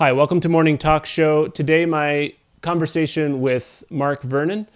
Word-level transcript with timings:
Hi, 0.00 0.12
welcome 0.12 0.40
to 0.40 0.48
Morning 0.48 0.78
Talk 0.78 1.04
Show. 1.04 1.48
Today, 1.48 1.84
my 1.84 2.32
conversation 2.62 3.42
with 3.42 3.84
Mark 3.90 4.22
Vernon. 4.22 4.66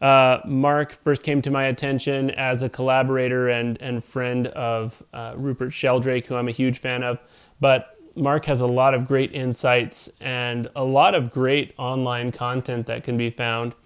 Uh, 0.00 0.40
Mark 0.44 0.94
first 1.04 1.22
came 1.22 1.40
to 1.42 1.50
my 1.52 1.66
attention 1.66 2.32
as 2.32 2.64
a 2.64 2.68
collaborator 2.68 3.48
and, 3.50 3.80
and 3.80 4.02
friend 4.02 4.48
of 4.48 5.00
uh, 5.12 5.34
Rupert 5.36 5.72
Sheldrake, 5.72 6.26
who 6.26 6.34
I'm 6.34 6.48
a 6.48 6.50
huge 6.50 6.78
fan 6.78 7.04
of. 7.04 7.20
But 7.60 7.96
Mark 8.16 8.46
has 8.46 8.62
a 8.62 8.66
lot 8.66 8.94
of 8.94 9.06
great 9.06 9.32
insights 9.32 10.10
and 10.20 10.68
a 10.74 10.82
lot 10.82 11.14
of 11.14 11.30
great 11.30 11.72
online 11.78 12.32
content 12.32 12.88
that 12.88 13.04
can 13.04 13.16
be 13.16 13.30
found. 13.30 13.76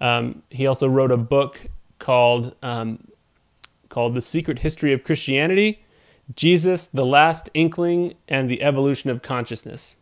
Um, 0.00 0.44
he 0.50 0.68
also 0.68 0.88
wrote 0.88 1.10
a 1.10 1.16
book 1.16 1.58
called 1.98 2.54
um, 2.62 3.08
called 3.88 4.14
The 4.14 4.22
Secret 4.22 4.60
History 4.60 4.92
of 4.92 5.02
Christianity 5.02 5.82
Jesus, 6.34 6.86
the 6.86 7.06
Last 7.06 7.48
Inkling, 7.54 8.14
and 8.28 8.50
the 8.50 8.62
Evolution 8.62 9.10
of 9.10 9.22
Consciousness. 9.22 9.96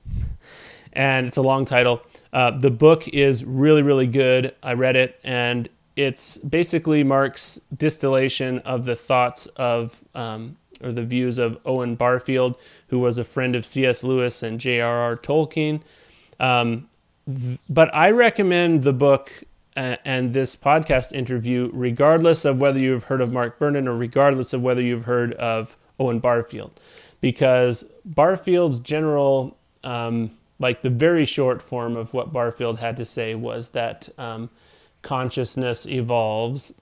And 0.93 1.27
it's 1.27 1.37
a 1.37 1.43
long 1.43 1.65
title. 1.65 2.03
Uh, 2.33 2.51
the 2.51 2.71
book 2.71 3.07
is 3.09 3.45
really, 3.45 3.83
really 3.83 4.07
good. 4.07 4.55
I 4.63 4.73
read 4.73 4.97
it, 4.97 5.21
and 5.23 5.69
it's 5.95 6.39
basically 6.39 7.05
Mark's 7.05 7.61
distillation 7.77 8.59
of 8.61 8.85
the 8.85 8.97
thoughts 8.97 9.47
of, 9.57 10.03
um, 10.15 10.57
or 10.83 10.93
the 10.93 11.05
views 11.05 11.39
of 11.39 11.59
Owen 11.65 11.95
Barfield, 11.95 12.59
who 12.89 12.99
was 12.99 13.19
a 13.19 13.25
friend 13.25 13.55
of 13.55 13.65
C.S. 13.65 14.05
Lewis 14.05 14.43
and 14.43 14.59
J.R.R. 14.59 15.17
Tolkien. 15.17 15.81
Um, 16.41 16.89
th- 17.27 17.59
but 17.69 17.95
I 17.95 18.11
recommend 18.11 18.83
the 18.83 18.93
book 18.93 19.31
and 19.77 20.33
this 20.33 20.57
podcast 20.57 21.13
interview, 21.13 21.71
regardless 21.73 22.47
of 22.47 22.59
whether 22.59 22.79
you've 22.79 23.05
heard 23.05 23.21
of 23.21 23.33
Mark 23.33 23.59
Vernon 23.59 23.87
or 23.87 23.95
regardless 23.95 24.55
of 24.55 24.63
whether 24.63 24.81
you've 24.81 25.05
heard 25.05 25.35
of 25.35 25.77
Owen 25.99 26.19
Barfield, 26.19 26.79
because 27.21 27.85
Barfield's 28.05 28.81
general, 28.81 29.57
um, 29.85 30.31
like 30.59 30.83
the 30.83 30.91
very 30.91 31.25
short 31.25 31.63
form 31.63 31.97
of 31.97 32.13
what 32.13 32.33
Barfield 32.33 32.79
had 32.79 32.97
to 32.99 33.05
say 33.05 33.35
was 33.35 33.71
that 33.71 34.09
um, 34.19 34.51
consciousness 35.03 35.87
evolves, 35.87 36.73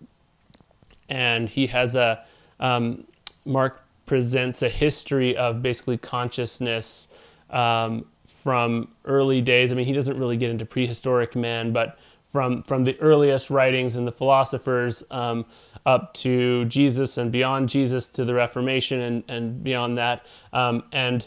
and 1.09 1.49
he 1.49 1.67
has 1.69 1.95
a 1.95 2.25
um, 2.61 3.05
Mark 3.45 3.83
presents 4.07 4.63
a 4.63 4.69
history 4.69 5.37
of 5.37 5.63
basically 5.63 5.99
consciousness 5.99 7.09
um, 7.51 8.07
from 8.27 8.89
early 9.05 9.41
days. 9.41 9.73
I 9.73 9.75
mean, 9.75 9.87
he 9.87 9.93
doesn't 9.93 10.19
really 10.19 10.37
get 10.37 10.51
into 10.51 10.65
prehistoric 10.65 11.35
man, 11.35 11.73
but 11.73 11.99
from 12.35 12.65
from 12.65 12.83
the 12.83 12.99
earliest 13.01 13.49
writings 13.49 13.95
and 13.95 14.09
the 14.09 14.13
philosophers 14.13 15.05
um, 15.13 15.47
up 15.87 16.13
to 16.15 16.65
Jesus 16.65 17.17
and 17.17 17.31
beyond 17.31 17.69
Jesus 17.69 18.09
to 18.09 18.25
the 18.25 18.35
Reformation 18.35 19.01
and, 19.01 19.25
and 19.29 19.63
beyond 19.63 19.97
that. 19.99 20.27
Um, 20.53 20.83
and 20.91 21.25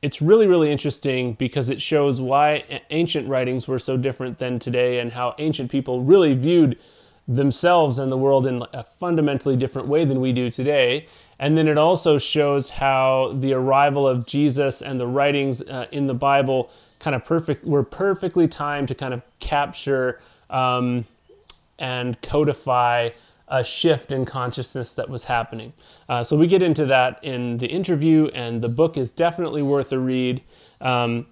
it's 0.00 0.22
really, 0.22 0.46
really 0.46 0.70
interesting 0.70 1.32
because 1.32 1.68
it 1.68 1.82
shows 1.82 2.20
why 2.20 2.80
ancient 2.90 3.28
writings 3.28 3.66
were 3.66 3.80
so 3.80 3.96
different 3.96 4.38
than 4.38 4.60
today 4.60 5.00
and 5.00 5.10
how 5.10 5.34
ancient 5.38 5.68
people 5.68 6.04
really 6.04 6.34
viewed 6.34 6.78
themselves 7.26 7.98
and 7.98 8.12
the 8.12 8.16
world 8.16 8.46
in 8.46 8.62
a 8.72 8.84
fundamentally 9.00 9.56
different 9.56 9.88
way 9.88 10.04
than 10.04 10.20
we 10.20 10.32
do 10.32 10.48
today. 10.48 11.08
And 11.40 11.58
then 11.58 11.66
it 11.66 11.76
also 11.76 12.18
shows 12.18 12.70
how 12.70 13.34
the 13.36 13.52
arrival 13.52 14.06
of 14.06 14.26
Jesus 14.26 14.80
and 14.80 15.00
the 15.00 15.08
writings 15.08 15.60
uh, 15.62 15.86
in 15.90 16.06
the 16.06 16.14
Bible 16.14 16.70
kind 17.02 17.16
of 17.16 17.24
perfect 17.24 17.64
were 17.64 17.82
perfectly 17.82 18.46
timed 18.46 18.86
to 18.88 18.94
kind 18.94 19.12
of 19.12 19.22
capture 19.40 20.20
um, 20.48 21.04
and 21.78 22.20
codify 22.22 23.10
a 23.48 23.64
shift 23.64 24.12
in 24.12 24.24
consciousness 24.24 24.94
that 24.94 25.10
was 25.10 25.24
happening. 25.24 25.72
Uh, 26.08 26.22
so 26.22 26.36
we 26.36 26.46
get 26.46 26.62
into 26.62 26.86
that 26.86 27.22
in 27.22 27.58
the 27.58 27.66
interview, 27.66 28.28
and 28.28 28.62
the 28.62 28.68
book 28.68 28.96
is 28.96 29.10
definitely 29.10 29.62
worth 29.62 29.92
a 29.92 29.98
read. 29.98 30.40
Um, 30.80 31.26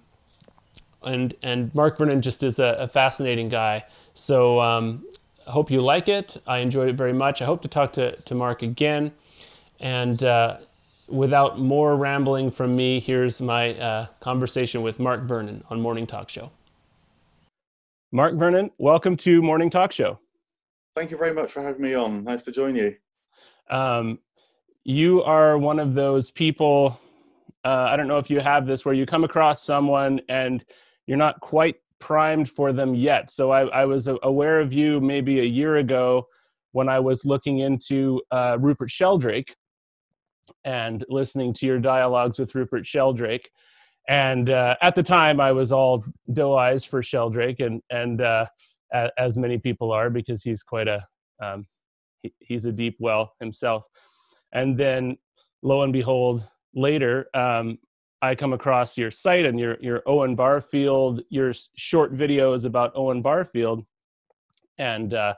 and 1.03 1.33
and 1.41 1.73
Mark 1.73 1.97
Vernon 1.97 2.21
just 2.21 2.43
is 2.43 2.59
a, 2.59 2.75
a 2.79 2.87
fascinating 2.87 3.49
guy. 3.49 3.85
So 4.13 4.59
um, 4.59 5.05
I 5.47 5.51
hope 5.51 5.71
you 5.71 5.81
like 5.81 6.09
it. 6.09 6.37
I 6.45 6.57
enjoyed 6.59 6.89
it 6.89 6.95
very 6.95 7.13
much. 7.13 7.41
I 7.41 7.45
hope 7.45 7.61
to 7.61 7.69
talk 7.69 7.93
to, 7.93 8.15
to 8.17 8.35
Mark 8.35 8.61
again. 8.61 9.13
And 9.79 10.21
uh, 10.23 10.57
without 11.11 11.59
more 11.59 11.95
rambling 11.95 12.51
from 12.51 12.75
me, 12.75 12.99
here's 12.99 13.41
my 13.41 13.75
uh, 13.75 14.07
conversation 14.19 14.81
with 14.81 14.99
Mark 14.99 15.23
Vernon 15.23 15.63
on 15.69 15.81
Morning 15.81 16.07
Talk 16.07 16.29
Show. 16.29 16.51
Mark 18.11 18.35
Vernon, 18.35 18.71
welcome 18.77 19.17
to 19.17 19.41
Morning 19.41 19.69
Talk 19.69 19.91
Show. 19.91 20.19
Thank 20.95 21.11
you 21.11 21.17
very 21.17 21.33
much 21.33 21.51
for 21.51 21.61
having 21.61 21.81
me 21.81 21.93
on. 21.93 22.23
Nice 22.23 22.43
to 22.43 22.51
join 22.51 22.75
you. 22.75 22.95
Um, 23.69 24.19
you 24.83 25.23
are 25.23 25.57
one 25.57 25.79
of 25.79 25.93
those 25.93 26.31
people, 26.31 26.99
uh, 27.63 27.87
I 27.89 27.95
don't 27.95 28.07
know 28.07 28.17
if 28.17 28.29
you 28.29 28.39
have 28.39 28.65
this, 28.65 28.83
where 28.83 28.95
you 28.95 29.05
come 29.05 29.23
across 29.23 29.63
someone 29.63 30.21
and 30.27 30.63
you're 31.07 31.17
not 31.17 31.39
quite 31.39 31.75
primed 31.99 32.49
for 32.49 32.73
them 32.73 32.95
yet. 32.95 33.31
So 33.31 33.51
I, 33.51 33.67
I 33.67 33.85
was 33.85 34.09
aware 34.23 34.59
of 34.59 34.73
you 34.73 34.99
maybe 34.99 35.39
a 35.39 35.45
year 35.45 35.77
ago 35.77 36.27
when 36.71 36.89
I 36.89 36.99
was 36.99 37.25
looking 37.25 37.59
into 37.59 38.21
uh, 38.31 38.57
Rupert 38.59 38.89
Sheldrake 38.89 39.55
and 40.63 41.03
listening 41.09 41.53
to 41.53 41.65
your 41.65 41.79
dialogues 41.79 42.39
with 42.39 42.53
Rupert 42.55 42.85
Sheldrake. 42.85 43.49
And 44.07 44.49
uh, 44.49 44.75
at 44.81 44.95
the 44.95 45.03
time, 45.03 45.39
I 45.39 45.51
was 45.51 45.71
all 45.71 46.03
doe 46.33 46.55
eyes 46.55 46.85
for 46.85 47.03
Sheldrake, 47.03 47.59
and 47.59 47.81
and 47.89 48.21
uh, 48.21 48.45
as 49.17 49.37
many 49.37 49.57
people 49.57 49.91
are 49.91 50.09
because 50.09 50.43
he's 50.43 50.63
quite 50.63 50.87
a 50.87 51.05
um, 51.41 51.67
he, 52.21 52.33
he's 52.39 52.65
a 52.65 52.71
deep 52.71 52.97
well 52.99 53.33
himself. 53.39 53.83
And 54.51 54.77
then, 54.77 55.17
lo 55.61 55.83
and 55.83 55.93
behold, 55.93 56.47
later 56.73 57.27
um, 57.33 57.77
I 58.21 58.35
come 58.35 58.53
across 58.53 58.97
your 58.97 59.11
site 59.11 59.45
and 59.45 59.59
your 59.59 59.77
your 59.81 60.03
Owen 60.05 60.35
Barfield, 60.35 61.21
your 61.29 61.53
short 61.75 62.13
videos 62.13 62.65
about 62.65 62.91
Owen 62.95 63.21
Barfield, 63.21 63.85
and 64.77 65.13
uh, 65.13 65.35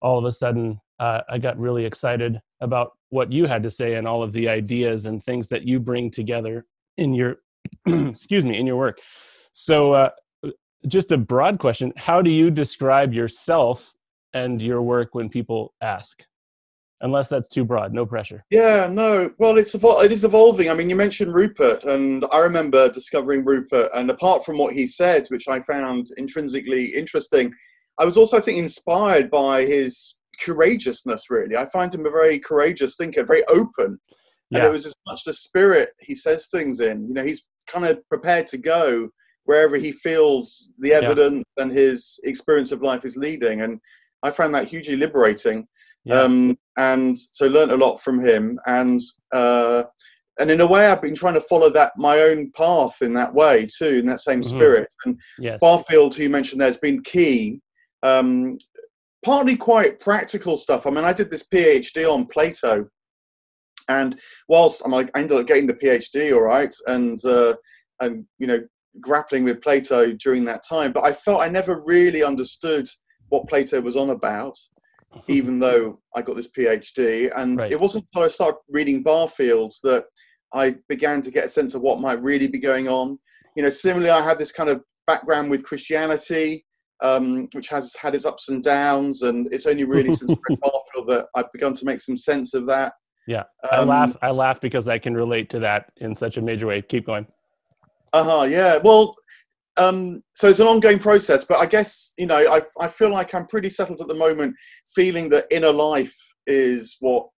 all 0.00 0.18
of 0.18 0.24
a 0.24 0.32
sudden 0.32 0.80
uh, 0.98 1.20
I 1.28 1.38
got 1.38 1.58
really 1.58 1.84
excited 1.84 2.40
about 2.60 2.92
what 3.10 3.32
you 3.32 3.46
had 3.46 3.62
to 3.64 3.70
say 3.70 3.94
and 3.94 4.08
all 4.08 4.22
of 4.22 4.32
the 4.32 4.48
ideas 4.48 5.06
and 5.06 5.22
things 5.22 5.48
that 5.48 5.64
you 5.64 5.78
bring 5.78 6.10
together 6.10 6.64
in 6.96 7.12
your 7.12 7.36
excuse 7.86 8.44
me 8.44 8.58
in 8.58 8.66
your 8.66 8.76
work. 8.76 8.98
So 9.52 9.92
uh, 9.92 10.10
just 10.86 11.12
a 11.12 11.18
broad 11.18 11.58
question 11.58 11.92
how 11.96 12.22
do 12.22 12.30
you 12.30 12.50
describe 12.50 13.12
yourself 13.12 13.92
and 14.32 14.62
your 14.62 14.80
work 14.80 15.14
when 15.14 15.28
people 15.28 15.74
ask? 15.82 16.24
Unless 17.02 17.28
that's 17.28 17.48
too 17.48 17.64
broad 17.64 17.92
no 17.92 18.06
pressure. 18.06 18.44
Yeah 18.50 18.88
no 18.90 19.32
well 19.38 19.58
it's 19.58 19.74
it 19.74 20.12
is 20.12 20.24
evolving. 20.24 20.70
I 20.70 20.74
mean 20.74 20.88
you 20.88 20.96
mentioned 20.96 21.34
rupert 21.34 21.84
and 21.84 22.24
i 22.32 22.38
remember 22.38 22.88
discovering 22.88 23.44
rupert 23.44 23.90
and 23.94 24.10
apart 24.10 24.44
from 24.44 24.56
what 24.56 24.72
he 24.72 24.86
said 24.86 25.26
which 25.28 25.48
i 25.48 25.60
found 25.60 26.08
intrinsically 26.16 26.86
interesting 26.86 27.52
i 27.98 28.04
was 28.04 28.16
also 28.16 28.36
i 28.36 28.40
think 28.40 28.58
inspired 28.58 29.30
by 29.30 29.64
his 29.64 30.19
courageousness, 30.42 31.30
really. 31.30 31.56
I 31.56 31.66
find 31.66 31.94
him 31.94 32.06
a 32.06 32.10
very 32.10 32.38
courageous 32.38 32.96
thinker, 32.96 33.24
very 33.24 33.44
open. 33.46 33.98
Yeah. 34.50 34.58
And 34.58 34.68
it 34.68 34.72
was 34.72 34.86
as 34.86 34.94
much 35.06 35.24
the 35.24 35.32
spirit 35.32 35.90
he 36.00 36.14
says 36.14 36.46
things 36.46 36.80
in. 36.80 37.06
You 37.08 37.14
know, 37.14 37.22
he's 37.22 37.46
kind 37.66 37.86
of 37.86 38.06
prepared 38.08 38.46
to 38.48 38.58
go 38.58 39.08
wherever 39.44 39.76
he 39.76 39.92
feels 39.92 40.72
the 40.78 40.92
evidence 40.92 41.44
yeah. 41.56 41.64
and 41.64 41.72
his 41.72 42.18
experience 42.24 42.72
of 42.72 42.82
life 42.82 43.04
is 43.04 43.16
leading. 43.16 43.62
And 43.62 43.80
I 44.22 44.30
found 44.30 44.54
that 44.54 44.66
hugely 44.66 44.96
liberating. 44.96 45.66
Yeah. 46.04 46.20
Um, 46.22 46.58
and 46.76 47.16
so 47.16 47.46
learned 47.46 47.72
a 47.72 47.76
lot 47.76 48.00
from 48.00 48.24
him. 48.24 48.58
And 48.66 49.00
uh, 49.32 49.84
and 50.38 50.50
in 50.50 50.62
a 50.62 50.66
way, 50.66 50.86
I've 50.86 51.02
been 51.02 51.14
trying 51.14 51.34
to 51.34 51.40
follow 51.42 51.68
that 51.70 51.92
my 51.96 52.20
own 52.20 52.50
path 52.52 53.02
in 53.02 53.12
that 53.14 53.34
way 53.34 53.68
too, 53.76 53.98
in 53.98 54.06
that 54.06 54.20
same 54.20 54.40
mm-hmm. 54.40 54.56
spirit. 54.56 54.88
And 55.04 55.20
yes. 55.38 55.58
Barfield, 55.60 56.14
who 56.14 56.22
you 56.22 56.30
mentioned 56.30 56.60
there, 56.60 56.68
has 56.68 56.78
been 56.78 57.02
key. 57.02 57.60
Um, 58.02 58.56
partly 59.24 59.56
quite 59.56 60.00
practical 60.00 60.56
stuff. 60.56 60.86
I 60.86 60.90
mean, 60.90 61.04
I 61.04 61.12
did 61.12 61.30
this 61.30 61.46
PhD 61.46 62.10
on 62.10 62.26
Plato, 62.26 62.88
and 63.88 64.18
whilst 64.48 64.82
I'm 64.84 64.92
like, 64.92 65.10
I 65.14 65.20
ended 65.20 65.38
up 65.38 65.46
getting 65.46 65.66
the 65.66 65.74
PhD, 65.74 66.32
all 66.32 66.42
right, 66.42 66.74
and 66.86 67.22
uh, 67.24 67.54
and 68.00 68.24
you 68.38 68.46
know, 68.46 68.60
grappling 69.00 69.44
with 69.44 69.62
Plato 69.62 70.12
during 70.14 70.44
that 70.44 70.62
time, 70.68 70.92
but 70.92 71.04
I 71.04 71.12
felt 71.12 71.42
I 71.42 71.48
never 71.48 71.82
really 71.84 72.22
understood 72.22 72.88
what 73.28 73.48
Plato 73.48 73.80
was 73.80 73.96
on 73.96 74.10
about, 74.10 74.58
even 75.28 75.58
though 75.58 76.00
I 76.14 76.22
got 76.22 76.36
this 76.36 76.50
PhD. 76.50 77.30
And 77.36 77.58
right. 77.58 77.70
it 77.70 77.80
wasn't 77.80 78.06
until 78.06 78.26
I 78.26 78.28
started 78.28 78.58
reading 78.68 79.02
Barfield 79.02 79.74
that 79.82 80.04
I 80.52 80.76
began 80.88 81.22
to 81.22 81.30
get 81.30 81.44
a 81.44 81.48
sense 81.48 81.74
of 81.74 81.82
what 81.82 82.00
might 82.00 82.22
really 82.22 82.48
be 82.48 82.58
going 82.58 82.88
on. 82.88 83.18
You 83.56 83.62
know, 83.62 83.70
similarly, 83.70 84.10
I 84.10 84.22
had 84.22 84.38
this 84.38 84.52
kind 84.52 84.68
of 84.68 84.82
background 85.06 85.50
with 85.50 85.64
Christianity 85.64 86.64
um, 87.02 87.48
which 87.52 87.68
has 87.68 87.94
had 87.96 88.14
its 88.14 88.26
ups 88.26 88.48
and 88.48 88.62
downs, 88.62 89.22
and 89.22 89.52
it's 89.52 89.66
only 89.66 89.84
really 89.84 90.14
since 90.14 90.32
Barfield 90.48 91.08
that 91.08 91.26
I've 91.34 91.50
begun 91.52 91.74
to 91.74 91.84
make 91.84 92.00
some 92.00 92.16
sense 92.16 92.54
of 92.54 92.66
that. 92.66 92.92
Yeah, 93.26 93.44
I 93.70 93.76
um, 93.76 93.88
laugh. 93.88 94.16
I 94.22 94.30
laugh 94.30 94.60
because 94.60 94.88
I 94.88 94.98
can 94.98 95.14
relate 95.14 95.50
to 95.50 95.58
that 95.60 95.92
in 95.98 96.14
such 96.14 96.36
a 96.36 96.42
major 96.42 96.66
way. 96.66 96.82
Keep 96.82 97.06
going. 97.06 97.26
Uh 98.12 98.24
huh. 98.24 98.42
Yeah. 98.44 98.78
Well, 98.78 99.14
um, 99.76 100.22
so 100.34 100.48
it's 100.48 100.60
an 100.60 100.66
ongoing 100.66 100.98
process, 100.98 101.44
but 101.44 101.58
I 101.58 101.66
guess 101.66 102.12
you 102.18 102.26
know 102.26 102.36
I 102.36 102.60
I 102.80 102.88
feel 102.88 103.10
like 103.10 103.34
I'm 103.34 103.46
pretty 103.46 103.70
settled 103.70 104.00
at 104.00 104.08
the 104.08 104.14
moment, 104.14 104.54
feeling 104.94 105.28
that 105.30 105.46
inner 105.50 105.72
life 105.72 106.16
is 106.46 106.96
what 107.00 107.28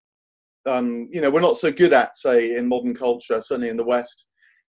um, 0.65 1.07
you 1.11 1.21
know 1.21 1.29
we're 1.29 1.41
not 1.41 1.57
so 1.57 1.71
good 1.71 1.93
at, 1.93 2.15
say, 2.15 2.57
in 2.57 2.67
modern 2.67 2.93
culture, 2.93 3.39
certainly 3.41 3.69
in 3.69 3.77
the 3.77 3.85
West, 3.85 4.25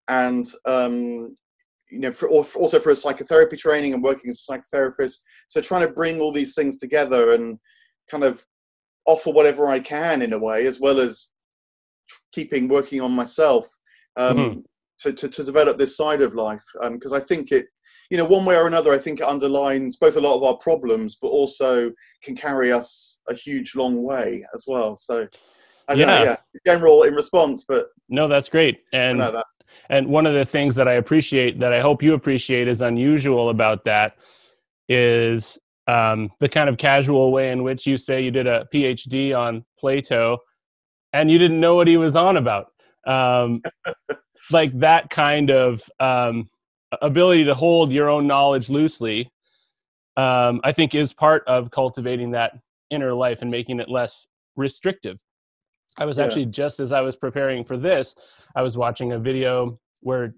and 0.07 0.45
um, 0.65 1.37
you 1.91 1.99
know, 1.99 2.13
for, 2.13 2.29
also 2.29 2.79
for 2.79 2.91
a 2.91 2.95
psychotherapy 2.95 3.57
training 3.57 3.93
and 3.93 4.01
working 4.01 4.29
as 4.29 4.45
a 4.47 4.51
psychotherapist. 4.51 5.19
So 5.47 5.61
trying 5.61 5.85
to 5.85 5.93
bring 5.93 6.19
all 6.19 6.31
these 6.31 6.55
things 6.55 6.77
together 6.77 7.31
and 7.31 7.59
kind 8.09 8.23
of 8.23 8.45
offer 9.05 9.29
whatever 9.29 9.67
I 9.67 9.79
can 9.79 10.21
in 10.21 10.33
a 10.33 10.39
way, 10.39 10.65
as 10.65 10.79
well 10.79 10.99
as 10.99 11.29
keeping 12.31 12.67
working 12.67 13.01
on 13.01 13.11
myself 13.11 13.67
um, 14.15 14.37
mm-hmm. 14.37 14.59
to, 14.99 15.13
to, 15.13 15.29
to, 15.29 15.43
develop 15.43 15.77
this 15.77 15.97
side 15.97 16.21
of 16.21 16.33
life. 16.33 16.63
Because 16.91 17.11
um, 17.11 17.17
I 17.17 17.19
think 17.19 17.51
it, 17.51 17.65
you 18.09 18.17
know, 18.17 18.25
one 18.25 18.45
way 18.45 18.55
or 18.55 18.67
another, 18.67 18.93
I 18.93 18.97
think 18.97 19.19
it 19.19 19.27
underlines 19.27 19.97
both 19.97 20.15
a 20.15 20.21
lot 20.21 20.35
of 20.35 20.43
our 20.43 20.57
problems, 20.57 21.17
but 21.21 21.27
also 21.27 21.91
can 22.23 22.35
carry 22.35 22.71
us 22.71 23.21
a 23.29 23.35
huge 23.35 23.75
long 23.75 24.01
way 24.01 24.45
as 24.53 24.65
well. 24.67 24.95
So, 24.95 25.27
yeah. 25.93 26.05
Know, 26.05 26.23
yeah, 26.23 26.35
general 26.65 27.03
in 27.03 27.15
response, 27.15 27.65
but 27.67 27.87
no, 28.07 28.29
that's 28.29 28.47
great. 28.47 28.79
And 28.93 29.21
and 29.89 30.07
one 30.07 30.25
of 30.25 30.33
the 30.33 30.45
things 30.45 30.75
that 30.75 30.87
I 30.87 30.93
appreciate, 30.93 31.59
that 31.59 31.73
I 31.73 31.79
hope 31.79 32.01
you 32.01 32.13
appreciate, 32.13 32.67
is 32.67 32.81
unusual 32.81 33.49
about 33.49 33.85
that, 33.85 34.15
is 34.87 35.57
um, 35.87 36.31
the 36.39 36.49
kind 36.49 36.69
of 36.69 36.77
casual 36.77 37.31
way 37.31 37.51
in 37.51 37.63
which 37.63 37.85
you 37.85 37.97
say 37.97 38.21
you 38.21 38.31
did 38.31 38.47
a 38.47 38.67
PhD 38.73 39.37
on 39.37 39.65
Plato, 39.79 40.39
and 41.13 41.29
you 41.29 41.37
didn't 41.37 41.59
know 41.59 41.75
what 41.75 41.87
he 41.87 41.97
was 41.97 42.15
on 42.15 42.37
about. 42.37 42.67
Um, 43.05 43.61
like 44.51 44.77
that 44.79 45.09
kind 45.09 45.51
of 45.51 45.83
um, 45.99 46.49
ability 47.01 47.45
to 47.45 47.53
hold 47.53 47.91
your 47.91 48.09
own 48.09 48.27
knowledge 48.27 48.69
loosely, 48.69 49.31
um, 50.17 50.61
I 50.63 50.71
think, 50.71 50.95
is 50.95 51.13
part 51.13 51.43
of 51.47 51.71
cultivating 51.71 52.31
that 52.31 52.53
inner 52.89 53.13
life 53.13 53.41
and 53.41 53.49
making 53.49 53.79
it 53.79 53.89
less 53.89 54.27
restrictive. 54.55 55.19
I 55.97 56.05
was 56.05 56.17
yeah. 56.17 56.25
actually 56.25 56.45
just 56.47 56.79
as 56.79 56.91
I 56.91 57.01
was 57.01 57.15
preparing 57.15 57.63
for 57.63 57.77
this, 57.77 58.15
I 58.55 58.61
was 58.61 58.77
watching 58.77 59.13
a 59.13 59.19
video 59.19 59.79
where 60.01 60.33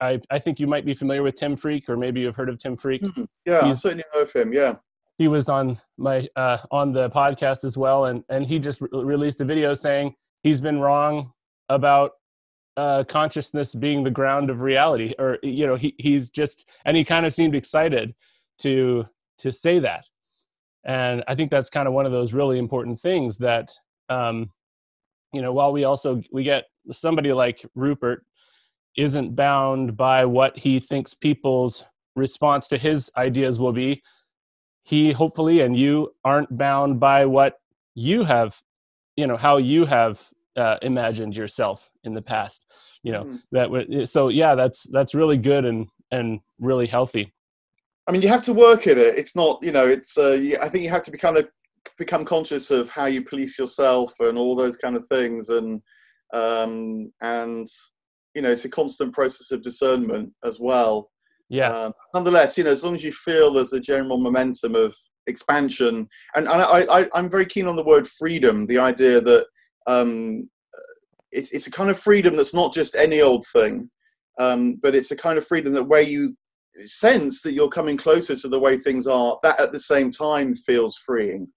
I, 0.00 0.20
I 0.30 0.38
think 0.38 0.60
you 0.60 0.66
might 0.66 0.84
be 0.84 0.94
familiar 0.94 1.22
with 1.22 1.34
Tim 1.34 1.56
Freke, 1.56 1.88
or 1.88 1.96
maybe 1.96 2.20
you've 2.20 2.36
heard 2.36 2.48
of 2.48 2.58
Tim 2.58 2.76
Freke. 2.76 3.02
Mm-hmm. 3.02 3.24
Yeah, 3.44 3.64
He's, 3.64 3.72
I 3.72 3.74
certainly 3.74 4.04
know 4.14 4.20
of 4.22 4.32
him. 4.32 4.52
Yeah, 4.52 4.76
he 5.18 5.28
was 5.28 5.48
on 5.48 5.80
my 5.96 6.28
uh, 6.36 6.58
on 6.70 6.92
the 6.92 7.10
podcast 7.10 7.64
as 7.64 7.76
well, 7.76 8.06
and 8.06 8.22
and 8.28 8.46
he 8.46 8.58
just 8.58 8.80
re- 8.80 8.88
released 8.92 9.40
a 9.40 9.44
video 9.44 9.74
saying 9.74 10.14
he's 10.42 10.60
been 10.60 10.78
wrong 10.78 11.32
about 11.68 12.12
uh, 12.76 13.02
consciousness 13.04 13.74
being 13.74 14.04
the 14.04 14.10
ground 14.10 14.50
of 14.50 14.60
reality, 14.60 15.12
or 15.18 15.38
you 15.42 15.66
know, 15.66 15.74
he 15.74 15.94
he's 15.98 16.30
just 16.30 16.68
and 16.84 16.96
he 16.96 17.04
kind 17.04 17.26
of 17.26 17.34
seemed 17.34 17.54
excited 17.54 18.14
to 18.60 19.04
to 19.38 19.52
say 19.52 19.80
that, 19.80 20.04
and 20.84 21.24
I 21.26 21.34
think 21.34 21.50
that's 21.50 21.70
kind 21.70 21.88
of 21.88 21.94
one 21.94 22.06
of 22.06 22.12
those 22.12 22.32
really 22.32 22.58
important 22.58 23.00
things 23.00 23.38
that 23.38 23.72
um, 24.08 24.52
you 25.32 25.42
know, 25.42 25.52
while 25.52 25.72
we 25.72 25.84
also 25.84 26.22
we 26.32 26.42
get 26.42 26.66
somebody 26.90 27.32
like 27.32 27.64
Rupert 27.74 28.24
isn't 28.96 29.36
bound 29.36 29.96
by 29.96 30.24
what 30.24 30.58
he 30.58 30.80
thinks 30.80 31.14
people's 31.14 31.84
response 32.16 32.68
to 32.68 32.78
his 32.78 33.10
ideas 33.16 33.58
will 33.58 33.72
be. 33.72 34.02
He 34.82 35.12
hopefully 35.12 35.60
and 35.60 35.76
you 35.76 36.14
aren't 36.24 36.56
bound 36.56 36.98
by 36.98 37.26
what 37.26 37.58
you 37.94 38.24
have 38.24 38.60
you 39.16 39.26
know 39.26 39.36
how 39.36 39.56
you 39.56 39.84
have 39.84 40.22
uh, 40.56 40.76
imagined 40.82 41.34
yourself 41.34 41.90
in 42.04 42.14
the 42.14 42.22
past 42.22 42.72
you 43.02 43.12
know 43.12 43.24
mm. 43.24 43.40
that 43.50 44.08
so 44.08 44.28
yeah 44.28 44.54
that's 44.54 44.84
that's 44.92 45.14
really 45.14 45.36
good 45.36 45.64
and 45.64 45.88
and 46.10 46.40
really 46.58 46.86
healthy. 46.86 47.32
I 48.06 48.12
mean 48.12 48.22
you 48.22 48.28
have 48.28 48.44
to 48.44 48.54
work 48.54 48.86
at 48.86 48.96
it. 48.96 49.18
It's 49.18 49.36
not 49.36 49.58
you 49.62 49.72
know 49.72 49.86
it's 49.86 50.16
uh, 50.16 50.38
i 50.62 50.68
think 50.68 50.84
you 50.84 50.90
have 50.90 51.02
to 51.02 51.10
be 51.10 51.18
kind 51.18 51.36
of 51.36 51.48
become 51.96 52.24
conscious 52.24 52.70
of 52.70 52.90
how 52.90 53.06
you 53.06 53.22
police 53.22 53.58
yourself 53.58 54.12
and 54.20 54.36
all 54.36 54.54
those 54.54 54.76
kind 54.76 54.96
of 54.96 55.06
things 55.08 55.48
and 55.48 55.80
um 56.34 57.10
and 57.22 57.66
you 58.34 58.42
know 58.42 58.50
it's 58.50 58.64
a 58.64 58.68
constant 58.68 59.12
process 59.12 59.50
of 59.50 59.62
discernment 59.62 60.30
as 60.44 60.60
well 60.60 61.10
yeah. 61.48 61.70
Um, 61.70 61.92
nonetheless, 62.14 62.58
you 62.58 62.64
know, 62.64 62.70
as 62.70 62.84
long 62.84 62.94
as 62.94 63.04
you 63.04 63.12
feel 63.12 63.52
there's 63.52 63.72
a 63.72 63.80
general 63.80 64.18
momentum 64.18 64.74
of 64.74 64.94
expansion, 65.26 66.08
and, 66.34 66.48
and 66.48 66.48
I, 66.48 66.84
I, 66.90 67.08
I'm 67.14 67.30
very 67.30 67.46
keen 67.46 67.66
on 67.66 67.76
the 67.76 67.84
word 67.84 68.06
freedom, 68.06 68.66
the 68.66 68.78
idea 68.78 69.20
that 69.20 69.46
um, 69.86 70.48
it's, 71.32 71.50
it's 71.50 71.66
a 71.66 71.70
kind 71.70 71.90
of 71.90 71.98
freedom 71.98 72.36
that's 72.36 72.54
not 72.54 72.74
just 72.74 72.96
any 72.96 73.22
old 73.22 73.46
thing, 73.52 73.90
um, 74.38 74.78
but 74.82 74.94
it's 74.94 75.10
a 75.10 75.16
kind 75.16 75.38
of 75.38 75.46
freedom 75.46 75.72
that 75.72 75.84
where 75.84 76.02
you 76.02 76.36
sense 76.84 77.40
that 77.42 77.52
you're 77.52 77.68
coming 77.68 77.96
closer 77.96 78.36
to 78.36 78.48
the 78.48 78.60
way 78.60 78.76
things 78.76 79.06
are, 79.06 79.38
that 79.42 79.58
at 79.58 79.72
the 79.72 79.80
same 79.80 80.10
time 80.10 80.54
feels 80.54 80.96
freeing. 80.96 81.48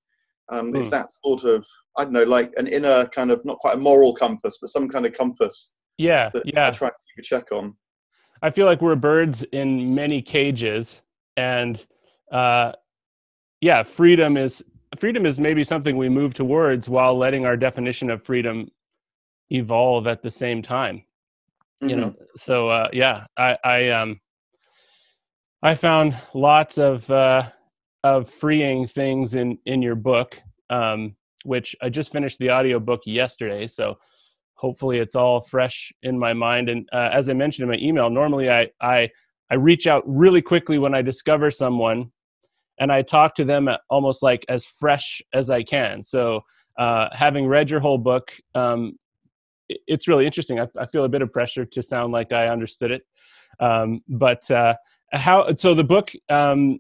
Um, 0.51 0.74
mm. 0.74 0.80
It's 0.80 0.89
that 0.89 1.09
sort 1.24 1.45
of, 1.45 1.65
I 1.98 2.03
don't 2.03 2.13
know, 2.13 2.24
like 2.24 2.51
an 2.57 2.68
inner 2.68 3.06
kind 3.07 3.31
of, 3.31 3.44
not 3.45 3.57
quite 3.57 3.75
a 3.75 3.80
moral 3.80 4.13
compass, 4.13 4.57
but 4.59 4.69
some 4.69 4.89
kind 4.89 5.06
of 5.06 5.13
compass. 5.13 5.74
Yeah, 5.98 6.30
yeah. 6.45 6.68
I 6.68 6.71
try 6.71 6.89
to 6.89 6.95
keep 7.15 7.19
a 7.19 7.21
check 7.21 7.51
on. 7.51 7.75
I 8.42 8.50
feel 8.50 8.65
like 8.65 8.81
we're 8.81 8.95
birds 8.95 9.44
in 9.51 9.94
many 9.94 10.21
cages, 10.21 11.03
and 11.38 11.83
uh, 12.31 12.74
yeah, 13.62 13.83
freedom 13.83 14.36
is 14.36 14.63
freedom 14.98 15.25
is 15.25 15.39
maybe 15.39 15.63
something 15.63 15.95
we 15.95 16.09
move 16.09 16.33
towards 16.33 16.89
while 16.89 17.15
letting 17.15 17.45
our 17.45 17.56
definition 17.56 18.09
of 18.09 18.24
freedom 18.24 18.69
evolve 19.51 20.07
at 20.07 20.21
the 20.21 20.31
same 20.31 20.62
time. 20.62 20.98
Mm-hmm. 21.81 21.89
You 21.89 21.95
know, 21.95 22.07
mm-hmm. 22.09 22.24
so 22.36 22.69
uh, 22.69 22.89
yeah, 22.94 23.25
I, 23.38 23.57
I 23.63 23.89
um, 23.89 24.19
I 25.62 25.75
found 25.75 26.15
lots 26.34 26.77
of 26.79 27.10
uh, 27.12 27.43
of 28.03 28.29
freeing 28.29 28.88
things 28.88 29.34
in 29.34 29.58
in 29.65 29.81
your 29.81 29.96
book, 29.96 30.38
um, 30.70 31.15
which 31.43 31.75
I 31.81 31.89
just 31.89 32.12
finished 32.12 32.39
the 32.39 32.50
audio 32.50 32.79
book 32.79 33.01
yesterday, 33.05 33.67
so 33.67 33.98
hopefully 34.62 35.00
it's 35.00 35.15
all 35.15 35.41
fresh 35.41 35.91
in 36.03 36.17
my 36.17 36.34
mind. 36.34 36.70
And 36.70 36.88
uh, 36.93 37.10
as 37.12 37.27
i 37.29 37.34
mentioned 37.34 37.63
in 37.63 37.70
my 37.70 37.84
email 37.84 38.10
normally 38.10 38.50
I, 38.50 38.70
I 38.79 39.10
i 39.50 39.55
reach 39.55 39.88
out 39.88 40.03
really 40.05 40.41
quickly 40.41 40.77
when 40.77 40.93
i 40.93 41.01
discover 41.01 41.50
someone 41.50 42.12
and 42.79 42.91
i 42.91 43.01
talk 43.01 43.34
to 43.36 43.43
them 43.43 43.67
almost 43.89 44.22
like 44.22 44.46
as 44.50 44.65
fresh 44.65 45.22
as 45.34 45.50
i 45.50 45.63
can. 45.63 46.03
So 46.03 46.41
uh, 46.77 47.10
having 47.12 47.48
read 47.48 47.70
your 47.70 47.79
whole 47.79 47.98
book 47.98 48.31
um, 48.55 48.98
it's 49.88 50.08
really 50.08 50.25
interesting. 50.25 50.60
I, 50.60 50.67
I, 50.77 50.86
feel 50.86 51.05
a 51.05 51.10
bit 51.10 51.22
of 51.22 51.31
pressure 51.31 51.65
to 51.65 51.81
sound 51.81 52.12
like 52.13 52.31
i 52.31 52.48
understood 52.48 52.91
it. 52.91 53.03
Um, 53.60 54.01
but 54.08 54.50
uh, 54.51 54.75
how 55.12 55.55
so 55.55 55.74
the 55.74 55.84
book 55.84 56.12
um, 56.29 56.79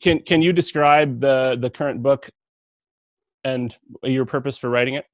can 0.00 0.20
can 0.20 0.42
you 0.42 0.52
describe 0.52 1.20
the 1.20 1.56
the 1.60 1.70
current 1.70 2.02
book 2.02 2.28
and 3.44 3.76
your 4.02 4.26
purpose 4.26 4.58
for 4.58 4.70
writing 4.70 4.94
it 4.94 5.06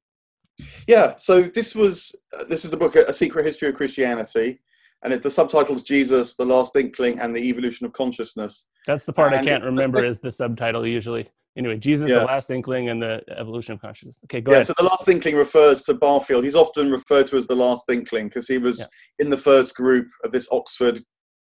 yeah, 0.87 1.15
so 1.17 1.41
this 1.41 1.75
was 1.75 2.15
uh, 2.37 2.43
this 2.45 2.63
is 2.63 2.71
the 2.71 2.77
book 2.77 2.95
A 2.95 3.13
Secret 3.13 3.45
History 3.45 3.69
of 3.69 3.75
Christianity, 3.75 4.59
and 5.03 5.13
it, 5.13 5.23
the 5.23 5.29
subtitle 5.29 5.75
is 5.75 5.83
Jesus, 5.83 6.35
the 6.35 6.45
Last 6.45 6.75
Inkling, 6.75 7.19
and 7.19 7.35
the 7.35 7.49
Evolution 7.49 7.85
of 7.85 7.93
Consciousness. 7.93 8.67
That's 8.85 9.05
the 9.05 9.13
part 9.13 9.33
and 9.33 9.41
I 9.41 9.43
can't 9.43 9.63
remember 9.63 10.03
is 10.03 10.19
the 10.19 10.31
subtitle 10.31 10.85
usually. 10.85 11.29
Anyway, 11.55 11.77
Jesus, 11.77 12.09
yeah. 12.09 12.19
the 12.19 12.25
Last 12.25 12.49
Inkling, 12.49 12.89
and 12.89 13.01
the 13.01 13.23
Evolution 13.35 13.73
of 13.73 13.81
Consciousness. 13.81 14.19
Okay, 14.25 14.41
go 14.41 14.51
yeah, 14.51 14.57
ahead. 14.57 14.67
so 14.67 14.73
the 14.77 14.83
Last 14.83 15.07
Inkling 15.07 15.35
refers 15.35 15.81
to 15.83 15.93
Barfield. 15.93 16.43
He's 16.43 16.55
often 16.55 16.91
referred 16.91 17.27
to 17.27 17.37
as 17.37 17.47
the 17.47 17.55
Last 17.55 17.89
Inkling 17.89 18.27
because 18.27 18.47
he 18.47 18.57
was 18.57 18.79
yeah. 18.79 18.85
in 19.19 19.29
the 19.29 19.37
first 19.37 19.75
group 19.75 20.07
of 20.23 20.31
this 20.31 20.47
Oxford 20.51 21.03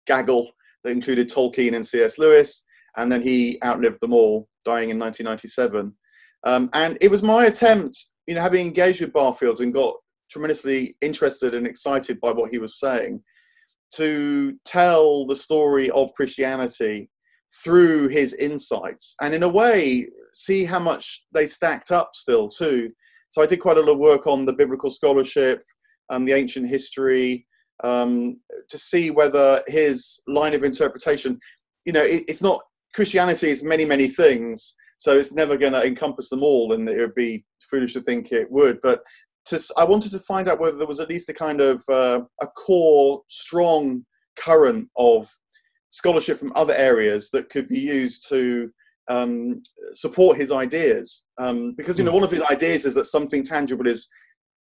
gaggle 0.05 0.51
that 0.83 0.91
included 0.91 1.29
Tolkien 1.29 1.75
and 1.75 1.85
C.S. 1.85 2.17
Lewis, 2.17 2.65
and 2.97 3.11
then 3.11 3.21
he 3.21 3.59
outlived 3.63 4.01
them 4.01 4.13
all, 4.13 4.47
dying 4.65 4.89
in 4.89 4.99
1997. 4.99 5.93
Um, 6.43 6.69
and 6.73 6.97
it 7.01 7.11
was 7.11 7.23
my 7.23 7.45
attempt 7.45 7.97
you 8.27 8.35
know, 8.35 8.41
having 8.41 8.65
engaged 8.65 9.01
with 9.01 9.13
Barfield 9.13 9.61
and 9.61 9.73
got 9.73 9.95
tremendously 10.29 10.95
interested 11.01 11.53
and 11.53 11.67
excited 11.67 12.19
by 12.21 12.31
what 12.31 12.51
he 12.51 12.59
was 12.59 12.79
saying, 12.79 13.21
to 13.95 14.57
tell 14.63 15.25
the 15.25 15.35
story 15.35 15.89
of 15.89 16.13
Christianity 16.13 17.09
through 17.63 18.07
his 18.07 18.33
insights, 18.35 19.15
and 19.19 19.33
in 19.33 19.43
a 19.43 19.49
way, 19.49 20.07
see 20.33 20.63
how 20.63 20.79
much 20.79 21.25
they 21.33 21.45
stacked 21.45 21.91
up 21.91 22.11
still 22.13 22.47
too. 22.47 22.89
So 23.29 23.41
I 23.41 23.45
did 23.45 23.59
quite 23.59 23.75
a 23.75 23.81
lot 23.81 23.91
of 23.91 23.97
work 23.97 24.27
on 24.27 24.45
the 24.45 24.53
biblical 24.53 24.91
scholarship, 24.91 25.63
um, 26.09 26.23
the 26.23 26.31
ancient 26.31 26.69
history, 26.69 27.45
um, 27.83 28.39
to 28.69 28.77
see 28.77 29.11
whether 29.11 29.61
his 29.67 30.21
line 30.27 30.53
of 30.53 30.63
interpretation, 30.63 31.37
you 31.85 31.91
know, 31.91 32.03
it, 32.03 32.23
it's 32.29 32.41
not 32.41 32.61
Christianity 32.93 33.49
is 33.49 33.63
many 33.63 33.85
many 33.85 34.07
things, 34.07 34.75
so 34.97 35.17
it's 35.17 35.31
never 35.31 35.57
going 35.57 35.73
to 35.73 35.85
encompass 35.85 36.29
them 36.29 36.43
all, 36.43 36.73
and 36.73 36.87
it 36.87 36.97
would 36.97 37.15
be 37.15 37.45
foolish 37.69 37.93
to 37.93 38.01
think 38.01 38.31
it 38.31 38.51
would. 38.51 38.79
But 38.81 39.01
to, 39.45 39.59
I 39.77 39.83
wanted 39.83 40.11
to 40.11 40.19
find 40.19 40.47
out 40.47 40.59
whether 40.59 40.77
there 40.77 40.87
was 40.87 40.99
at 40.99 41.09
least 41.09 41.29
a 41.29 41.33
kind 41.33 41.61
of 41.61 41.83
uh, 41.89 42.21
a 42.41 42.47
core, 42.47 43.21
strong 43.27 44.05
current 44.37 44.87
of 44.95 45.29
scholarship 45.89 46.37
from 46.37 46.53
other 46.55 46.73
areas 46.73 47.29
that 47.31 47.49
could 47.49 47.67
be 47.67 47.79
used 47.79 48.27
to 48.29 48.71
um, 49.09 49.61
support 49.93 50.37
his 50.37 50.51
ideas. 50.51 51.23
Um, 51.37 51.73
because 51.73 51.97
you 51.97 52.03
know, 52.03 52.11
hmm. 52.11 52.17
one 52.17 52.23
of 52.23 52.31
his 52.31 52.41
ideas 52.41 52.85
is 52.85 52.93
that 52.95 53.07
something 53.07 53.43
tangible 53.43 53.87
is 53.87 54.07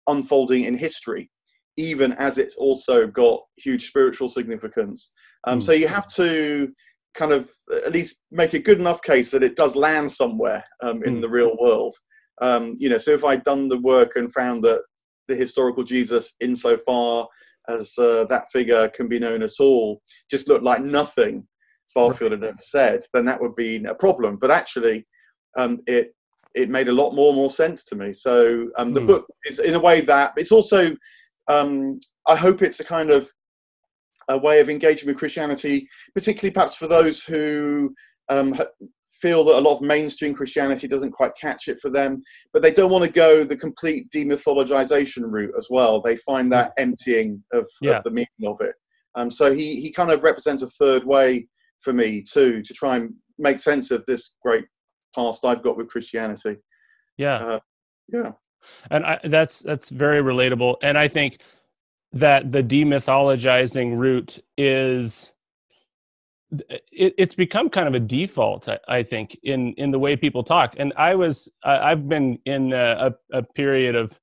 unfolding 0.07 0.65
in 0.65 0.77
history, 0.77 1.31
even 1.77 2.13
as 2.15 2.39
it's 2.39 2.57
also 2.57 3.07
got 3.07 3.41
huge 3.57 3.89
spiritual 3.89 4.29
significance. 4.29 5.13
Um, 5.47 5.61
mm. 5.61 5.63
So 5.63 5.73
you 5.73 5.87
have 5.87 6.09
to 6.15 6.73
kind 7.15 7.33
of 7.33 7.51
at 7.85 7.93
least 7.93 8.23
make 8.31 8.55
a 8.55 8.59
good 8.59 8.79
enough 8.79 9.03
case 9.03 9.31
that 9.31 9.43
it 9.43 9.57
does 9.57 9.77
land 9.77 10.11
somewhere 10.11 10.65
um, 10.83 11.03
in 11.05 11.17
mm. 11.17 11.21
the 11.21 11.29
real 11.29 11.57
world. 11.61 11.95
Um, 12.41 12.77
you 12.79 12.89
know, 12.89 12.99
so 12.99 13.13
if 13.13 13.25
I'd 13.25 13.45
done 13.45 13.69
the 13.69 13.81
work 13.81 14.17
and 14.17 14.33
found 14.33 14.63
that 14.65 14.83
the 15.27 15.35
historical 15.35 15.85
Jesus, 15.85 16.35
insofar 16.41 17.27
as 17.69 17.97
uh, 17.99 18.25
that 18.29 18.49
figure 18.51 18.89
can 18.89 19.09
be 19.09 19.19
known 19.19 19.43
at 19.43 19.61
all, 19.61 20.01
just 20.31 20.49
looked 20.49 20.65
like 20.65 20.81
nothing 20.81 21.47
Barfield 21.95 22.33
had 22.33 22.45
ever 22.45 22.57
said, 22.61 23.01
then 23.13 23.25
that 23.25 23.41
would 23.41 23.57
be 23.57 23.83
a 23.85 23.95
problem. 23.95 24.37
But 24.37 24.51
actually, 24.51 25.07
um, 25.59 25.81
it 25.87 26.15
it 26.55 26.71
made 26.71 26.89
a 26.89 26.93
lot 26.93 27.15
more 27.15 27.35
more 27.35 27.51
sense 27.51 27.83
to 27.85 27.97
me. 27.97 28.13
So 28.13 28.69
um, 28.79 28.95
the 28.95 29.01
mm. 29.01 29.07
book 29.09 29.27
is 29.47 29.59
in 29.59 29.75
a 29.75 29.81
way 29.81 30.01
that 30.03 30.33
it's 30.37 30.53
also 30.53 30.95
um, 31.49 31.99
I 32.27 32.37
hope 32.37 32.63
it's 32.63 32.81
a 32.81 32.85
kind 32.85 33.11
of 33.11 33.29
a 34.29 34.39
way 34.39 34.61
of 34.61 34.69
engaging 34.69 35.07
with 35.07 35.17
Christianity, 35.17 35.89
particularly 36.15 36.53
perhaps 36.53 36.75
for 36.75 36.87
those 36.87 37.25
who 37.25 37.95
um, 38.29 38.59
feel 39.11 39.43
that 39.45 39.57
a 39.57 39.61
lot 39.61 39.77
of 39.77 39.83
mainstream 39.83 40.35
Christianity 40.35 40.87
doesn't 40.87 41.13
quite 41.13 41.33
catch 41.41 41.69
it 41.69 41.81
for 41.81 41.91
them, 41.91 42.23
but 42.53 42.63
they 42.63 42.71
don't 42.71 42.91
want 42.91 43.05
to 43.05 43.11
go 43.11 43.43
the 43.43 43.57
complete 43.57 44.09
demythologization 44.11 45.23
route 45.25 45.55
as 45.57 45.69
well. 45.71 46.01
They 46.01 46.17
find 46.17 46.53
that 46.53 46.73
emptying 46.79 47.43
of, 47.53 47.69
yeah. 47.81 47.99
of 47.99 48.05
the 48.05 48.11
meaning 48.11 48.29
of 48.47 48.61
it. 48.61 48.75
Um, 49.15 49.31
so 49.31 49.53
he, 49.53 49.81
he 49.81 49.91
kind 49.91 50.11
of 50.11 50.23
represents 50.23 50.63
a 50.63 50.69
third 50.69 51.05
way 51.05 51.49
for 51.81 51.93
me 51.93 52.23
too, 52.23 52.63
to 52.63 52.75
try 52.75 52.97
and 52.97 53.15
make 53.39 53.59
sense 53.59 53.91
of 53.91 54.05
this 54.07 54.37
great 54.45 54.67
past 55.15 55.45
I've 55.45 55.63
got 55.63 55.77
with 55.77 55.89
Christianity. 55.89 56.57
Yeah. 57.17 57.37
Uh, 57.37 57.61
yeah. 58.13 58.33
And 58.91 59.05
I, 59.05 59.19
that's, 59.25 59.61
that's 59.61 59.91
very 59.91 60.21
relatable. 60.23 60.77
And 60.83 60.99
I 60.99 61.09
think 61.09 61.39
that 62.13 62.53
the 62.53 62.63
demythologizing 62.63 63.99
route 63.99 64.39
is 64.57 65.33
it, 66.51 67.15
it's 67.19 67.35
become 67.35 67.69
kind 67.69 67.87
of 67.89 67.95
a 67.95 68.01
default 68.01 68.69
I, 68.69 68.79
I, 68.89 69.03
think 69.03 69.39
in 69.43 69.75
in 69.75 69.91
the 69.91 69.99
way 69.99 70.17
people 70.17 70.43
talk. 70.43 70.75
And 70.79 70.93
i 70.97 71.15
was 71.15 71.49
i've 71.65 72.09
been 72.09 72.39
in 72.47 72.73
a, 72.73 73.15
a, 73.33 73.43
period 73.43 73.95
of 73.95 74.19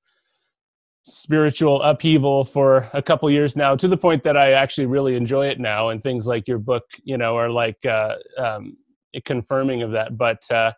spiritual 1.03 1.83
upheaval 1.83 2.43
for 2.45 2.89
a 2.93 3.01
couple 3.01 3.29
years 3.29 3.55
now 3.55 3.75
to 3.75 3.87
the 3.87 3.97
point 3.97 4.23
that 4.23 4.35
i 4.35 4.53
actually 4.53 4.87
really 4.87 5.15
enjoy 5.15 5.47
it 5.47 5.59
now 5.59 5.89
and 5.89 6.01
things 6.01 6.25
like 6.25 6.47
your 6.47 6.57
book 6.57 6.83
you 7.03 7.15
know 7.17 7.35
are 7.35 7.49
like 7.49 7.85
uh, 7.85 8.15
um, 8.39 8.75
confirming 9.23 9.83
of 9.83 9.91
that. 9.91 10.17
But 10.17 10.43
uh, 10.51 10.73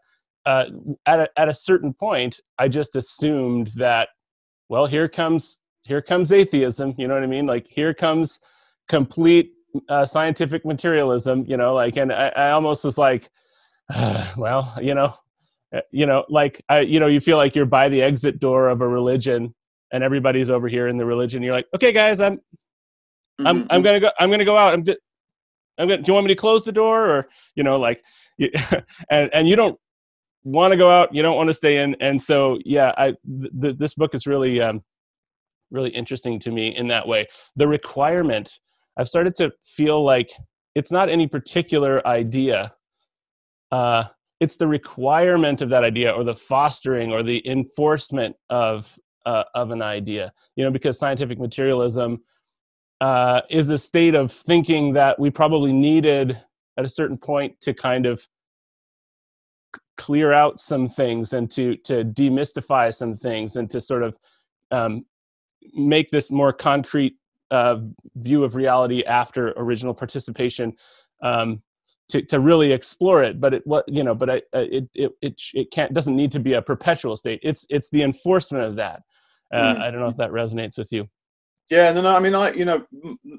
uh, 0.46 0.66
at, 1.06 1.20
a, 1.22 1.30
at 1.38 1.48
a 1.48 1.54
certain 1.54 1.94
point 1.94 2.40
i 2.58 2.68
just 2.68 2.96
assumed 2.96 3.68
that 3.76 4.10
well 4.68 4.86
here 4.86 5.08
comes 5.08 5.58
here 5.88 6.02
comes 6.02 6.32
atheism 6.32 6.94
you 6.98 7.08
know 7.08 7.14
what 7.14 7.24
i 7.24 7.28
mean 7.28 7.46
like 7.46 7.68
here 7.70 7.94
comes 7.94 8.40
complete 8.88 9.54
uh, 9.90 10.06
scientific 10.06 10.66
materialism, 10.66 11.46
you 11.48 11.58
know, 11.58 11.74
like, 11.74 11.98
and 11.98 12.12
I, 12.12 12.30
I 12.36 12.52
almost 12.52 12.84
was 12.84 12.98
like, 12.98 13.30
uh, 13.94 14.26
well, 14.38 14.74
you 14.82 14.94
know, 14.94 15.14
uh, 15.74 15.82
you 15.92 16.06
know, 16.06 16.26
like, 16.30 16.64
I, 16.70 16.80
you 16.80 17.00
know, 17.00 17.08
you 17.08 17.20
feel 17.20 17.38
like 17.38 17.56
you're 17.56 17.66
by 17.66 17.90
the 17.90 18.02
exit 18.02 18.40
door 18.40 18.70
of 18.70 18.82
a 18.82 18.88
religion 18.88 19.54
and 19.92 20.04
everybody's 20.04 20.50
over 20.50 20.68
here 20.68 20.88
in 20.88 20.98
the 20.98 21.06
religion. 21.06 21.44
You're 21.44 21.54
like, 21.54 21.68
okay, 21.76 21.92
guys, 21.92 22.20
I'm, 22.20 22.38
mm-hmm. 22.38 23.48
I'm, 23.48 23.58
I'm 23.58 23.68
mm-hmm. 23.68 23.82
gonna 23.84 24.00
go, 24.00 24.10
I'm 24.20 24.30
gonna 24.30 24.46
go 24.46 24.58
out. 24.58 24.74
I'm, 24.74 24.84
di- 24.84 24.98
I'm 25.78 25.88
gonna, 25.88 26.02
do 26.02 26.10
you 26.10 26.14
want 26.14 26.26
me 26.26 26.34
to 26.34 26.40
close 26.40 26.64
the 26.64 26.72
door 26.72 27.08
or, 27.08 27.30
you 27.56 27.64
know, 27.64 27.80
like, 27.80 28.02
you, 28.38 28.50
and, 29.10 29.30
and 29.34 29.48
you 29.48 29.56
don't 29.56 29.80
want 30.44 30.72
to 30.72 30.78
go 30.78 30.90
out, 30.90 31.14
you 31.14 31.22
don't 31.22 31.36
want 31.36 31.50
to 31.50 31.54
stay 31.54 31.78
in. 31.78 31.96
And 32.00 32.22
so, 32.22 32.60
yeah, 32.64 32.94
I, 32.98 33.16
th- 33.62 33.78
this 33.78 33.94
book 33.96 34.14
is 34.16 34.28
really, 34.28 34.62
um, 34.62 34.84
really 35.72 35.90
interesting 35.90 36.40
to 36.40 36.52
me 36.52 36.76
in 36.76 36.88
that 36.88 37.08
way. 37.08 37.28
The 37.56 37.68
requirement 37.68 38.52
I've 38.98 39.08
started 39.08 39.36
to 39.36 39.52
feel 39.64 40.04
like 40.04 40.32
it's 40.76 40.92
not 40.92 41.10
any 41.10 41.28
particular 41.28 42.06
idea. 42.08 42.74
Uh, 43.72 44.06
it's 44.40 44.58
the 44.58 44.68
requirement 44.68 45.62
of 45.62 45.70
that 45.70 45.84
idea 45.84 46.12
or 46.12 46.24
the 46.24 46.36
fostering 46.36 47.12
or 47.12 47.24
the 47.24 47.48
enforcement 47.48 48.36
of 48.50 48.98
uh, 49.26 49.44
of 49.56 49.72
an 49.72 49.82
idea 49.82 50.32
you 50.56 50.64
know 50.64 50.72
because 50.72 50.98
scientific 50.98 51.40
materialism 51.40 52.20
uh, 53.02 53.42
is 53.50 53.70
a 53.70 53.78
state 53.78 54.16
of 54.16 54.32
thinking 54.32 54.94
that 54.94 55.20
we 55.20 55.30
probably 55.30 55.74
needed 55.74 56.42
at 56.78 56.86
a 56.86 56.90
certain 56.90 57.18
point 57.18 57.60
to 57.62 57.74
kind 57.74 58.06
of 58.06 58.26
clear 59.98 60.32
out 60.32 60.60
some 60.60 60.88
things 60.88 61.34
and 61.34 61.52
to 61.52 61.76
to 61.78 62.06
demystify 62.06 62.94
some 62.94 63.16
things 63.16 63.56
and 63.56 63.70
to 63.70 63.82
sort 63.82 64.04
of 64.04 64.18
um, 64.72 65.06
make 65.74 66.10
this 66.10 66.32
more 66.32 66.54
concrete 66.54 67.16
uh, 67.52 67.78
view 68.16 68.44
of 68.44 68.56
reality 68.56 69.04
after 69.06 69.54
original 69.58 69.94
participation 69.94 70.74
um, 71.22 71.62
to, 72.10 72.22
to 72.22 72.40
really 72.40 72.72
explore 72.72 73.24
it. 73.24 73.40
But 73.40 73.54
it 73.54 73.68
what 73.68 73.86
you 73.88 74.04
know 74.04 74.16
but 74.16 74.30
I, 74.30 74.42
it, 74.54 74.90
it 74.94 75.12
it 75.22 75.42
it 75.54 75.72
can't 75.72 75.94
doesn't 75.94 76.16
need 76.16 76.32
to 76.34 76.40
be 76.40 76.54
a 76.54 76.62
perpetual 76.62 77.16
state. 77.16 77.40
It's 77.44 77.66
it's 77.70 77.90
the 77.90 78.04
enforcement 78.04 78.64
of 78.64 78.76
that. 78.78 79.02
Uh, 79.54 79.76
mm. 79.76 79.82
i 79.82 79.90
don't 79.90 80.02
know 80.02 80.10
if 80.10 80.18
that 80.18 80.32
resonates 80.32 80.78
with 80.78 80.92
you. 80.92 81.08
Yeah 81.70 81.92
no 81.94 82.02
no 82.02 82.16
i 82.16 82.20
mean 82.20 82.36
i 82.36 82.52
you 82.52 82.66
know 82.66 82.86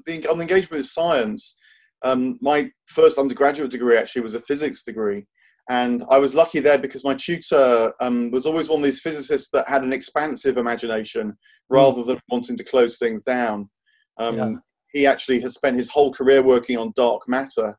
the, 0.05 0.27
on 0.27 0.37
the 0.37 0.43
engagement 0.43 0.71
with 0.71 0.85
science. 0.85 1.55
Um, 2.01 2.39
my 2.41 2.71
first 2.85 3.17
undergraduate 3.17 3.71
degree 3.71 3.97
actually 3.97 4.21
was 4.21 4.33
a 4.33 4.41
physics 4.41 4.83
degree 4.83 5.25
and 5.69 6.03
I 6.09 6.17
was 6.17 6.33
lucky 6.33 6.59
there 6.59 6.79
because 6.79 7.03
my 7.03 7.13
tutor 7.13 7.93
um, 8.01 8.31
was 8.31 8.47
always 8.47 8.69
one 8.69 8.79
of 8.79 8.85
these 8.85 9.01
physicists 9.01 9.49
that 9.53 9.69
had 9.69 9.83
an 9.83 9.93
expansive 9.93 10.57
imagination 10.57 11.29
mm. 11.29 11.35
rather 11.69 12.03
than 12.03 12.19
wanting 12.29 12.57
to 12.57 12.63
close 12.63 12.97
things 12.97 13.21
down. 13.21 13.69
Um, 14.17 14.37
yeah. 14.37 14.53
He 14.93 15.05
actually 15.05 15.39
has 15.41 15.53
spent 15.53 15.77
his 15.77 15.89
whole 15.89 16.11
career 16.11 16.41
working 16.41 16.77
on 16.77 16.91
dark 16.95 17.29
matter 17.29 17.77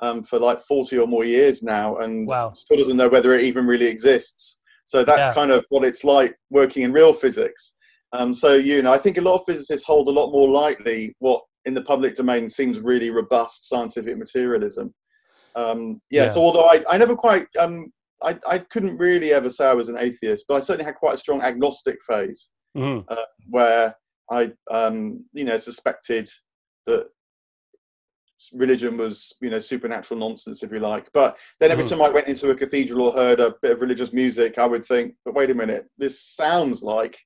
um, 0.00 0.22
for 0.22 0.38
like 0.38 0.60
40 0.60 0.98
or 0.98 1.06
more 1.06 1.24
years 1.24 1.62
now 1.62 1.96
and 1.98 2.26
wow. 2.26 2.52
still 2.54 2.78
doesn't 2.78 2.96
know 2.96 3.10
whether 3.10 3.34
it 3.34 3.44
even 3.44 3.66
really 3.66 3.86
exists. 3.86 4.60
So 4.86 5.04
that's 5.04 5.28
yeah. 5.28 5.34
kind 5.34 5.50
of 5.50 5.66
what 5.68 5.84
it's 5.84 6.04
like 6.04 6.34
working 6.48 6.84
in 6.84 6.92
real 6.92 7.12
physics. 7.12 7.74
Um, 8.12 8.32
so, 8.32 8.54
you 8.54 8.80
know, 8.80 8.92
I 8.92 8.98
think 8.98 9.18
a 9.18 9.20
lot 9.20 9.34
of 9.34 9.44
physicists 9.44 9.86
hold 9.86 10.08
a 10.08 10.12
lot 10.12 10.32
more 10.32 10.48
lightly 10.48 11.14
what 11.18 11.42
in 11.66 11.74
the 11.74 11.82
public 11.82 12.14
domain 12.14 12.48
seems 12.48 12.80
really 12.80 13.10
robust 13.10 13.68
scientific 13.68 14.16
materialism. 14.16 14.94
Um, 15.56 16.00
yeah, 16.10 16.24
yeah, 16.24 16.28
so 16.28 16.40
although 16.40 16.66
I, 16.66 16.84
I 16.88 16.98
never 16.98 17.16
quite, 17.16 17.46
um, 17.58 17.92
I, 18.22 18.38
I 18.46 18.58
couldn't 18.58 18.98
really 18.98 19.32
ever 19.32 19.50
say 19.50 19.66
I 19.66 19.74
was 19.74 19.88
an 19.88 19.98
atheist, 19.98 20.44
but 20.46 20.56
I 20.56 20.60
certainly 20.60 20.84
had 20.84 20.96
quite 20.96 21.14
a 21.14 21.18
strong 21.18 21.40
agnostic 21.40 21.96
phase 22.06 22.50
mm-hmm. 22.76 23.00
uh, 23.08 23.24
where 23.48 23.94
I, 24.30 24.52
um, 24.70 25.24
you 25.32 25.44
know, 25.44 25.56
suspected 25.56 26.28
that 26.84 27.06
religion 28.52 28.98
was, 28.98 29.34
you 29.40 29.48
know, 29.48 29.58
supernatural 29.58 30.20
nonsense, 30.20 30.62
if 30.62 30.70
you 30.70 30.78
like. 30.78 31.08
But 31.14 31.38
then 31.58 31.70
every 31.70 31.84
mm. 31.84 31.88
time 31.88 32.02
I 32.02 32.10
went 32.10 32.28
into 32.28 32.50
a 32.50 32.54
cathedral 32.54 33.08
or 33.08 33.14
heard 33.14 33.40
a 33.40 33.54
bit 33.62 33.72
of 33.72 33.80
religious 33.80 34.12
music, 34.12 34.58
I 34.58 34.66
would 34.66 34.84
think, 34.84 35.14
but 35.24 35.34
wait 35.34 35.50
a 35.50 35.54
minute, 35.54 35.86
this 35.96 36.22
sounds 36.22 36.82
like 36.82 37.18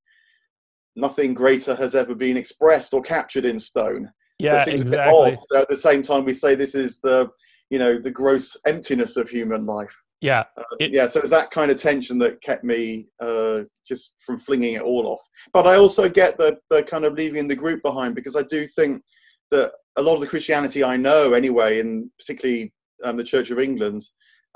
nothing 0.96 1.34
greater 1.34 1.74
has 1.74 1.94
ever 1.94 2.14
been 2.14 2.36
expressed 2.36 2.94
or 2.94 3.02
captured 3.02 3.44
in 3.44 3.58
stone. 3.58 4.10
Yeah, 4.38 4.64
so 4.64 4.70
exactly. 4.70 5.36
At 5.56 5.68
the 5.68 5.76
same 5.76 6.02
time, 6.02 6.24
we 6.24 6.32
say 6.32 6.54
this 6.54 6.74
is 6.74 7.00
the, 7.00 7.28
you 7.70 7.78
know, 7.78 7.98
the 7.98 8.10
gross 8.10 8.56
emptiness 8.66 9.16
of 9.16 9.30
human 9.30 9.64
life. 9.64 9.94
Yeah. 10.20 10.44
Uh, 10.56 10.64
it, 10.78 10.92
yeah. 10.92 11.06
So 11.06 11.20
it's 11.20 11.30
that 11.30 11.50
kind 11.50 11.70
of 11.70 11.78
tension 11.78 12.18
that 12.18 12.42
kept 12.42 12.62
me 12.62 13.06
uh, 13.20 13.60
just 13.86 14.12
from 14.24 14.38
flinging 14.38 14.74
it 14.74 14.82
all 14.82 15.06
off. 15.06 15.20
But 15.52 15.66
I 15.66 15.76
also 15.76 16.08
get 16.08 16.36
the, 16.36 16.58
the 16.68 16.82
kind 16.82 17.04
of 17.04 17.14
leaving 17.14 17.48
the 17.48 17.56
group 17.56 17.82
behind 17.82 18.14
because 18.14 18.36
I 18.36 18.42
do 18.42 18.66
think 18.66 19.02
that 19.50 19.72
a 19.96 20.02
lot 20.02 20.14
of 20.14 20.20
the 20.20 20.26
Christianity 20.26 20.84
I 20.84 20.96
know, 20.96 21.32
anyway, 21.32 21.80
in 21.80 22.10
particularly 22.18 22.72
um, 23.02 23.16
the 23.16 23.24
Church 23.24 23.50
of 23.50 23.58
England, 23.58 24.02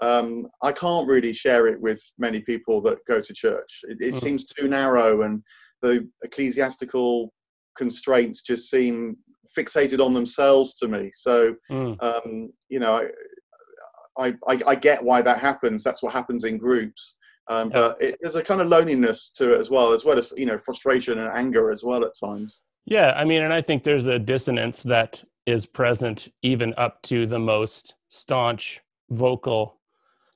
um, 0.03 0.49
I 0.63 0.73
can't 0.73 1.09
really 1.09 1.33
share 1.33 1.67
it 1.69 1.81
with 1.81 2.03
many 2.19 2.41
people 2.41 2.83
that 2.83 2.99
go 3.07 3.21
to 3.21 3.35
church. 3.35 3.81
It, 3.85 3.99
it 4.01 4.15
mm. 4.15 4.21
seems 4.21 4.45
too 4.45 4.69
narrow, 4.69 5.23
and 5.23 5.43
the 5.83 6.09
ecclesiastical 6.23 7.33
constraints 7.77 8.43
just 8.43 8.71
seem 8.71 9.17
fixated 9.57 10.05
on 10.05 10.15
themselves 10.15 10.75
to 10.77 10.89
me. 10.89 11.11
So, 11.15 11.55
mm. 11.71 12.03
um, 12.03 12.53
you 12.69 12.79
know, 12.79 13.09
I, 14.19 14.35
I, 14.49 14.61
I, 14.67 14.75
get 14.75 15.03
why 15.03 15.23
that 15.23 15.41
happens. 15.41 15.83
That's 15.83 16.03
what 16.03 16.13
happens 16.13 16.45
in 16.45 16.59
groups. 16.59 17.17
Um, 17.49 17.71
yeah. 17.71 17.75
But 17.75 18.03
it, 18.03 18.19
there's 18.21 18.35
a 18.37 18.43
kind 18.43 18.61
of 18.61 18.69
loneliness 18.69 19.31
to 19.37 19.55
it 19.55 19.61
as 19.61 19.71
well, 19.71 19.93
as 19.93 20.05
well 20.05 20.19
as 20.19 20.33
you 20.37 20.47
know 20.47 20.59
frustration 20.59 21.19
and 21.19 21.31
anger 21.37 21.71
as 21.71 21.85
well 21.85 22.05
at 22.05 22.13
times. 22.19 22.63
Yeah, 22.87 23.13
I 23.17 23.25
mean, 23.25 23.43
and 23.43 23.53
I 23.53 23.61
think 23.61 23.83
there's 23.83 24.07
a 24.07 24.19
dissonance 24.19 24.83
that 24.85 25.23
is 25.47 25.67
present 25.67 26.29
even 26.43 26.75
up 26.77 27.03
to 27.03 27.27
the 27.27 27.39
most 27.39 27.95
staunch 28.09 28.81
vocal, 29.11 29.79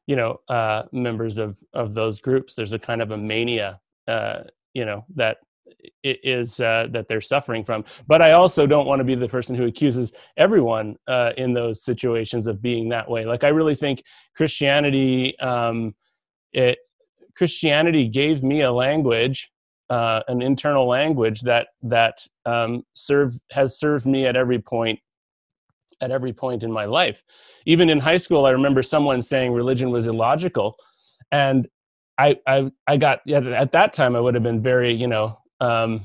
you 0.06 0.16
know, 0.16 0.40
uh, 0.48 0.84
members 0.92 1.38
of 1.38 1.56
of 1.72 1.94
those 1.94 2.20
groups. 2.20 2.54
There's 2.54 2.72
a 2.72 2.78
kind 2.78 3.00
of 3.00 3.10
a 3.10 3.18
mania, 3.18 3.80
uh, 4.06 4.42
you 4.74 4.84
know, 4.84 5.04
that 5.14 5.38
is 6.02 6.60
uh, 6.60 6.88
that 6.90 7.08
they're 7.08 7.20
suffering 7.20 7.64
from. 7.64 7.84
But 8.06 8.22
I 8.22 8.32
also 8.32 8.66
don't 8.66 8.86
want 8.86 9.00
to 9.00 9.04
be 9.04 9.14
the 9.14 9.28
person 9.28 9.54
who 9.54 9.64
accuses 9.64 10.12
everyone 10.36 10.96
uh, 11.06 11.32
in 11.36 11.52
those 11.52 11.84
situations 11.84 12.46
of 12.46 12.62
being 12.62 12.88
that 12.90 13.08
way. 13.08 13.24
Like 13.24 13.44
I 13.44 13.48
really 13.48 13.74
think 13.74 14.02
Christianity, 14.34 15.38
um, 15.40 15.94
it, 16.52 16.78
Christianity 17.36 18.08
gave 18.08 18.42
me 18.42 18.62
a 18.62 18.72
language, 18.72 19.50
uh, 19.90 20.22
an 20.28 20.42
internal 20.42 20.86
language 20.86 21.42
that 21.42 21.68
that 21.82 22.18
um, 22.44 22.84
has 23.52 23.78
served 23.78 24.06
me 24.06 24.26
at 24.26 24.36
every 24.36 24.58
point 24.58 24.98
at 26.00 26.10
every 26.10 26.32
point 26.32 26.62
in 26.62 26.70
my 26.70 26.84
life. 26.84 27.22
Even 27.66 27.90
in 27.90 27.98
high 27.98 28.16
school, 28.16 28.46
I 28.46 28.50
remember 28.50 28.82
someone 28.82 29.20
saying 29.22 29.52
religion 29.52 29.90
was 29.90 30.06
illogical, 30.06 30.76
and 31.32 31.68
I, 32.18 32.36
I, 32.46 32.70
I 32.86 32.96
got 32.96 33.20
yeah, 33.24 33.38
at 33.38 33.72
that 33.72 33.92
time 33.92 34.16
I 34.16 34.20
would 34.20 34.34
have 34.34 34.42
been 34.42 34.62
very, 34.62 34.92
you 34.92 35.06
know, 35.06 35.38
um, 35.60 36.02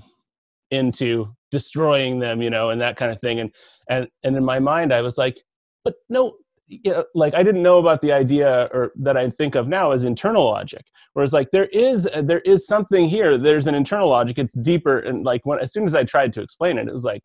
into 0.72 1.34
destroying 1.52 2.20
them 2.20 2.42
you 2.42 2.50
know 2.50 2.72
and 2.72 2.82
that 2.82 2.98
kind 2.98 3.12
of 3.12 3.20
thing 3.20 3.40
and 3.40 3.52
and 3.90 4.08
and 4.24 4.36
in 4.36 4.44
my 4.44 4.58
mind 4.58 4.92
i 4.92 5.02
was 5.02 5.18
like 5.18 5.40
but 5.84 5.94
no 6.10 6.36
you 6.68 6.92
know, 6.92 7.04
like 7.14 7.34
I 7.34 7.44
didn't 7.44 7.62
know 7.62 7.78
about 7.78 8.02
the 8.02 8.12
idea 8.12 8.70
or 8.74 8.92
that 8.96 9.18
I 9.18 9.30
think 9.30 9.56
of 9.56 9.68
now 9.68 9.92
as 9.92 10.06
internal 10.06 10.46
logic. 10.46 10.86
Whereas 11.14 11.34
like 11.34 11.52
there 11.52 11.66
is 11.68 12.10
there 12.16 12.40
is 12.40 12.66
something 12.66 13.08
here. 13.08 13.38
There's 13.38 13.68
an 13.68 13.76
internal 13.76 14.10
logic. 14.10 14.40
It's 14.40 14.54
deeper 14.54 15.00
and 15.00 15.24
like 15.24 15.46
when 15.46 15.60
as 15.60 15.74
soon 15.74 15.84
as 15.84 15.94
I 15.94 16.04
tried 16.04 16.34
to 16.34 16.42
explain 16.42 16.78
it, 16.78 16.88
it 16.88 16.94
was 16.94 17.04
like 17.04 17.22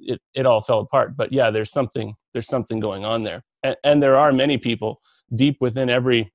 it 0.00 0.20
it 0.34 0.46
all 0.46 0.60
fell 0.60 0.80
apart. 0.80 1.16
But 1.16 1.32
yeah, 1.32 1.50
there's 1.50 1.70
something 1.70 2.14
there's 2.32 2.48
something 2.48 2.80
going 2.80 3.04
on 3.04 3.22
there, 3.22 3.42
and, 3.62 3.76
and 3.84 4.02
there 4.02 4.16
are 4.16 4.32
many 4.32 4.58
people 4.58 5.00
deep 5.34 5.56
within 5.60 5.88
every 5.88 6.32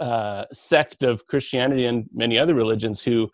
uh, 0.00 0.44
sect 0.52 1.02
of 1.02 1.26
Christianity 1.26 1.86
and 1.86 2.06
many 2.12 2.38
other 2.38 2.54
religions 2.54 3.02
who 3.02 3.30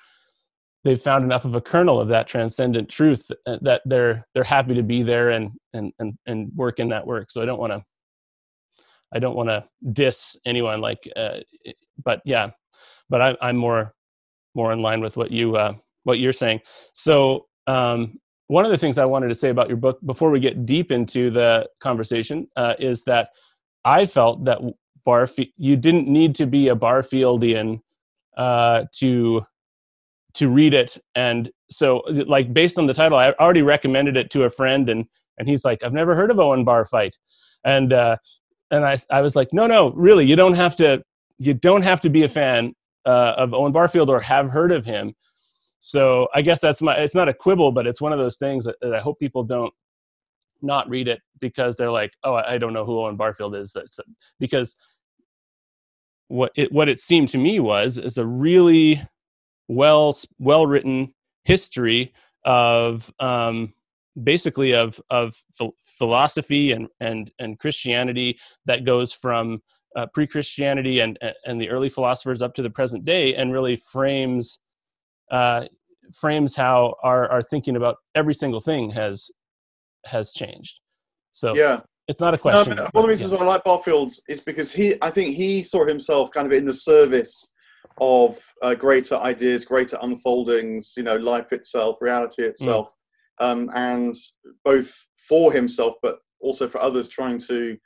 they've 0.84 1.00
found 1.00 1.24
enough 1.24 1.44
of 1.44 1.54
a 1.54 1.60
kernel 1.60 2.00
of 2.00 2.08
that 2.08 2.28
transcendent 2.28 2.88
truth 2.88 3.30
uh, 3.46 3.58
that 3.62 3.82
they're 3.86 4.26
they're 4.34 4.44
happy 4.44 4.74
to 4.74 4.82
be 4.82 5.02
there 5.02 5.30
and 5.30 5.50
and 5.72 5.92
and, 5.98 6.16
and 6.26 6.52
work 6.54 6.78
in 6.78 6.88
that 6.90 7.06
work. 7.06 7.30
So 7.30 7.42
i 7.42 7.44
don't 7.44 7.58
want 7.58 7.72
to 7.72 7.82
i 9.12 9.18
don't 9.18 9.36
want 9.36 9.48
to 9.48 9.64
diss 9.92 10.36
anyone 10.44 10.80
like 10.80 11.08
uh, 11.16 11.40
but 12.04 12.20
yeah 12.24 12.50
but 13.08 13.20
I, 13.20 13.36
i'm 13.40 13.56
more 13.56 13.94
more 14.54 14.72
in 14.72 14.80
line 14.80 15.00
with 15.00 15.16
what 15.16 15.30
you 15.30 15.56
uh, 15.56 15.74
what 16.04 16.18
you're 16.18 16.32
saying. 16.32 16.60
So 16.92 17.46
um, 17.66 18.18
one 18.48 18.64
of 18.64 18.70
the 18.70 18.78
things 18.78 18.98
i 18.98 19.04
wanted 19.04 19.28
to 19.28 19.34
say 19.34 19.48
about 19.48 19.68
your 19.68 19.76
book 19.76 19.98
before 20.04 20.30
we 20.30 20.40
get 20.40 20.66
deep 20.66 20.92
into 20.92 21.30
the 21.30 21.68
conversation 21.80 22.46
uh, 22.56 22.74
is 22.78 23.02
that 23.04 23.30
i 23.84 24.04
felt 24.04 24.44
that 24.44 24.60
barfield 25.04 25.48
you 25.56 25.76
didn't 25.76 26.08
need 26.08 26.34
to 26.34 26.46
be 26.46 26.68
a 26.68 26.76
barfieldian 26.76 27.80
uh, 28.36 28.84
to 28.92 29.44
to 30.34 30.48
read 30.48 30.74
it. 30.74 30.98
And 31.14 31.50
so 31.70 32.02
like 32.08 32.52
based 32.52 32.78
on 32.78 32.86
the 32.86 32.94
title 32.94 33.18
i 33.18 33.30
already 33.32 33.62
recommended 33.62 34.16
it 34.16 34.30
to 34.30 34.44
a 34.44 34.50
friend 34.50 34.88
and 34.88 35.04
and 35.38 35.48
he's 35.48 35.64
like 35.64 35.82
i've 35.82 35.92
never 35.92 36.14
heard 36.14 36.30
of 36.30 36.38
owen 36.38 36.64
barfield. 36.64 37.14
And 37.64 37.92
uh 37.92 38.16
and 38.70 38.84
i 38.84 38.96
i 39.10 39.20
was 39.20 39.34
like 39.36 39.48
no 39.52 39.66
no 39.66 39.92
really 39.92 40.26
you 40.26 40.36
don't 40.36 40.54
have 40.54 40.76
to 40.76 41.02
you 41.38 41.54
don't 41.54 41.82
have 41.82 42.00
to 42.02 42.10
be 42.10 42.22
a 42.22 42.28
fan 42.28 42.74
uh, 43.06 43.34
of 43.36 43.52
owen 43.52 43.72
barfield 43.72 44.08
or 44.08 44.20
have 44.20 44.48
heard 44.50 44.72
of 44.72 44.84
him. 44.84 45.14
So 45.78 46.28
i 46.34 46.42
guess 46.42 46.60
that's 46.60 46.82
my 46.82 46.96
it's 46.96 47.14
not 47.14 47.28
a 47.28 47.34
quibble 47.34 47.72
but 47.72 47.86
it's 47.86 48.00
one 48.00 48.12
of 48.12 48.18
those 48.18 48.36
things 48.36 48.64
that, 48.64 48.76
that 48.80 48.94
i 48.94 49.00
hope 49.00 49.18
people 49.18 49.42
don't 49.42 49.72
not 50.62 50.88
read 50.88 51.08
it 51.08 51.20
because 51.40 51.76
they're 51.76 51.90
like 51.90 52.12
oh 52.24 52.34
i 52.34 52.56
don't 52.58 52.72
know 52.72 52.84
who 52.84 52.98
owen 52.98 53.16
barfield 53.16 53.54
is. 53.54 53.76
Because 54.38 54.76
what 56.28 56.52
it 56.56 56.72
what 56.72 56.88
it 56.88 57.00
seemed 57.00 57.28
to 57.28 57.38
me 57.38 57.60
was 57.60 57.98
is 57.98 58.18
a 58.18 58.26
really 58.26 59.02
well 59.68 60.16
well 60.38 60.66
written 60.66 61.14
history 61.44 62.12
of 62.44 63.12
um, 63.20 63.72
basically 64.22 64.74
of 64.74 65.00
of 65.10 65.34
philosophy 65.82 66.72
and 66.72 66.88
and 67.00 67.30
and 67.38 67.58
Christianity 67.58 68.38
that 68.66 68.84
goes 68.84 69.12
from 69.12 69.62
uh, 69.96 70.06
pre-Christianity 70.12 71.00
and 71.00 71.18
and 71.44 71.60
the 71.60 71.70
early 71.70 71.88
philosophers 71.88 72.42
up 72.42 72.54
to 72.54 72.62
the 72.62 72.70
present 72.70 73.04
day, 73.04 73.34
and 73.34 73.52
really 73.52 73.76
frames 73.76 74.58
uh, 75.30 75.64
frames 76.12 76.54
how 76.54 76.94
our 77.02 77.30
our 77.30 77.42
thinking 77.42 77.76
about 77.76 77.96
every 78.14 78.34
single 78.34 78.60
thing 78.60 78.90
has 78.90 79.30
has 80.06 80.32
changed. 80.32 80.80
So 81.32 81.54
yeah. 81.54 81.80
It's 82.06 82.20
not 82.20 82.34
a 82.34 82.38
question. 82.38 82.76
No, 82.76 82.82
one 82.92 83.04
of 83.04 83.08
the 83.08 83.08
reasons 83.08 83.32
yeah. 83.32 83.38
why 83.38 83.44
I 83.44 83.48
like 83.48 83.64
Barfield's 83.64 84.22
is 84.28 84.38
because 84.38 84.70
he, 84.70 84.92
I 85.00 85.08
think 85.08 85.34
he 85.34 85.62
saw 85.62 85.86
himself 85.86 86.30
kind 86.32 86.46
of 86.46 86.52
in 86.52 86.66
the 86.66 86.74
service 86.74 87.50
of 88.00 88.38
uh, 88.62 88.74
greater 88.74 89.16
ideas, 89.16 89.64
greater 89.64 89.98
unfoldings, 90.02 90.94
you 90.96 91.02
know, 91.02 91.16
life 91.16 91.52
itself, 91.52 91.98
reality 92.00 92.42
mm. 92.42 92.48
itself, 92.48 92.92
mm. 93.40 93.46
um, 93.46 93.70
and 93.74 94.14
both 94.64 94.94
for 95.28 95.52
himself, 95.52 95.94
but 96.02 96.18
also 96.40 96.68
for 96.68 96.80
others, 96.80 97.08
trying 97.08 97.38
to 97.38 97.76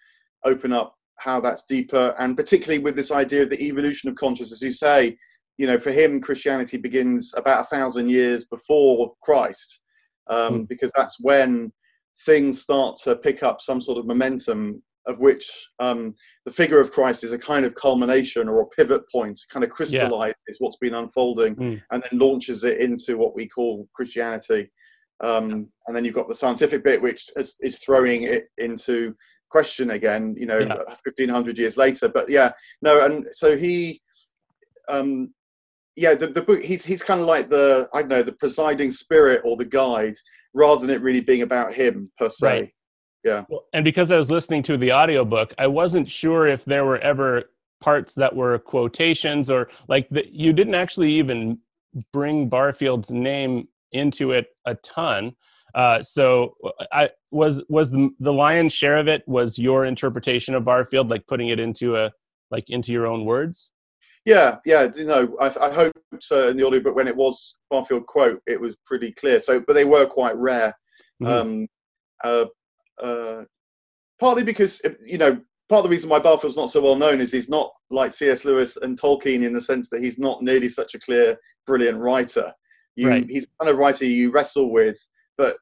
open 0.44 0.73
up 0.73 0.94
how 1.16 1.40
that's 1.40 1.64
deeper, 1.64 2.14
and 2.18 2.37
particularly 2.37 2.79
with 2.79 2.97
this 2.97 3.11
idea 3.11 3.42
of 3.42 3.51
the 3.51 3.62
evolution 3.62 4.09
of 4.09 4.16
consciousness. 4.16 4.62
As 4.62 4.62
you 4.62 4.71
say, 4.71 5.16
you 5.59 5.66
know, 5.66 5.79
for 5.79 5.90
him, 5.90 6.21
Christianity 6.21 6.77
begins 6.77 7.35
about 7.37 7.61
a 7.61 7.64
thousand 7.64 8.09
years 8.09 8.44
before 8.44 9.12
Christ, 9.23 9.81
um, 10.29 10.61
mm. 10.61 10.68
because 10.68 10.92
that's 10.97 11.16
when 11.21 11.73
things 12.25 12.62
start 12.62 12.97
to 12.99 13.16
pick 13.16 13.42
up 13.42 13.61
some 13.61 13.81
sort 13.81 13.99
of 13.99 14.07
momentum 14.07 14.83
of 15.09 15.18
which 15.18 15.51
um, 15.81 16.14
the 16.44 16.53
figure 16.53 16.79
of 16.79 16.92
Christ 16.92 17.25
is 17.25 17.33
a 17.33 17.38
kind 17.38 17.64
of 17.64 17.75
culmination 17.75 18.49
or 18.49 18.61
a 18.61 18.66
pivot 18.66 19.11
point, 19.11 19.40
kind 19.51 19.64
of 19.64 19.71
crystallizes 19.71 20.37
yeah. 20.47 20.55
what's 20.59 20.77
been 20.77 20.94
unfolding 20.94 21.57
mm. 21.57 21.83
and 21.90 22.03
then 22.03 22.21
launches 22.21 22.62
it 22.62 22.79
into 22.79 23.16
what 23.16 23.35
we 23.35 23.49
call 23.49 23.88
Christianity. 23.94 24.71
Um, 25.21 25.68
and 25.87 25.97
then 25.97 26.05
you've 26.05 26.14
got 26.14 26.29
the 26.29 26.35
scientific 26.35 26.85
bit, 26.85 27.03
which 27.03 27.29
is, 27.37 27.57
is 27.61 27.79
throwing 27.79 28.23
it 28.23 28.44
into 28.59 29.16
question 29.49 29.92
again, 29.92 30.37
you 30.38 30.47
know, 30.47 30.59
yeah. 30.59 30.77
1500 30.77 31.59
years 31.59 31.77
later. 31.77 32.09
But 32.09 32.29
yeah, 32.29 32.53
no, 32.83 33.05
and 33.05 33.27
so 33.33 33.57
he, 33.57 34.03
um, 34.88 35.33
yeah, 35.97 36.14
the, 36.14 36.29
the 36.29 36.42
book, 36.42 36.62
he's, 36.62 36.85
he's 36.85 37.03
kind 37.03 37.21
of 37.21 37.27
like 37.27 37.49
the, 37.49 37.88
I 37.94 38.03
don't 38.03 38.11
know, 38.11 38.23
the 38.23 38.33
presiding 38.33 38.92
spirit 38.92 39.40
or 39.44 39.57
the 39.57 39.64
guide 39.64 40.14
rather 40.55 40.83
than 40.83 40.90
it 40.90 41.01
really 41.01 41.23
being 41.23 41.42
about 41.42 41.73
him 41.73 42.12
per 42.18 42.29
se. 42.29 42.47
Right 42.47 42.73
yeah. 43.24 43.44
And 43.72 43.85
because 43.85 44.11
i 44.11 44.16
was 44.16 44.31
listening 44.31 44.62
to 44.64 44.76
the 44.76 44.92
audiobook 44.92 45.54
i 45.59 45.66
wasn't 45.66 46.09
sure 46.09 46.46
if 46.46 46.64
there 46.64 46.85
were 46.85 46.98
ever 46.98 47.44
parts 47.81 48.14
that 48.14 48.35
were 48.35 48.59
quotations 48.59 49.50
or 49.50 49.68
like 49.88 50.09
that 50.11 50.33
you 50.33 50.52
didn't 50.52 50.74
actually 50.74 51.12
even 51.12 51.59
bring 52.12 52.48
barfield's 52.48 53.11
name 53.11 53.68
into 53.92 54.33
it 54.33 54.48
a 54.66 54.74
ton. 54.76 55.33
Uh, 55.74 56.02
so 56.02 56.54
i 56.92 57.11
was 57.31 57.62
was 57.68 57.90
the, 57.90 58.11
the 58.20 58.33
lion's 58.33 58.72
share 58.72 58.96
of 58.96 59.07
it 59.07 59.22
was 59.26 59.59
your 59.59 59.85
interpretation 59.85 60.54
of 60.54 60.64
barfield 60.64 61.11
like 61.11 61.26
putting 61.26 61.48
it 61.48 61.61
into 61.61 61.94
a 61.94 62.11
like 62.50 62.64
into 62.70 62.90
your 62.90 63.07
own 63.07 63.24
words? 63.24 63.70
Yeah 64.24 64.57
yeah 64.64 64.88
you 64.96 65.07
know 65.07 65.37
i, 65.40 65.46
I 65.61 65.70
hoped 65.70 66.26
uh, 66.33 66.48
in 66.48 66.57
the 66.57 66.66
audiobook 66.66 66.96
when 66.96 67.07
it 67.07 67.16
was 67.16 67.59
barfield 67.70 68.07
quote 68.07 68.40
it 68.46 68.61
was 68.61 68.76
pretty 68.87 69.12
clear. 69.12 69.40
So 69.40 69.61
but 69.61 69.74
they 69.74 69.85
were 69.85 70.07
quite 70.07 70.37
rare. 70.37 70.74
Mm-hmm. 71.22 71.33
um, 71.33 71.66
uh, 72.24 72.46
uh, 73.02 73.44
partly 74.20 74.42
because 74.42 74.80
you 75.04 75.18
know 75.18 75.40
part 75.68 75.80
of 75.80 75.84
the 75.84 75.90
reason 75.90 76.08
why 76.08 76.18
Barfield's 76.18 76.56
not 76.56 76.70
so 76.70 76.80
well 76.80 76.96
known 76.96 77.20
is 77.20 77.32
he's 77.32 77.48
not 77.48 77.70
like 77.90 78.12
C.S. 78.12 78.44
Lewis 78.44 78.76
and 78.78 79.00
Tolkien 79.00 79.44
in 79.44 79.52
the 79.52 79.61
sense 79.61 79.88
that 79.90 80.02
he's 80.02 80.18
not 80.18 80.42
nearly 80.42 80.68
such 80.68 80.94
a 80.94 80.98
clear, 80.98 81.37
brilliant 81.66 81.98
writer. 81.98 82.52
You, 82.96 83.11
right. 83.11 83.26
He's 83.28 83.46
kind 83.61 83.70
of 83.70 83.78
writer 83.78 84.04
you 84.04 84.30
wrestle 84.30 84.72
with, 84.72 84.98
but 85.37 85.56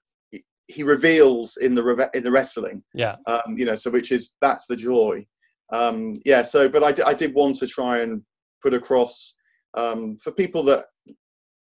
he 0.68 0.83
reveals 0.83 1.57
in 1.59 1.75
the 1.75 2.11
in 2.14 2.22
the 2.22 2.31
wrestling. 2.31 2.83
Yeah. 2.94 3.16
Um, 3.27 3.57
you 3.57 3.64
know, 3.64 3.75
so 3.75 3.90
which 3.90 4.12
is 4.12 4.35
that's 4.40 4.66
the 4.66 4.77
joy. 4.77 5.27
Um, 5.72 6.14
yeah. 6.25 6.42
So, 6.42 6.68
but 6.68 6.85
I, 6.85 6.92
d- 6.92 7.03
I 7.05 7.14
did 7.14 7.35
want 7.35 7.57
to 7.57 7.66
try 7.66 7.99
and 7.99 8.22
put 8.62 8.75
across 8.75 9.35
um, 9.75 10.16
for 10.18 10.33
people 10.33 10.62
that 10.64 10.87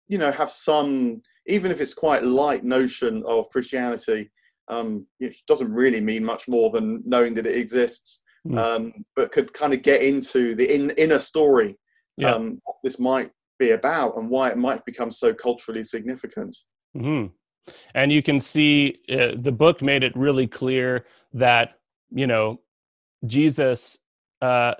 you 0.08 0.18
know 0.18 0.30
have 0.30 0.50
some, 0.50 1.22
even 1.46 1.70
if 1.70 1.80
it's 1.80 1.94
quite 1.94 2.24
light 2.24 2.64
notion 2.64 3.22
of 3.26 3.48
Christianity 3.48 4.30
um, 4.68 5.06
it 5.20 5.36
doesn't 5.46 5.72
really 5.72 6.00
mean 6.00 6.24
much 6.24 6.48
more 6.48 6.70
than 6.70 7.02
knowing 7.04 7.34
that 7.34 7.46
it 7.46 7.56
exists, 7.56 8.22
mm. 8.46 8.58
um, 8.58 8.92
but 9.16 9.32
could 9.32 9.52
kind 9.52 9.74
of 9.74 9.82
get 9.82 10.02
into 10.02 10.54
the 10.54 10.74
in, 10.74 10.90
inner 10.90 11.18
story 11.18 11.78
yeah. 12.16 12.34
um, 12.34 12.60
this 12.82 12.98
might 12.98 13.30
be 13.58 13.70
about 13.70 14.16
and 14.16 14.28
why 14.28 14.50
it 14.50 14.58
might 14.58 14.84
become 14.84 15.10
so 15.10 15.32
culturally 15.32 15.84
significant. 15.84 16.56
Mm-hmm. 16.96 17.26
And 17.94 18.12
you 18.12 18.22
can 18.22 18.40
see 18.40 19.00
uh, 19.10 19.32
the 19.36 19.52
book 19.52 19.80
made 19.80 20.02
it 20.02 20.14
really 20.16 20.46
clear 20.46 21.06
that 21.32 21.78
you 22.10 22.26
know 22.26 22.60
Jesus 23.26 23.98
uh, 24.42 24.74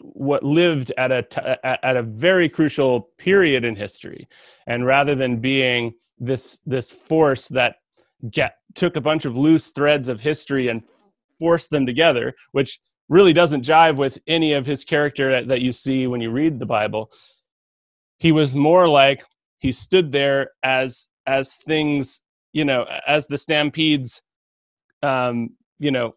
what 0.00 0.42
lived 0.42 0.92
at 0.98 1.12
a 1.12 1.22
t- 1.22 1.40
at 1.64 1.96
a 1.96 2.02
very 2.02 2.48
crucial 2.48 3.10
period 3.16 3.64
in 3.64 3.76
history, 3.76 4.28
and 4.66 4.84
rather 4.84 5.14
than 5.14 5.36
being 5.36 5.94
this 6.18 6.58
this 6.66 6.90
force 6.90 7.46
that 7.48 7.76
get 8.30 8.54
took 8.74 8.96
a 8.96 9.00
bunch 9.00 9.24
of 9.24 9.36
loose 9.36 9.70
threads 9.70 10.08
of 10.08 10.20
history 10.20 10.68
and 10.68 10.82
forced 11.38 11.70
them 11.70 11.86
together, 11.86 12.34
which 12.52 12.80
really 13.08 13.32
doesn't 13.32 13.64
jive 13.64 13.96
with 13.96 14.18
any 14.26 14.52
of 14.52 14.66
his 14.66 14.84
character 14.84 15.30
that, 15.30 15.48
that 15.48 15.62
you 15.62 15.72
see 15.72 16.06
when 16.06 16.20
you 16.20 16.30
read 16.30 16.58
the 16.58 16.66
Bible. 16.66 17.10
He 18.18 18.32
was 18.32 18.56
more 18.56 18.88
like 18.88 19.24
he 19.58 19.72
stood 19.72 20.12
there 20.12 20.50
as 20.62 21.08
as 21.26 21.54
things, 21.54 22.20
you 22.52 22.64
know, 22.64 22.86
as 23.06 23.26
the 23.26 23.38
stampedes, 23.38 24.22
um, 25.02 25.50
you 25.78 25.90
know, 25.90 26.14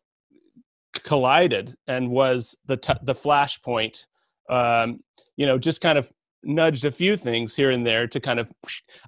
collided 0.94 1.76
and 1.88 2.10
was 2.10 2.56
the 2.66 2.78
t- 2.78 2.94
the 3.04 3.14
flashpoint. 3.14 4.06
Um, 4.50 5.02
you 5.38 5.46
know, 5.46 5.58
just 5.58 5.82
kind 5.82 5.98
of 5.98 6.12
nudged 6.44 6.86
a 6.86 6.92
few 6.92 7.16
things 7.16 7.56
here 7.56 7.72
and 7.72 7.86
there 7.86 8.08
to 8.08 8.20
kind 8.20 8.40
of. 8.40 8.50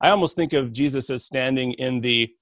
I 0.01 0.09
almost 0.09 0.35
think 0.35 0.53
of 0.53 0.71
Jesus 0.71 1.09
as 1.09 1.25
standing 1.25 1.73
in 1.73 2.01
the 2.01 2.33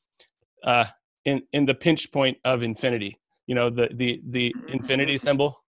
uh, 0.64 0.86
in 1.26 1.42
in 1.54 1.66
the 1.66 1.76
pinch 1.76 2.12
point 2.12 2.38
of 2.46 2.64
infinity. 2.64 3.20
You 3.48 3.56
know, 3.56 3.70
the 3.70 3.90
the 3.94 4.22
the 4.28 4.56
infinity 4.68 5.18
symbol, 5.18 5.64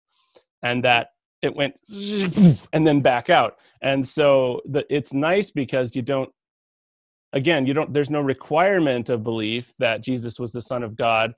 and 0.64 0.84
that 0.84 1.10
it 1.42 1.56
went 1.56 1.76
and 2.74 2.86
then 2.86 3.02
back 3.02 3.30
out. 3.30 3.58
And 3.82 4.08
so 4.08 4.62
the, 4.66 4.86
it's 4.90 5.14
nice 5.14 5.50
because 5.50 5.96
you 5.96 6.02
don't 6.02 6.30
again, 7.34 7.66
you 7.66 7.74
don't. 7.74 7.94
There's 7.94 8.10
no 8.10 8.22
requirement 8.22 9.10
of 9.10 9.24
belief 9.24 9.74
that 9.80 10.02
Jesus 10.02 10.40
was 10.40 10.52
the 10.52 10.62
Son 10.62 10.84
of 10.84 10.96
God 10.96 11.34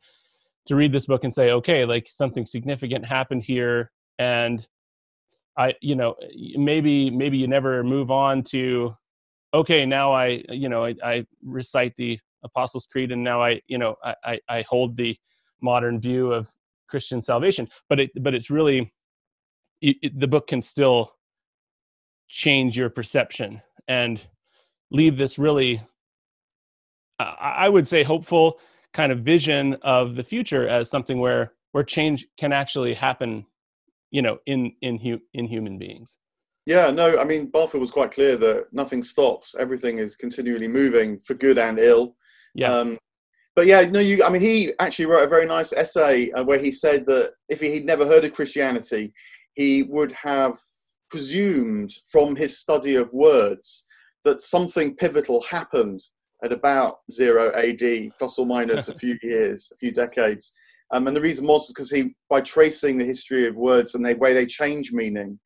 to 0.66 0.76
read 0.76 0.92
this 0.92 1.06
book 1.06 1.24
and 1.24 1.34
say, 1.34 1.52
okay, 1.52 1.86
like 1.86 2.08
something 2.08 2.46
significant 2.46 3.06
happened 3.06 3.44
here, 3.44 3.92
and 4.20 4.66
I, 5.58 5.76
you 5.82 5.96
know, 5.96 6.16
maybe 6.56 7.10
maybe 7.12 7.38
you 7.38 7.48
never 7.48 7.84
move 7.84 8.12
on 8.12 8.44
to, 8.52 8.96
okay, 9.54 9.86
now 9.86 10.14
I, 10.14 10.44
you 10.50 10.70
know, 10.70 10.86
I, 10.86 10.96
I 11.04 11.26
recite 11.44 11.96
the 11.96 12.20
Apostles' 12.44 12.88
Creed, 12.92 13.12
and 13.12 13.24
now 13.24 13.42
I, 13.42 13.62
you 13.68 13.78
know, 13.78 13.96
I, 14.04 14.40
I, 14.50 14.62
hold 14.68 14.98
the 14.98 15.18
modern 15.62 16.00
view 16.00 16.32
of 16.32 16.50
Christian 16.90 17.22
salvation. 17.22 17.68
But 17.90 18.00
it, 18.00 18.12
but 18.22 18.34
it's 18.34 18.50
really, 18.50 18.94
it, 19.82 19.98
it, 20.02 20.20
the 20.20 20.28
book 20.28 20.48
can 20.48 20.62
still 20.62 21.14
change 22.28 22.78
your 22.78 22.90
perception 22.90 23.62
and 23.88 24.22
leave 24.92 25.18
this 25.18 25.38
really, 25.38 25.82
I 27.20 27.70
would 27.70 27.88
say, 27.88 28.04
hopeful 28.04 28.60
kind 28.94 29.12
of 29.12 29.20
vision 29.20 29.74
of 29.82 30.16
the 30.16 30.24
future 30.24 30.68
as 30.68 30.90
something 30.90 31.20
where 31.20 31.54
where 31.72 31.84
change 31.84 32.28
can 32.38 32.54
actually 32.54 32.94
happen 32.94 33.46
you 34.12 34.22
know 34.22 34.38
in 34.46 34.72
in 34.82 34.98
hu- 34.98 35.22
in 35.34 35.46
human 35.46 35.78
beings. 35.78 36.18
Yeah 36.66 36.92
no 36.92 37.20
i 37.20 37.26
mean 37.26 37.48
barfield 37.48 37.82
was 37.82 37.92
quite 37.92 38.12
clear 38.12 38.38
that 38.38 38.68
nothing 38.72 39.04
stops. 39.04 39.56
Everything 39.60 39.98
is 39.98 40.16
continually 40.16 40.68
moving 40.68 41.20
for 41.20 41.34
good 41.34 41.58
and 41.58 41.80
ill 41.80 42.16
yeah 42.54 42.74
um, 42.74 42.98
but 43.56 43.66
yeah 43.66 43.82
no 43.82 44.00
you 44.00 44.24
i 44.24 44.30
mean 44.30 44.42
he 44.42 44.74
actually 44.80 45.06
wrote 45.06 45.24
a 45.24 45.30
very 45.30 45.46
nice 45.46 45.74
essay 45.74 46.32
uh, 46.32 46.44
where 46.44 46.60
he 46.60 46.72
said 46.72 47.06
that 47.06 47.34
if 47.50 47.60
he'd 47.60 47.86
never 47.86 48.06
heard 48.06 48.24
of 48.24 48.34
christianity 48.34 49.14
he 49.56 49.84
would 49.84 50.12
have 50.12 50.58
presumed 51.10 51.94
from 52.12 52.36
his 52.36 52.58
study 52.58 52.96
of 52.96 53.12
words 53.14 53.86
that 54.24 54.42
something 54.42 54.96
pivotal 54.96 55.44
happened 55.44 56.02
at 56.44 56.52
about 56.52 57.00
zero 57.12 57.52
AD, 57.56 58.12
plus 58.18 58.38
or 58.38 58.46
minus 58.46 58.90
a 58.90 58.96
few 59.00 59.18
years, 59.22 59.72
a 59.74 59.78
few 59.78 59.92
decades. 59.92 60.54
Um, 60.92 61.08
and 61.08 61.16
the 61.16 61.22
reason 61.22 61.46
was 61.46 61.68
because 61.68 61.90
he, 61.90 62.16
by 62.30 62.42
tracing 62.42 62.98
the 62.98 63.06
history 63.06 63.48
of 63.48 63.56
words 63.56 63.96
and 63.96 64.06
the 64.06 64.16
way 64.16 64.34
they 64.34 64.46
change 64.46 64.92
meaning, 64.92 65.40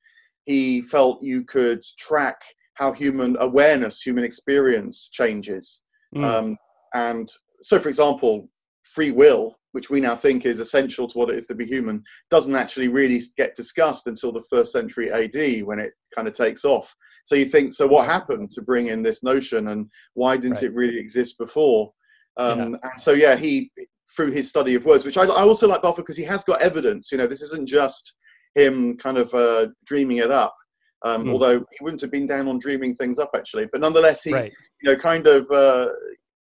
he 0.46 0.82
felt 0.82 1.22
you 1.22 1.44
could 1.44 1.84
track 2.00 2.42
how 2.76 2.92
human 2.92 3.38
awareness, 3.40 4.02
human 4.02 4.24
experience 4.24 5.10
changes. 5.12 5.82
Mm. 6.16 6.26
Um, 6.26 6.58
and 6.94 7.32
so, 7.62 7.80
for 7.80 7.90
example, 7.90 8.50
free 8.84 9.12
will, 9.12 9.56
which 9.72 9.90
we 9.90 10.00
now 10.00 10.16
think 10.16 10.46
is 10.46 10.60
essential 10.60 11.08
to 11.08 11.18
what 11.18 11.30
it 11.30 11.36
is 11.36 11.48
to 11.48 11.56
be 11.56 11.66
human, 11.66 12.04
doesn't 12.30 12.56
actually 12.56 12.88
really 12.88 13.22
get 13.36 13.56
discussed 13.56 14.08
until 14.08 14.32
the 14.32 14.44
first 14.50 14.72
century 14.72 15.12
AD 15.12 15.64
when 15.66 15.80
it 15.80 15.94
kind 16.16 16.28
of 16.28 16.34
takes 16.34 16.66
off. 16.66 16.94
So 17.26 17.36
you 17.36 17.46
think, 17.46 17.74
so 17.74 17.86
what 17.88 18.06
happened 18.08 18.52
to 18.52 18.62
bring 18.62 18.88
in 18.88 19.02
this 19.02 19.24
notion, 19.24 19.70
and 19.70 19.88
why 20.14 20.38
didn't 20.38 20.56
right. 20.56 20.64
it 20.64 20.74
really 20.74 20.98
exist 20.98 21.38
before? 21.38 21.92
Um, 22.38 22.60
yeah. 22.60 22.66
And 22.66 23.02
so 23.02 23.12
yeah, 23.12 23.36
he 23.36 23.72
through 24.16 24.32
his 24.32 24.48
study 24.48 24.76
of 24.76 24.86
words, 24.86 25.06
which 25.06 25.18
I, 25.18 25.24
I 25.24 25.44
also 25.44 25.68
like 25.68 25.82
Barfield 25.82 26.06
because 26.06 26.18
he 26.18 26.24
has 26.24 26.44
got 26.44 26.62
evidence. 26.62 27.12
You 27.12 27.18
know, 27.18 27.28
this 27.28 27.42
isn't 27.42 27.68
just 27.68 28.14
him 28.56 28.98
kind 28.98 29.18
of 29.18 29.34
uh, 29.34 29.68
dreaming 29.86 30.18
it 30.18 30.32
up. 30.32 30.56
Um, 31.04 31.26
mm. 31.26 31.32
Although 31.34 31.60
he 31.60 31.78
wouldn't 31.84 32.02
have 32.02 32.12
been 32.12 32.26
down 32.26 32.48
on 32.48 32.58
dreaming 32.58 32.96
things 32.96 33.20
up 33.20 33.30
actually, 33.36 33.68
but 33.72 33.82
nonetheless, 33.82 34.24
he 34.24 34.34
right. 34.34 34.54
you 34.82 34.92
know 34.92 34.98
kind 34.98 35.28
of 35.28 35.50
uh, 35.52 35.90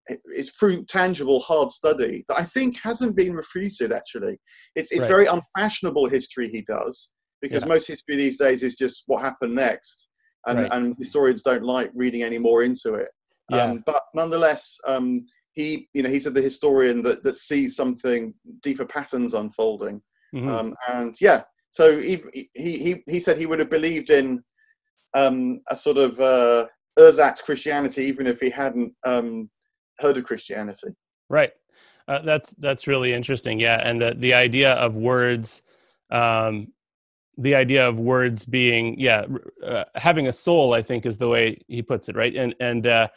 it's 0.08 0.50
through 0.50 0.84
tangible 0.84 1.40
hard 1.40 1.70
study 1.70 2.24
that 2.28 2.38
I 2.38 2.44
think 2.44 2.78
hasn't 2.82 3.16
been 3.16 3.34
refuted 3.34 3.92
actually. 3.92 4.38
It's 4.74 4.90
it's 4.90 5.02
right. 5.02 5.08
very 5.08 5.26
unfashionable 5.26 6.08
history 6.08 6.48
he 6.48 6.62
does 6.62 7.12
because 7.42 7.62
yeah. 7.62 7.68
most 7.68 7.86
history 7.86 8.16
these 8.16 8.38
days 8.38 8.62
is 8.62 8.74
just 8.74 9.04
what 9.06 9.22
happened 9.22 9.54
next 9.54 10.08
and, 10.46 10.60
right. 10.60 10.72
and 10.72 10.96
historians 10.98 11.42
don't 11.42 11.62
like 11.62 11.90
reading 11.94 12.22
any 12.22 12.38
more 12.38 12.62
into 12.62 12.94
it. 12.94 13.08
Yeah. 13.50 13.64
Um, 13.64 13.82
but 13.86 14.02
nonetheless, 14.14 14.78
um, 14.86 15.26
he, 15.52 15.88
you 15.94 16.02
know, 16.02 16.10
he's 16.10 16.24
the 16.24 16.42
historian 16.42 17.02
that, 17.02 17.22
that 17.22 17.36
sees 17.36 17.76
something 17.76 18.34
deeper 18.62 18.84
patterns 18.84 19.34
unfolding. 19.34 20.00
Mm-hmm. 20.34 20.48
Um, 20.48 20.74
and 20.88 21.16
yeah, 21.20 21.42
so 21.70 22.00
he, 22.00 22.22
he, 22.54 23.02
he 23.06 23.20
said 23.20 23.38
he 23.38 23.46
would 23.46 23.58
have 23.58 23.70
believed 23.70 24.10
in 24.10 24.42
um, 25.14 25.60
a 25.70 25.76
sort 25.76 25.96
of 25.96 26.20
uh, 26.20 26.66
ersatz 26.98 27.40
Christianity, 27.40 28.04
even 28.04 28.26
if 28.26 28.40
he 28.40 28.50
hadn't 28.50 28.92
um, 29.06 29.50
heard 30.00 30.16
of 30.16 30.24
Christianity. 30.24 30.88
Right. 31.28 31.52
Uh, 32.06 32.20
that's 32.22 32.54
that's 32.58 32.86
really 32.86 33.12
interesting. 33.12 33.60
Yeah, 33.60 33.80
and 33.82 34.00
the 34.00 34.14
the 34.16 34.34
idea 34.34 34.72
of 34.72 34.96
words 34.96 35.62
um, 36.10 36.68
the 37.38 37.54
idea 37.54 37.88
of 37.88 38.00
words 38.00 38.44
being 38.44 38.98
yeah 38.98 39.24
uh, 39.64 39.84
having 39.94 40.26
a 40.26 40.32
soul 40.32 40.74
i 40.74 40.82
think 40.82 41.06
is 41.06 41.16
the 41.16 41.28
way 41.28 41.56
he 41.68 41.80
puts 41.80 42.08
it 42.08 42.16
right 42.16 42.34
and 42.34 42.54
and 42.60 42.86
uh, 42.86 43.08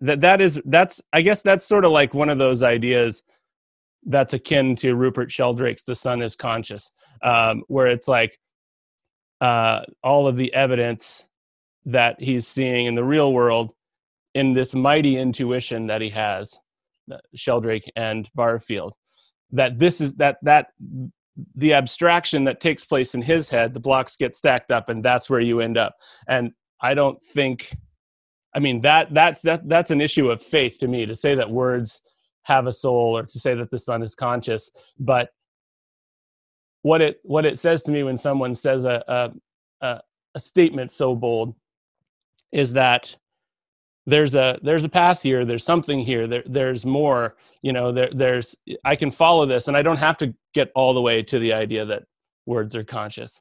that 0.00 0.20
that 0.20 0.40
is 0.40 0.60
that's 0.66 1.02
i 1.12 1.20
guess 1.20 1.42
that's 1.42 1.66
sort 1.66 1.84
of 1.84 1.90
like 1.90 2.14
one 2.14 2.30
of 2.30 2.38
those 2.38 2.62
ideas 2.62 3.22
that's 4.06 4.32
akin 4.32 4.76
to 4.76 4.94
rupert 4.94 5.30
sheldrake's 5.30 5.82
the 5.82 5.96
sun 5.96 6.22
is 6.22 6.36
conscious 6.36 6.92
um, 7.22 7.62
where 7.66 7.88
it's 7.88 8.08
like 8.08 8.38
uh, 9.40 9.82
all 10.02 10.26
of 10.26 10.36
the 10.36 10.52
evidence 10.54 11.28
that 11.84 12.20
he's 12.20 12.46
seeing 12.46 12.86
in 12.86 12.94
the 12.94 13.04
real 13.04 13.32
world 13.32 13.72
in 14.34 14.52
this 14.52 14.74
mighty 14.74 15.16
intuition 15.16 15.86
that 15.86 16.00
he 16.00 16.10
has 16.10 16.56
uh, 17.12 17.16
sheldrake 17.34 17.90
and 17.96 18.28
barfield 18.34 18.94
that 19.50 19.78
this 19.78 20.00
is 20.00 20.14
that 20.14 20.38
that 20.42 20.68
the 21.54 21.72
abstraction 21.72 22.44
that 22.44 22.60
takes 22.60 22.84
place 22.84 23.14
in 23.14 23.22
his 23.22 23.48
head, 23.48 23.72
the 23.72 23.80
blocks 23.80 24.16
get 24.16 24.34
stacked 24.34 24.70
up, 24.70 24.88
and 24.88 25.04
that's 25.04 25.30
where 25.30 25.40
you 25.40 25.60
end 25.60 25.78
up. 25.78 25.94
And 26.26 26.52
I 26.80 26.94
don't 26.94 27.22
think, 27.22 27.72
I 28.54 28.58
mean 28.58 28.80
that 28.82 29.14
that's 29.14 29.42
that 29.42 29.68
that's 29.68 29.90
an 29.90 30.00
issue 30.00 30.30
of 30.30 30.42
faith 30.42 30.78
to 30.78 30.88
me 30.88 31.06
to 31.06 31.14
say 31.14 31.34
that 31.34 31.50
words 31.50 32.00
have 32.42 32.66
a 32.66 32.72
soul 32.72 33.16
or 33.16 33.22
to 33.22 33.38
say 33.40 33.54
that 33.54 33.70
the 33.70 33.78
sun 33.78 34.02
is 34.02 34.14
conscious. 34.14 34.70
But 34.98 35.30
what 36.82 37.00
it 37.00 37.20
what 37.22 37.44
it 37.44 37.58
says 37.58 37.82
to 37.84 37.92
me 37.92 38.02
when 38.02 38.18
someone 38.18 38.54
says 38.54 38.84
a 38.84 39.32
a, 39.80 40.00
a 40.34 40.40
statement 40.40 40.90
so 40.90 41.14
bold 41.14 41.54
is 42.52 42.72
that 42.72 43.16
there's 44.08 44.34
a 44.34 44.58
there's 44.62 44.84
a 44.84 44.88
path 44.88 45.22
here 45.22 45.44
there's 45.44 45.64
something 45.64 46.00
here 46.00 46.26
there, 46.26 46.42
there's 46.46 46.86
more 46.86 47.36
you 47.62 47.72
know 47.72 47.92
there, 47.92 48.08
there's 48.12 48.56
i 48.84 48.96
can 48.96 49.10
follow 49.10 49.44
this 49.46 49.68
and 49.68 49.76
i 49.76 49.82
don't 49.82 49.98
have 49.98 50.16
to 50.16 50.34
get 50.54 50.70
all 50.74 50.94
the 50.94 51.00
way 51.00 51.22
to 51.22 51.38
the 51.38 51.52
idea 51.52 51.84
that 51.84 52.02
words 52.48 52.74
are 52.74 52.82
conscious. 52.82 53.40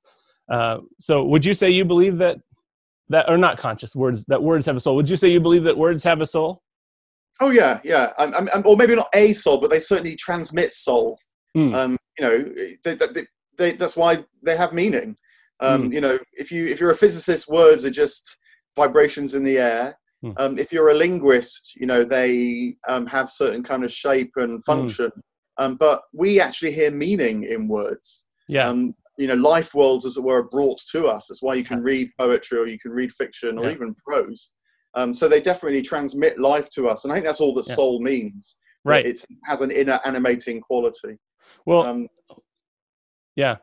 Uh, 0.51 0.79
so 0.99 1.23
would 1.23 1.43
you 1.43 1.55
say 1.55 1.69
you 1.69 1.85
believe 1.85 2.17
that 2.17 2.37
that 3.09 3.27
are 3.29 3.37
not 3.37 3.57
conscious 3.57 3.95
words 3.95 4.25
that 4.27 4.43
words 4.43 4.65
have 4.65 4.75
a 4.75 4.79
soul? 4.79 4.95
Would 4.97 5.09
you 5.09 5.17
say 5.17 5.29
you 5.29 5.39
believe 5.39 5.63
that 5.63 5.77
words 5.77 6.03
have 6.03 6.21
a 6.21 6.25
soul? 6.25 6.61
Oh 7.39 7.49
yeah 7.49 7.79
yeah. 7.83 8.11
I'm, 8.17 8.33
I'm, 8.35 8.63
or 8.65 8.77
maybe 8.77 8.95
not 8.95 9.09
a 9.15 9.33
soul 9.33 9.57
but 9.59 9.69
they 9.71 9.79
certainly 9.79 10.15
transmit 10.15 10.73
soul. 10.73 11.17
Mm. 11.55 11.75
um, 11.75 11.97
you 12.19 12.25
know 12.25 12.53
they, 12.83 12.93
they, 12.93 13.25
they, 13.57 13.71
that's 13.71 13.95
why 13.95 14.23
they 14.43 14.55
have 14.55 14.73
meaning. 14.73 15.17
Um, 15.59 15.89
mm. 15.89 15.93
you 15.93 16.01
know 16.01 16.19
if 16.33 16.51
you 16.51 16.67
if 16.67 16.79
you're 16.79 16.91
a 16.91 16.95
physicist 16.95 17.47
words 17.47 17.83
are 17.83 17.89
just 17.89 18.37
vibrations 18.75 19.33
in 19.33 19.43
the 19.43 19.57
air 19.57 19.97
Hmm. 20.23 20.31
Um, 20.37 20.57
if 20.57 20.71
you're 20.71 20.89
a 20.89 20.95
linguist, 20.95 21.75
you 21.75 21.85
know 21.85 22.03
they 22.03 22.75
um, 22.87 23.05
have 23.05 23.29
certain 23.29 23.63
kind 23.63 23.83
of 23.83 23.91
shape 23.91 24.31
and 24.37 24.53
hmm. 24.53 24.71
function, 24.71 25.11
mm. 25.15 25.63
um, 25.63 25.75
but 25.75 26.01
we 26.13 26.39
actually 26.39 26.71
hear 26.71 26.91
meaning 26.91 27.43
in 27.43 27.67
words. 27.67 28.27
Yeah. 28.49 28.67
Um, 28.67 28.95
you 29.17 29.27
know, 29.27 29.35
life 29.35 29.73
worlds, 29.73 30.05
as 30.05 30.15
it 30.15 30.23
were, 30.23 30.37
are 30.37 30.49
brought 30.49 30.79
to 30.91 31.07
us. 31.07 31.25
That's 31.27 31.41
why 31.41 31.55
you 31.55 31.63
can 31.63 31.81
read 31.81 32.11
poetry 32.19 32.59
or 32.59 32.67
you 32.67 32.77
can 32.77 32.91
read 32.91 33.11
fiction 33.11 33.57
or 33.57 33.65
yeah. 33.65 33.71
even 33.71 33.95
prose. 33.95 34.51
Um, 34.93 35.11
so 35.11 35.27
they 35.27 35.41
definitely 35.41 35.81
transmit 35.81 36.39
life 36.39 36.69
to 36.71 36.87
us, 36.87 37.03
and 37.03 37.11
I 37.11 37.15
think 37.15 37.25
that's 37.25 37.41
all 37.41 37.53
that 37.55 37.67
yeah. 37.67 37.75
soul 37.75 37.99
means. 38.01 38.55
Right. 38.85 39.05
It 39.05 39.23
has 39.45 39.61
an 39.61 39.71
inner 39.71 39.99
animating 40.05 40.61
quality. 40.61 41.17
Well, 41.65 41.83
um, 41.83 42.07
yeah. 43.35 43.57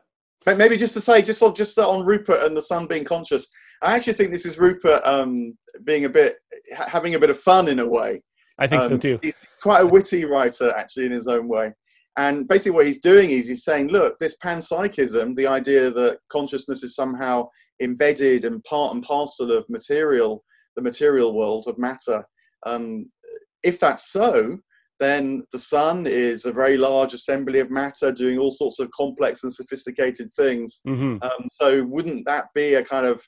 Maybe 0.45 0.77
just 0.77 0.93
to 0.93 1.01
say, 1.01 1.23
just 1.23 1.41
on, 1.41 1.55
just 1.55 1.77
on 1.79 2.05
Rupert 2.05 2.43
and 2.43 2.55
the 2.55 2.61
sun 2.61 2.85
being 2.85 3.03
conscious, 3.03 3.47
I 3.81 3.95
actually 3.95 4.13
think 4.13 4.31
this 4.31 4.45
is 4.45 4.57
Rupert 4.57 5.01
um, 5.05 5.57
being 5.83 6.05
a 6.05 6.09
bit, 6.09 6.37
having 6.73 7.15
a 7.15 7.19
bit 7.19 7.29
of 7.29 7.39
fun 7.39 7.67
in 7.67 7.79
a 7.79 7.87
way. 7.87 8.21
I 8.57 8.67
think 8.67 8.83
um, 8.83 8.89
so 8.89 8.97
too. 8.97 9.19
He's 9.21 9.45
quite 9.61 9.81
a 9.81 9.87
witty 9.87 10.25
writer, 10.25 10.73
actually, 10.75 11.05
in 11.05 11.11
his 11.11 11.27
own 11.27 11.47
way. 11.47 11.73
And 12.17 12.47
basically, 12.47 12.71
what 12.71 12.87
he's 12.87 13.01
doing 13.01 13.29
is 13.29 13.49
he's 13.49 13.65
saying, 13.65 13.89
look, 13.89 14.17
this 14.19 14.37
panpsychism, 14.43 15.35
the 15.35 15.47
idea 15.47 15.91
that 15.91 16.19
consciousness 16.29 16.81
is 16.83 16.95
somehow 16.95 17.49
embedded 17.81 18.45
and 18.45 18.63
part 18.63 18.93
and 18.93 19.03
parcel 19.03 19.51
of 19.51 19.65
material, 19.69 20.43
the 20.77 20.81
material 20.81 21.35
world 21.35 21.65
of 21.67 21.77
matter. 21.77 22.23
Um, 22.65 23.11
if 23.63 23.79
that's 23.79 24.11
so, 24.11 24.59
then 24.99 25.43
the 25.51 25.59
sun 25.59 26.07
is 26.07 26.45
a 26.45 26.53
very 26.53 26.77
large 26.77 27.13
assembly 27.13 27.59
of 27.59 27.69
matter 27.69 28.11
doing 28.11 28.37
all 28.37 28.51
sorts 28.51 28.79
of 28.79 28.89
complex 28.91 29.43
and 29.43 29.53
sophisticated 29.53 30.29
things. 30.37 30.79
Mm-hmm. 30.87 31.17
Um, 31.21 31.47
so 31.51 31.83
wouldn't 31.83 32.25
that 32.27 32.45
be 32.53 32.75
a 32.75 32.83
kind 32.83 33.05
of 33.05 33.21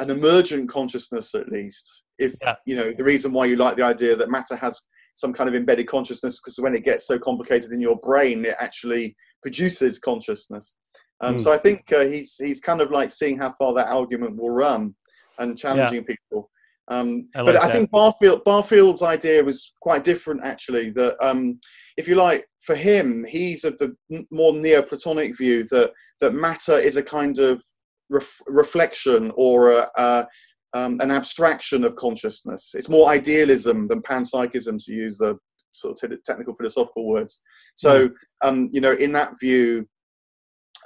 an 0.00 0.10
emergent 0.10 0.68
consciousness 0.68 1.34
at 1.34 1.50
least? 1.50 2.04
If 2.18 2.34
yeah. 2.42 2.56
you 2.66 2.76
know 2.76 2.92
the 2.92 3.04
reason 3.04 3.32
why 3.32 3.46
you 3.46 3.56
like 3.56 3.76
the 3.76 3.84
idea 3.84 4.16
that 4.16 4.30
matter 4.30 4.56
has 4.56 4.80
some 5.14 5.32
kind 5.32 5.48
of 5.48 5.54
embedded 5.54 5.86
consciousness 5.86 6.40
because 6.40 6.58
when 6.58 6.74
it 6.74 6.84
gets 6.84 7.06
so 7.06 7.18
complicated 7.18 7.72
in 7.72 7.80
your 7.80 7.96
brain, 7.96 8.44
it 8.44 8.56
actually 8.58 9.14
produces 9.42 9.98
consciousness. 9.98 10.76
Um, 11.20 11.36
mm. 11.36 11.40
So 11.40 11.52
I 11.52 11.58
think 11.58 11.92
uh, 11.92 12.06
he's 12.06 12.36
he's 12.36 12.60
kind 12.60 12.80
of 12.80 12.90
like 12.90 13.10
seeing 13.10 13.38
how 13.38 13.52
far 13.52 13.74
that 13.74 13.88
argument 13.88 14.36
will 14.36 14.50
run 14.50 14.94
and 15.38 15.58
challenging 15.58 16.04
yeah. 16.08 16.14
people. 16.16 16.50
Um, 16.88 17.28
I 17.36 17.42
but 17.42 17.54
like 17.54 17.62
I 17.62 17.66
that. 17.68 17.72
think 17.72 17.90
Barfield 17.90 18.44
Barfield's 18.44 19.02
idea 19.02 19.44
was 19.44 19.74
quite 19.80 20.02
different, 20.02 20.40
actually. 20.44 20.90
That 20.90 21.16
um, 21.24 21.60
if 21.96 22.08
you 22.08 22.16
like, 22.16 22.46
for 22.60 22.74
him, 22.74 23.24
he's 23.28 23.64
of 23.64 23.78
the 23.78 23.94
more 24.30 24.52
Neoplatonic 24.52 25.36
view 25.36 25.64
that 25.70 25.92
that 26.20 26.34
matter 26.34 26.78
is 26.78 26.96
a 26.96 27.02
kind 27.02 27.38
of 27.38 27.62
ref- 28.10 28.42
reflection 28.46 29.32
or 29.34 29.72
a, 29.72 29.90
a, 29.96 30.26
um, 30.74 31.00
an 31.00 31.10
abstraction 31.10 31.84
of 31.84 31.96
consciousness. 31.96 32.72
It's 32.74 32.88
more 32.88 33.08
idealism 33.08 33.88
than 33.88 34.02
panpsychism, 34.02 34.84
to 34.84 34.92
use 34.92 35.16
the 35.18 35.36
sort 35.72 36.02
of 36.02 36.10
te- 36.10 36.16
technical 36.26 36.54
philosophical 36.54 37.08
words. 37.08 37.42
So, 37.74 38.10
um, 38.42 38.68
you 38.72 38.80
know, 38.80 38.92
in 38.92 39.12
that 39.12 39.32
view, 39.40 39.88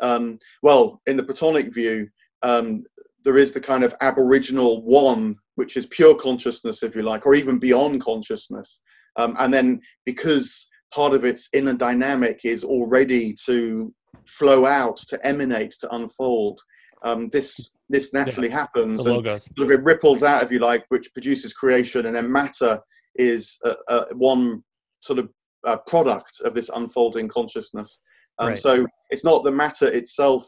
um, 0.00 0.38
well, 0.62 1.00
in 1.06 1.16
the 1.16 1.22
Platonic 1.22 1.72
view, 1.72 2.08
um, 2.42 2.84
there 3.24 3.38
is 3.38 3.52
the 3.52 3.60
kind 3.60 3.84
of 3.84 3.94
aboriginal 4.00 4.84
one, 4.84 5.36
which 5.54 5.76
is 5.76 5.86
pure 5.86 6.14
consciousness, 6.14 6.82
if 6.82 6.94
you 6.94 7.02
like, 7.02 7.26
or 7.26 7.34
even 7.34 7.58
beyond 7.58 8.00
consciousness. 8.00 8.80
Um, 9.16 9.36
and 9.38 9.52
then 9.52 9.80
because 10.04 10.68
part 10.92 11.14
of 11.14 11.24
its 11.24 11.48
inner 11.52 11.74
dynamic 11.74 12.40
is 12.44 12.64
already 12.64 13.34
to 13.46 13.94
flow 14.26 14.66
out, 14.66 14.96
to 14.96 15.26
emanate, 15.26 15.74
to 15.80 15.94
unfold, 15.94 16.60
um, 17.04 17.28
this 17.28 17.76
this 17.88 18.12
naturally 18.12 18.48
happens. 18.48 19.04
the 19.04 19.14
and 19.14 19.42
sort 19.42 19.70
of 19.70 19.70
it 19.70 19.84
ripples 19.84 20.22
out, 20.22 20.42
if 20.42 20.50
you 20.50 20.58
like, 20.58 20.84
which 20.88 21.12
produces 21.12 21.52
creation, 21.52 22.06
and 22.06 22.14
then 22.14 22.32
matter 22.32 22.80
is 23.14 23.58
uh, 23.64 23.74
uh, 23.88 24.04
one 24.14 24.64
sort 25.00 25.18
of 25.18 25.28
uh, 25.66 25.76
product 25.86 26.40
of 26.44 26.54
this 26.54 26.70
unfolding 26.74 27.28
consciousness. 27.28 28.00
Um, 28.38 28.48
Right. 28.48 28.58
So 28.58 28.86
it's 29.10 29.24
not 29.24 29.44
the 29.44 29.52
matter 29.52 29.86
itself 29.86 30.44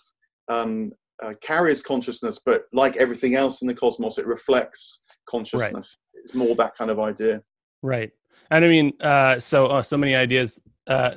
um, 0.49 0.93
uh, 1.23 1.35
carries 1.41 1.83
consciousness, 1.83 2.41
but 2.45 2.65
like 2.73 2.97
everything 2.97 3.35
else 3.37 3.63
in 3.63 3.69
the 3.69 3.75
cosmos, 3.75 4.19
it 4.19 4.27
reflects 4.27 5.03
consciousness. 5.29 5.97
It's 6.15 6.35
more 6.35 6.57
that 6.57 6.75
kind 6.75 6.91
of 6.91 6.99
idea. 6.99 7.43
Right. 7.83 8.11
And 8.51 8.65
I 8.65 8.69
mean, 8.69 8.93
uh, 9.01 9.39
so 9.39 9.69
oh, 9.69 9.83
so 9.83 9.97
many 9.97 10.15
ideas, 10.15 10.61
uh, 10.87 11.17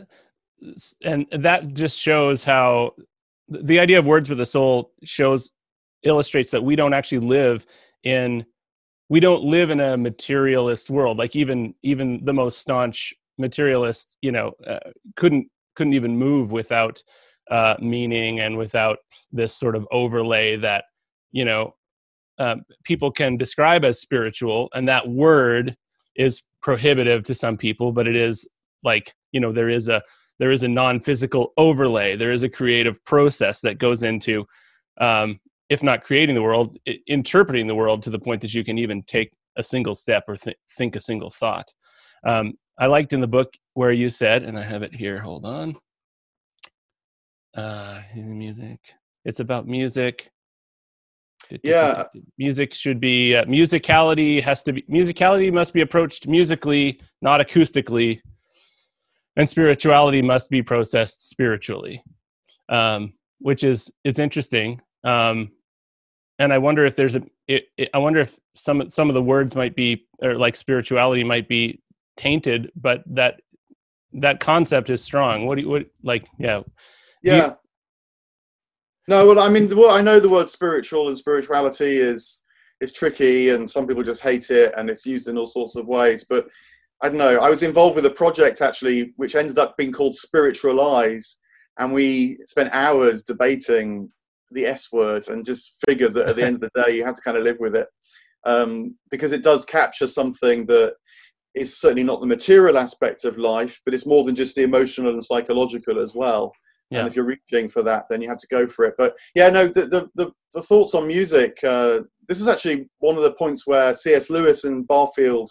and 1.04 1.28
that 1.32 1.74
just 1.74 2.00
shows 2.00 2.44
how 2.44 2.94
the 3.50 3.80
idea 3.80 4.00
of 4.00 4.06
words 4.06 4.30
with 4.30 4.40
a 4.40 4.46
soul 4.46 4.94
shows 5.04 5.52
illustrates 6.04 6.52
that 6.52 6.64
we 6.64 6.76
don't 6.76 6.94
actually 6.94 7.20
live 7.20 7.66
in 8.04 8.46
we 9.10 9.20
don't 9.20 9.44
live 9.44 9.72
in 9.72 9.80
a 9.80 9.98
materialist 9.98 10.90
world. 10.90 11.18
Like 11.18 11.36
even 11.36 11.74
even 11.82 12.24
the 12.24 12.34
most 12.34 12.60
staunch 12.60 13.14
materialist, 13.38 14.16
you 14.22 14.32
know, 14.32 14.54
uh, 14.66 14.80
couldn't 15.16 15.48
couldn't 15.76 15.94
even 15.94 16.18
move 16.18 16.52
without 16.52 17.02
uh, 17.50 17.76
meaning 17.80 18.40
and 18.40 18.58
without 18.58 19.00
this 19.32 19.56
sort 19.56 19.76
of 19.76 19.88
overlay 19.92 20.56
that 20.58 20.86
you 21.32 21.44
know 21.44 21.76
um, 22.38 22.64
people 22.84 23.12
can 23.12 23.36
describe 23.36 23.84
as 23.84 24.00
spiritual, 24.00 24.70
and 24.74 24.88
that 24.88 25.08
word 25.10 25.76
is 26.16 26.42
prohibitive 26.62 27.24
to 27.24 27.34
some 27.34 27.56
people 27.56 27.94
but 27.94 28.06
it 28.06 28.16
is 28.16 28.48
like 28.84 29.14
you 29.32 29.40
know 29.40 29.52
there 29.52 29.70
is 29.70 29.88
a 29.88 30.02
there 30.40 30.52
is 30.52 30.64
a 30.64 30.68
non-physical 30.68 31.54
overlay. 31.58 32.16
There 32.16 32.32
is 32.32 32.44
a 32.44 32.50
creative 32.50 33.04
process 33.06 33.62
that 33.62 33.78
goes 33.78 34.04
into 34.04 34.46
um, 35.00 35.40
if 35.70 35.84
not 35.84 36.04
creating 36.04 36.36
the 36.36 36.42
world 36.42 36.78
i- 36.88 36.98
interpreting 37.08 37.68
the 37.68 37.76
world 37.76 38.02
to 38.04 38.10
the 38.10 38.20
point 38.20 38.42
that 38.42 38.54
you 38.54 38.64
can 38.64 38.78
even 38.78 39.04
take 39.04 39.32
a 39.58 39.64
single 39.64 39.96
step 39.96 40.24
or 40.28 40.36
th- 40.36 40.58
think 40.78 40.96
a 40.96 41.00
single 41.00 41.30
thought. 41.30 41.72
Um, 42.26 42.54
i 42.80 42.86
liked 42.86 43.12
in 43.14 43.20
the 43.20 43.28
book 43.28 43.54
where 43.74 43.92
you 43.92 44.10
said 44.10 44.44
and 44.44 44.58
i 44.58 44.64
have 44.64 44.84
it 44.84 44.96
here 44.96 45.20
hold 45.20 45.46
on. 45.46 45.76
Uh 47.56 48.02
music. 48.16 48.80
It's 49.26 49.40
about 49.40 49.68
music. 49.68 50.30
Yeah. 51.64 52.04
music 52.38 52.74
should 52.74 53.00
be 53.00 53.36
uh, 53.36 53.46
musicality 53.46 54.42
has 54.42 54.62
to 54.64 54.74
be 54.74 54.84
musicality 54.84 55.52
must 55.52 55.74
be 55.74 55.82
approached 55.82 56.28
musically 56.28 57.00
not 57.22 57.42
acoustically 57.42 58.20
and 59.36 59.48
spirituality 59.48 60.22
must 60.22 60.50
be 60.50 60.62
processed 60.62 61.30
spiritually 61.30 62.04
um, 62.70 63.14
which 63.40 63.64
is 63.64 63.92
it's 64.04 64.20
interesting 64.20 64.82
um, 65.04 65.50
and 66.40 66.52
i 66.54 66.58
wonder 66.58 66.86
if 66.86 66.96
there's 66.96 67.16
a 67.16 67.22
it, 67.48 67.66
it, 67.78 67.90
i 67.94 67.98
wonder 67.98 68.20
if 68.20 68.38
some 68.54 68.90
some 68.90 69.10
of 69.10 69.14
the 69.14 69.24
words 69.24 69.56
might 69.56 69.76
be 69.76 70.06
or 70.22 70.36
like 70.36 70.56
spirituality 70.56 71.24
might 71.24 71.48
be 71.48 71.82
tainted 72.18 72.72
but 72.76 73.04
that 73.06 73.40
that 74.14 74.40
concept 74.40 74.90
is 74.90 75.04
strong 75.04 75.46
what 75.46 75.56
do 75.56 75.62
you 75.64 75.70
what 75.70 75.86
like 76.04 76.26
yeah 76.40 76.62
Yeah. 77.22 77.54
no, 79.08 79.28
well, 79.28 79.40
I 79.40 79.50
mean, 79.50 79.68
word- 79.76 79.92
I 79.92 80.02
know 80.02 80.20
the 80.20 80.30
word 80.30 80.50
spiritual 80.50 81.08
and 81.08 81.18
spirituality 81.18 81.98
is 81.98 82.42
is 82.82 82.94
tricky, 82.94 83.50
and 83.50 83.70
some 83.70 83.86
people 83.88 84.04
just 84.04 84.22
hate 84.22 84.50
it, 84.52 84.74
and 84.78 84.90
it's 84.90 85.06
used 85.06 85.28
in 85.28 85.38
all 85.38 85.46
sorts 85.46 85.76
of 85.76 85.86
ways. 85.88 86.24
But 86.24 86.48
I 87.02 87.08
don't 87.08 87.18
know. 87.18 87.40
I 87.40 87.50
was 87.50 87.64
involved 87.64 87.96
with 87.96 88.06
a 88.06 88.12
project 88.12 88.62
actually, 88.62 89.14
which 89.16 89.36
ended 89.36 89.58
up 89.58 89.78
being 89.78 89.92
called 89.92 90.16
Spiritualize, 90.16 91.38
and 91.80 91.94
we 91.94 92.38
spent 92.46 92.74
hours 92.74 93.24
debating 93.24 94.12
the 94.52 94.66
S 94.66 94.92
word, 94.92 95.28
and 95.30 95.46
just 95.46 95.76
figured 95.88 96.14
that 96.16 96.28
at 96.28 96.36
the 96.36 96.46
end 96.46 96.56
of 96.56 96.62
the 96.62 96.84
day, 96.84 96.96
you 96.96 97.06
have 97.06 97.16
to 97.16 97.22
kind 97.22 97.38
of 97.38 97.44
live 97.44 97.58
with 97.60 97.76
it, 97.76 97.88
um, 98.46 98.96
because 99.12 99.32
it 99.32 99.44
does 99.44 99.64
capture 99.64 100.08
something 100.08 100.66
that 100.66 100.96
is 101.56 101.80
certainly 101.80 102.04
not 102.04 102.20
the 102.20 102.28
material 102.28 102.78
aspect 102.78 103.26
of 103.26 103.38
life, 103.38 103.80
but 103.86 103.94
it's 103.94 104.06
more 104.06 104.24
than 104.24 104.36
just 104.36 104.56
the 104.56 104.64
emotional 104.64 105.12
and 105.12 105.24
psychological 105.24 106.00
as 106.00 106.14
well. 106.16 106.52
Yeah. 106.90 107.00
And 107.00 107.08
if 107.08 107.16
you're 107.16 107.26
reaching 107.26 107.70
for 107.70 107.84
that, 107.84 108.06
then 108.10 108.22
you 108.22 108.30
have 108.30 108.40
to 108.40 108.48
go 108.48 108.68
for 108.68 108.86
it. 108.86 108.96
But 108.98 109.16
yeah, 109.36 109.50
no, 109.50 109.68
the 109.68 109.86
the, 109.88 110.10
the, 110.16 110.32
the 110.54 110.62
thoughts 110.62 110.96
on 110.96 111.08
music. 111.08 111.58
Uh, 111.64 112.02
this 112.28 112.42
is 112.42 112.48
actually 112.48 112.90
one 113.00 113.16
of 113.16 113.24
the 113.24 113.34
points 113.34 113.66
where 113.66 113.94
C.S. 113.94 114.30
Lewis 114.30 114.64
and 114.64 114.88
Barfield 114.88 115.50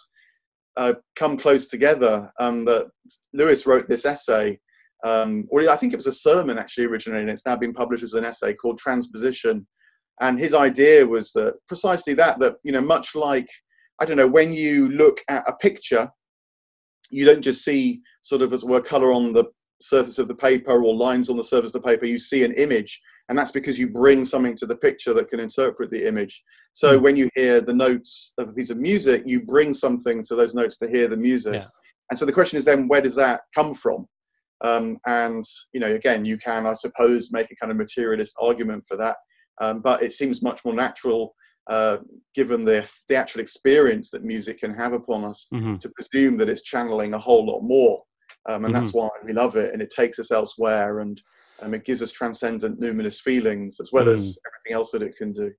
uh, 0.77 0.93
come 1.15 1.37
close 1.37 1.67
together. 1.67 2.31
Um, 2.39 2.65
that 2.65 2.89
Lewis 3.33 3.65
wrote 3.65 3.87
this 3.87 4.05
essay, 4.05 4.59
um, 5.05 5.45
or 5.49 5.69
I 5.69 5.75
think 5.75 5.93
it 5.93 5.97
was 5.97 6.07
a 6.07 6.11
sermon 6.11 6.57
actually 6.57 6.85
originally, 6.85 7.21
and 7.21 7.29
it's 7.29 7.45
now 7.45 7.55
been 7.55 7.73
published 7.73 8.03
as 8.03 8.13
an 8.13 8.25
essay 8.25 8.53
called 8.53 8.77
Transposition. 8.77 9.67
And 10.21 10.37
his 10.37 10.53
idea 10.53 11.05
was 11.07 11.31
that 11.31 11.53
precisely 11.67 12.13
that 12.15 12.39
that 12.39 12.55
you 12.63 12.71
know, 12.71 12.81
much 12.81 13.15
like 13.15 13.47
I 14.01 14.05
don't 14.05 14.17
know, 14.17 14.27
when 14.27 14.53
you 14.53 14.89
look 14.89 15.21
at 15.29 15.43
a 15.47 15.53
picture, 15.53 16.09
you 17.11 17.25
don't 17.25 17.41
just 17.41 17.63
see 17.63 18.01
sort 18.21 18.41
of 18.41 18.53
as 18.53 18.63
it 18.63 18.69
were 18.69 18.81
color 18.81 19.11
on 19.11 19.33
the 19.33 19.45
surface 19.81 20.19
of 20.19 20.27
the 20.27 20.35
paper 20.35 20.83
or 20.83 20.95
lines 20.95 21.29
on 21.29 21.37
the 21.37 21.43
surface 21.43 21.69
of 21.73 21.81
the 21.81 21.87
paper, 21.87 22.05
you 22.05 22.19
see 22.19 22.43
an 22.43 22.53
image. 22.53 23.01
And 23.29 23.37
that's 23.37 23.51
because 23.51 23.77
you 23.77 23.89
bring 23.89 24.25
something 24.25 24.55
to 24.57 24.65
the 24.65 24.75
picture 24.75 25.13
that 25.13 25.29
can 25.29 25.39
interpret 25.39 25.91
the 25.91 26.07
image. 26.07 26.43
So 26.73 26.99
Mm. 26.99 27.01
when 27.03 27.15
you 27.15 27.29
hear 27.35 27.61
the 27.61 27.73
notes 27.73 28.33
of 28.39 28.49
a 28.49 28.53
piece 28.53 28.71
of 28.71 28.77
music, 28.77 29.23
you 29.25 29.43
bring 29.43 29.73
something 29.73 30.23
to 30.23 30.35
those 30.35 30.55
notes 30.55 30.77
to 30.77 30.89
hear 30.89 31.07
the 31.07 31.17
music. 31.17 31.53
Yeah. 31.53 31.67
And 32.09 32.17
so 32.17 32.25
the 32.25 32.33
question 32.33 32.57
is 32.57 32.65
then, 32.65 32.87
where 32.87 33.01
does 33.01 33.15
that 33.15 33.41
come 33.53 33.75
from? 33.75 34.07
Um, 34.61 34.97
and, 35.05 35.43
you 35.73 35.79
know, 35.79 35.93
again, 35.93 36.25
you 36.25 36.37
can, 36.37 36.65
I 36.65 36.73
suppose, 36.73 37.31
make 37.31 37.51
a 37.51 37.55
kind 37.55 37.71
of 37.71 37.77
materialist 37.77 38.35
argument 38.41 38.83
for 38.87 38.97
that. 38.97 39.17
Um, 39.61 39.81
but 39.81 40.01
it 40.01 40.11
seems 40.11 40.41
much 40.41 40.65
more 40.65 40.73
natural, 40.73 41.35
uh, 41.69 41.97
given 42.33 42.65
the, 42.65 42.89
the 43.09 43.15
actual 43.15 43.41
experience 43.41 44.09
that 44.09 44.23
music 44.23 44.59
can 44.59 44.73
have 44.73 44.93
upon 44.93 45.23
us, 45.23 45.47
hmm 45.51 45.75
to 45.75 45.89
presume 45.95 46.35
that 46.37 46.49
it's 46.49 46.63
channeling 46.63 47.13
a 47.13 47.19
whole 47.19 47.45
lot 47.45 47.61
more. 47.61 48.03
Um, 48.47 48.65
and 48.65 48.73
Mm-hmm. 48.73 48.73
that's 48.73 48.93
why 48.93 49.09
we 49.23 49.33
love 49.33 49.55
it. 49.55 49.71
And 49.71 49.81
it 49.81 49.91
takes 49.91 50.17
us 50.17 50.31
elsewhere 50.31 50.99
and 50.99 51.21
um, 51.61 51.73
it 51.73 51.85
gives 51.85 52.01
us 52.01 52.11
transcendent, 52.11 52.79
numinous 52.79 53.19
feelings 53.19 53.79
as 53.79 53.91
well 53.91 54.05
Mm. 54.05 54.15
as 54.15 54.37
everything 54.47 54.73
else 54.73 54.91
that 54.91 55.03
it 55.03 55.15
can 55.15 55.31
do. 55.31 55.51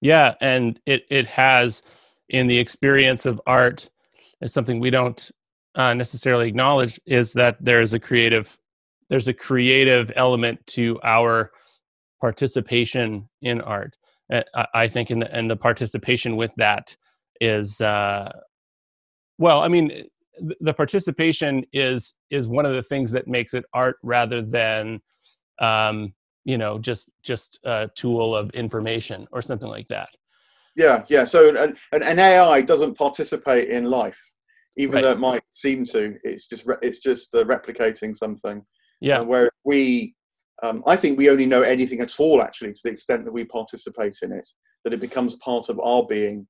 Yeah, 0.00 0.34
and 0.40 0.80
it 0.86 1.04
it 1.10 1.26
has 1.26 1.82
in 2.28 2.46
the 2.46 2.58
experience 2.58 3.26
of 3.26 3.40
art 3.46 3.90
is 4.40 4.52
something 4.52 4.80
we 4.80 4.90
don't 4.90 5.30
uh, 5.74 5.94
necessarily 5.94 6.48
acknowledge 6.48 6.98
is 7.06 7.32
that 7.34 7.56
there's 7.60 7.92
a 7.92 8.00
creative 8.00 8.58
there's 9.08 9.28
a 9.28 9.34
creative 9.34 10.12
element 10.16 10.64
to 10.68 10.98
our 11.02 11.50
participation 12.20 13.28
in 13.42 13.60
art. 13.60 13.96
Uh, 14.32 14.42
I, 14.54 14.66
I 14.74 14.88
think, 14.88 15.10
in 15.10 15.18
the, 15.18 15.34
and 15.34 15.50
the 15.50 15.56
participation 15.56 16.36
with 16.36 16.54
that 16.56 16.94
is 17.40 17.80
uh, 17.80 18.30
well. 19.38 19.60
I 19.62 19.68
mean, 19.68 20.04
the 20.60 20.72
participation 20.72 21.64
is 21.72 22.14
is 22.30 22.46
one 22.46 22.64
of 22.66 22.72
the 22.72 22.82
things 22.82 23.10
that 23.10 23.26
makes 23.26 23.52
it 23.52 23.64
art 23.74 23.96
rather 24.02 24.42
than 24.42 25.00
um, 25.60 26.12
you 26.44 26.58
know 26.58 26.78
just 26.78 27.10
just 27.22 27.58
a 27.64 27.88
tool 27.94 28.34
of 28.34 28.50
information 28.50 29.26
or 29.32 29.42
something 29.42 29.68
like 29.68 29.88
that 29.88 30.08
Yeah, 30.76 31.04
yeah. 31.08 31.24
So 31.24 31.54
an, 31.54 31.76
an, 31.92 32.18
AI 32.18 32.62
doesn't 32.62 32.94
participate 32.96 33.68
in 33.68 33.84
life, 33.84 34.20
even 34.76 34.94
Right. 34.94 35.02
though 35.02 35.12
it 35.12 35.18
might 35.18 35.42
seem 35.50 35.84
to. 35.86 36.16
It's 36.24 36.46
just 36.48 36.64
re- 36.64 36.78
it's 36.80 37.00
just 37.00 37.34
uh, 37.34 37.44
replicating 37.44 38.14
something. 38.14 38.64
yeah 39.00 39.18
And 39.18 39.28
where 39.28 39.50
we, 39.64 40.14
um, 40.62 40.82
I 40.86 40.96
think 40.96 41.18
we 41.18 41.28
only 41.28 41.46
know 41.46 41.62
anything 41.62 42.00
at 42.00 42.18
all, 42.20 42.40
actually, 42.40 42.72
to 42.72 42.80
the 42.84 42.90
extent 42.90 43.24
that 43.24 43.32
we 43.32 43.44
participate 43.44 44.16
in 44.22 44.32
it, 44.32 44.48
that 44.84 44.94
it 44.94 45.00
becomes 45.00 45.34
part 45.36 45.68
of 45.68 45.80
our 45.80 46.06
being. 46.06 46.46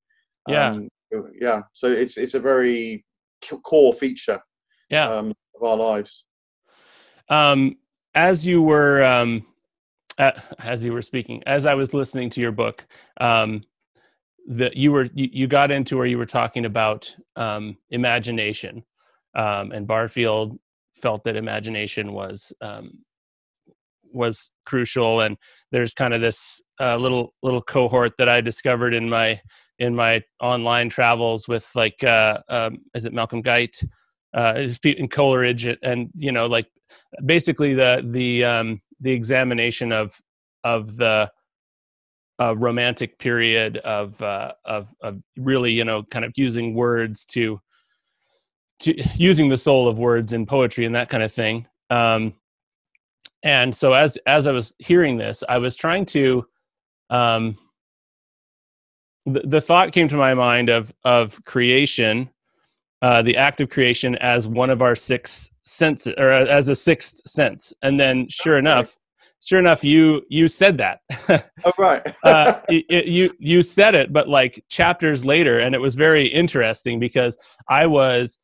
Yeah. 0.46 0.70
Um, 0.70 0.88
yeah. 1.40 1.62
So 1.72 1.86
it's 1.90 2.16
it's 2.16 2.34
a 2.34 2.40
very 2.40 3.04
core 3.64 3.94
feature 3.94 4.40
yeah 4.90 5.08
um, 5.08 5.32
of 5.56 5.62
our 5.68 5.76
lives. 5.76 6.26
um 7.28 7.76
as 8.14 8.44
you 8.46 8.62
were 8.62 9.04
um 9.04 9.46
as 10.58 10.84
you 10.84 10.92
were 10.92 11.02
speaking 11.02 11.42
as 11.46 11.64
i 11.64 11.74
was 11.74 11.94
listening 11.94 12.28
to 12.28 12.40
your 12.40 12.52
book 12.52 12.84
um 13.20 13.62
the 14.46 14.70
you 14.74 14.92
were 14.92 15.08
you, 15.14 15.28
you 15.32 15.46
got 15.46 15.70
into 15.70 15.96
where 15.96 16.06
you 16.06 16.18
were 16.18 16.26
talking 16.26 16.64
about 16.64 17.14
um, 17.36 17.76
imagination, 17.90 18.84
um, 19.34 19.72
and 19.72 19.86
Barfield 19.86 20.58
felt 20.94 21.24
that 21.24 21.36
imagination 21.36 22.12
was 22.12 22.52
um, 22.60 22.98
was 24.12 24.50
crucial. 24.66 25.20
And 25.20 25.36
there's 25.70 25.94
kind 25.94 26.14
of 26.14 26.20
this 26.20 26.60
uh, 26.80 26.96
little 26.96 27.34
little 27.42 27.62
cohort 27.62 28.16
that 28.18 28.28
I 28.28 28.40
discovered 28.40 28.94
in 28.94 29.08
my 29.08 29.40
in 29.78 29.94
my 29.94 30.22
online 30.40 30.88
travels 30.88 31.48
with 31.48 31.70
like 31.74 32.02
uh, 32.02 32.38
um, 32.48 32.78
is 32.94 33.04
it 33.04 33.12
Malcolm 33.12 33.42
Guite, 33.42 33.80
uh, 34.34 34.68
in 34.84 35.08
Coleridge, 35.08 35.66
and 35.82 36.10
you 36.16 36.32
know 36.32 36.46
like 36.46 36.66
basically 37.24 37.74
the 37.74 38.02
the 38.06 38.44
um, 38.44 38.80
the 39.00 39.12
examination 39.12 39.92
of 39.92 40.20
of 40.64 40.96
the 40.96 41.30
uh, 42.40 42.56
romantic 42.56 43.18
period 43.18 43.76
of, 43.78 44.20
uh, 44.22 44.52
of 44.64 44.88
of 45.02 45.20
really 45.36 45.72
you 45.72 45.84
know 45.84 46.02
kind 46.04 46.24
of 46.24 46.32
using 46.36 46.74
words 46.74 47.24
to 47.26 47.60
to 48.80 48.94
using 49.14 49.48
the 49.48 49.58
soul 49.58 49.88
of 49.88 49.98
words 49.98 50.32
in 50.32 50.46
poetry 50.46 50.86
and 50.86 50.94
that 50.94 51.10
kind 51.10 51.22
of 51.22 51.32
thing. 51.32 51.66
Um, 51.90 52.34
and 53.42 53.74
so 53.74 53.92
as 53.92 54.16
as 54.26 54.46
I 54.46 54.52
was 54.52 54.74
hearing 54.78 55.16
this, 55.16 55.42
I 55.48 55.58
was 55.58 55.76
trying 55.76 56.06
to 56.06 56.46
um, 57.10 57.56
the, 59.26 59.40
the 59.40 59.60
thought 59.60 59.92
came 59.92 60.08
to 60.08 60.16
my 60.16 60.34
mind 60.34 60.68
of 60.70 60.92
of 61.04 61.42
creation, 61.44 62.30
uh, 63.02 63.22
the 63.22 63.36
act 63.36 63.60
of 63.60 63.70
creation 63.70 64.16
as 64.16 64.48
one 64.48 64.70
of 64.70 64.82
our 64.82 64.94
six 64.94 65.50
senses, 65.70 66.14
or 66.18 66.30
as 66.32 66.68
a 66.68 66.74
sixth 66.74 67.20
sense. 67.26 67.72
And 67.82 67.98
then, 67.98 68.26
sure 68.28 68.58
enough, 68.58 68.96
sure 69.40 69.58
enough, 69.58 69.84
you 69.84 70.22
you 70.28 70.48
said 70.48 70.78
that. 70.78 71.00
oh 71.64 71.72
right. 71.78 72.14
uh, 72.24 72.60
it, 72.68 72.84
it, 72.88 73.06
you 73.06 73.34
you 73.38 73.62
said 73.62 73.94
it, 73.94 74.12
but 74.12 74.28
like 74.28 74.62
chapters 74.68 75.24
later, 75.24 75.60
and 75.60 75.74
it 75.74 75.80
was 75.80 75.94
very 75.94 76.26
interesting 76.26 76.98
because 76.98 77.38
I 77.68 77.86
was, 77.86 78.38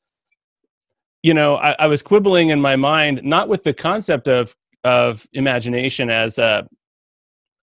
you 1.22 1.34
know, 1.34 1.56
I, 1.56 1.74
I 1.78 1.86
was 1.88 2.02
quibbling 2.02 2.50
in 2.50 2.60
my 2.60 2.76
mind 2.76 3.20
not 3.24 3.48
with 3.48 3.64
the 3.64 3.74
concept 3.74 4.28
of 4.28 4.54
of 4.84 5.26
imagination 5.32 6.10
as 6.10 6.38
a 6.38 6.66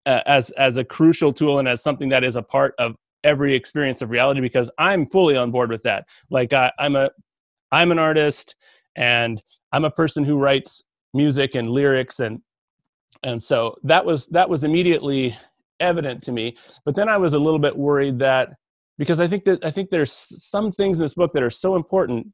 as 0.05 0.49
as 0.51 0.77
a 0.77 0.83
crucial 0.83 1.31
tool 1.31 1.59
and 1.59 1.67
as 1.67 1.81
something 1.81 2.09
that 2.09 2.23
is 2.23 2.35
a 2.35 2.43
part 2.43 2.75
of 2.77 2.95
every 3.23 3.55
experience 3.55 4.01
of 4.01 4.09
reality 4.09 4.41
because 4.41 4.69
I'm 4.77 5.07
fully 5.09 5.37
on 5.37 5.49
board 5.49 5.71
with 5.71 5.83
that. 5.83 6.05
Like 6.29 6.51
I, 6.51 6.71
I'm 6.77 6.97
a 6.97 7.09
I'm 7.71 7.91
an 7.91 7.99
artist 7.99 8.55
and 8.95 9.41
I'm 9.71 9.85
a 9.85 9.91
person 9.91 10.23
who 10.23 10.37
writes 10.37 10.83
music 11.13 11.55
and 11.55 11.67
lyrics 11.67 12.19
and 12.19 12.41
and 13.21 13.41
so 13.41 13.75
that 13.83 14.05
was 14.05 14.27
that 14.27 14.49
was 14.49 14.63
immediately 14.63 15.37
evident 15.79 16.23
to 16.23 16.31
me. 16.31 16.57
But 16.85 16.95
then 16.95 17.09
I 17.09 17.17
was 17.17 17.33
a 17.33 17.39
little 17.39 17.59
bit 17.59 17.77
worried 17.77 18.19
that 18.19 18.53
because 18.97 19.19
I 19.19 19.27
think 19.27 19.43
that 19.45 19.63
I 19.63 19.71
think 19.71 19.89
there's 19.89 20.11
some 20.11 20.71
things 20.71 20.97
in 20.97 21.03
this 21.03 21.13
book 21.13 21.33
that 21.33 21.43
are 21.43 21.49
so 21.49 21.75
important 21.75 22.27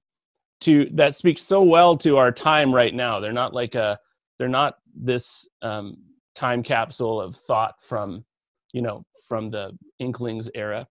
to 0.62 0.90
that 0.94 1.16
speak 1.16 1.38
so 1.38 1.64
well 1.64 1.98
to 1.98 2.18
our 2.18 2.32
time 2.32 2.74
right 2.74 2.94
now. 2.94 3.20
They're 3.20 3.34
not 3.34 3.54
like 3.54 3.76
a 3.76 4.00
they're 4.38 4.48
not 4.48 4.76
this 4.96 5.48
um, 5.62 5.98
time 6.36 6.64
capsule 6.64 7.22
of 7.22 7.36
thought 7.36 7.76
from 7.82 8.26
you 8.74 8.82
know 8.82 9.04
from 9.28 9.52
the 9.52 9.78
inklings 10.00 10.50
era 10.56 10.88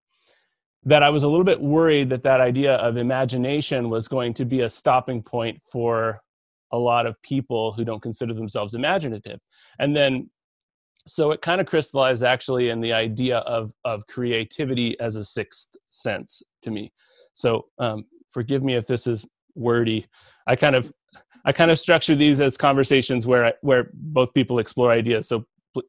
that 0.88 1.02
i 1.02 1.10
was 1.10 1.22
a 1.22 1.28
little 1.28 1.44
bit 1.44 1.60
worried 1.60 2.08
that 2.10 2.22
that 2.22 2.40
idea 2.40 2.74
of 2.76 2.96
imagination 2.96 3.88
was 3.88 4.08
going 4.08 4.32
to 4.34 4.44
be 4.44 4.60
a 4.62 4.70
stopping 4.70 5.22
point 5.22 5.60
for 5.70 6.20
a 6.72 6.78
lot 6.78 7.06
of 7.06 7.20
people 7.22 7.72
who 7.72 7.84
don't 7.84 8.02
consider 8.02 8.34
themselves 8.34 8.74
imaginative. 8.74 9.40
And 9.78 9.96
then 9.96 10.30
so 11.06 11.30
it 11.30 11.40
kind 11.40 11.60
of 11.60 11.66
crystallized 11.66 12.22
actually 12.22 12.68
in 12.68 12.80
the 12.80 12.92
idea 12.92 13.38
of 13.38 13.72
of 13.84 14.06
creativity 14.06 14.98
as 15.00 15.16
a 15.16 15.24
sixth 15.24 15.68
sense 15.88 16.42
to 16.62 16.70
me. 16.70 16.92
So 17.32 17.66
um, 17.78 18.04
forgive 18.30 18.62
me 18.62 18.74
if 18.74 18.86
this 18.86 19.06
is 19.06 19.26
wordy. 19.54 20.06
I 20.46 20.56
kind 20.56 20.76
of 20.76 20.92
I 21.44 21.52
kind 21.52 21.70
of 21.70 21.78
structure 21.78 22.14
these 22.14 22.40
as 22.40 22.56
conversations 22.58 23.26
where 23.26 23.46
I, 23.46 23.52
where 23.62 23.90
both 23.94 24.34
people 24.34 24.58
explore 24.58 24.90
ideas. 24.90 25.28
So 25.28 25.44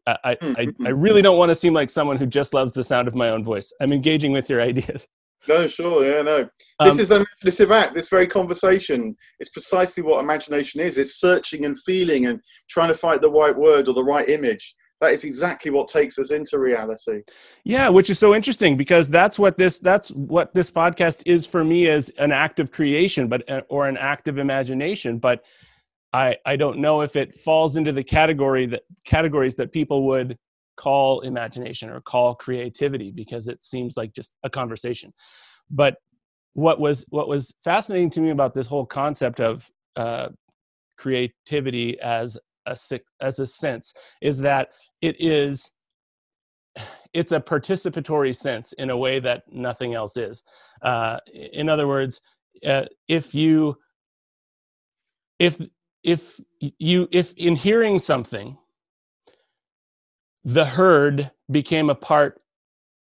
I, 0.08 0.18
I, 0.24 0.36
mm-hmm. 0.36 0.88
I 0.88 0.90
really 0.90 1.22
don't 1.22 1.38
want 1.38 1.50
to 1.50 1.56
seem 1.56 1.74
like 1.74 1.90
someone 1.90 2.18
who 2.18 2.26
just 2.26 2.54
loves 2.54 2.74
the 2.74 2.84
sound 2.84 3.08
of 3.08 3.16
my 3.16 3.30
own 3.30 3.44
voice. 3.44 3.72
I'm 3.82 3.94
engaging 3.94 4.32
with 4.32 4.50
your 4.50 4.62
ideas. 4.72 5.08
No, 5.48 5.68
sure, 5.68 6.06
yeah, 6.06 6.22
no. 6.22 6.50
This 6.84 6.96
um, 6.96 7.00
is 7.00 7.08
the 7.08 7.16
imaginative 7.16 7.72
act. 7.72 7.94
This 7.94 8.10
very 8.10 8.28
conversation. 8.28 9.16
It's 9.40 9.50
precisely 9.50 10.04
what 10.04 10.22
imagination 10.22 10.82
is. 10.82 10.98
It's 10.98 11.16
searching 11.20 11.66
and 11.66 11.78
feeling 11.84 12.26
and 12.26 12.42
trying 12.70 12.90
to 12.90 12.98
find 12.98 13.22
the 13.22 13.32
right 13.32 13.56
word 13.56 13.88
or 13.88 13.94
the 13.94 14.04
right 14.04 14.28
image 14.28 14.76
that 15.02 15.14
is 15.14 15.24
exactly 15.24 15.72
what 15.72 15.88
takes 15.88 16.20
us 16.20 16.32
into 16.32 16.60
reality 16.60 17.22
yeah 17.64 17.90
which 17.90 18.10
is 18.10 18.20
so 18.20 18.36
interesting 18.36 18.76
because 18.78 19.10
that's 19.10 19.40
what 19.40 19.58
this 19.58 19.80
that's 19.80 20.10
what 20.10 20.54
this 20.54 20.70
podcast 20.70 21.24
is 21.26 21.46
for 21.46 21.64
me 21.64 21.88
as 21.88 22.10
an 22.18 22.32
act 22.32 22.60
of 22.60 22.72
creation 22.72 23.28
but 23.28 23.50
uh, 23.50 23.62
or 23.70 23.88
an 23.88 23.98
act 23.98 24.28
of 24.28 24.38
imagination 24.38 25.18
but 25.18 25.44
i 26.14 26.36
i 26.46 26.56
don't 26.56 26.80
know 26.80 27.02
if 27.02 27.16
it 27.16 27.36
falls 27.36 27.78
into 27.78 27.92
the 27.92 28.04
category 28.04 28.66
that 28.66 28.82
categories 29.06 29.56
that 29.56 29.72
people 29.72 30.06
would 30.06 30.38
call 30.80 31.20
imagination 31.22 31.90
or 31.90 32.00
call 32.00 32.34
creativity 32.34 33.12
because 33.12 33.50
it 33.50 33.62
seems 33.62 33.98
like 33.98 34.14
just 34.14 34.32
a 34.44 34.50
conversation. 34.50 35.14
But 35.70 35.98
what 36.54 36.80
was 36.80 37.04
what 37.10 37.28
was 37.28 37.54
fascinating 37.66 38.10
to 38.12 38.22
me 38.22 38.30
about 38.30 38.54
this 38.54 38.66
whole 38.66 38.86
concept 38.86 39.42
of 39.42 39.70
uh, 39.98 40.30
creativity 40.98 42.00
as 42.00 42.38
a 42.66 42.78
as 43.20 43.40
a 43.40 43.46
sense 43.46 43.94
is 44.22 44.40
that 44.40 44.70
it 45.02 45.18
is 45.20 45.70
it's 47.14 47.34
a 47.34 47.42
participatory 47.42 48.34
sense 48.34 48.72
in 48.74 48.90
a 48.90 48.98
way 48.98 49.20
that 49.20 49.44
nothing 49.52 49.96
else 49.96 50.16
is. 50.16 50.44
Uh, 50.82 51.18
in 51.34 51.68
other 51.68 51.90
words 51.90 52.22
uh, 52.66 52.86
if 53.10 53.36
you 53.36 53.76
if 55.40 55.60
if 56.04 56.40
you 56.60 57.08
if 57.12 57.34
in 57.34 57.56
hearing 57.56 58.00
something 58.00 58.58
the 60.44 60.66
heard 60.66 61.32
became 61.52 61.90
a 61.90 61.96
part 61.96 62.42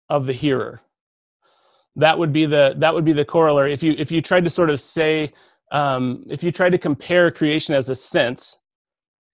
of 0.10 0.26
the 0.26 0.34
hearer 0.34 0.82
that 1.96 2.18
would 2.18 2.32
be 2.32 2.46
the 2.46 2.76
that 2.78 2.94
would 2.94 3.06
be 3.06 3.14
the 3.14 3.26
corollary 3.26 3.74
if 3.74 3.82
you 3.84 3.96
if 3.98 4.12
you 4.12 4.22
tried 4.22 4.44
to 4.44 4.50
sort 4.50 4.70
of 4.70 4.80
say 4.80 5.32
um, 5.72 6.24
if 6.30 6.44
you 6.44 6.52
tried 6.52 6.70
to 6.70 6.78
compare 6.78 7.32
creation 7.32 7.74
as 7.74 7.90
a 7.90 7.96
sense 7.96 8.60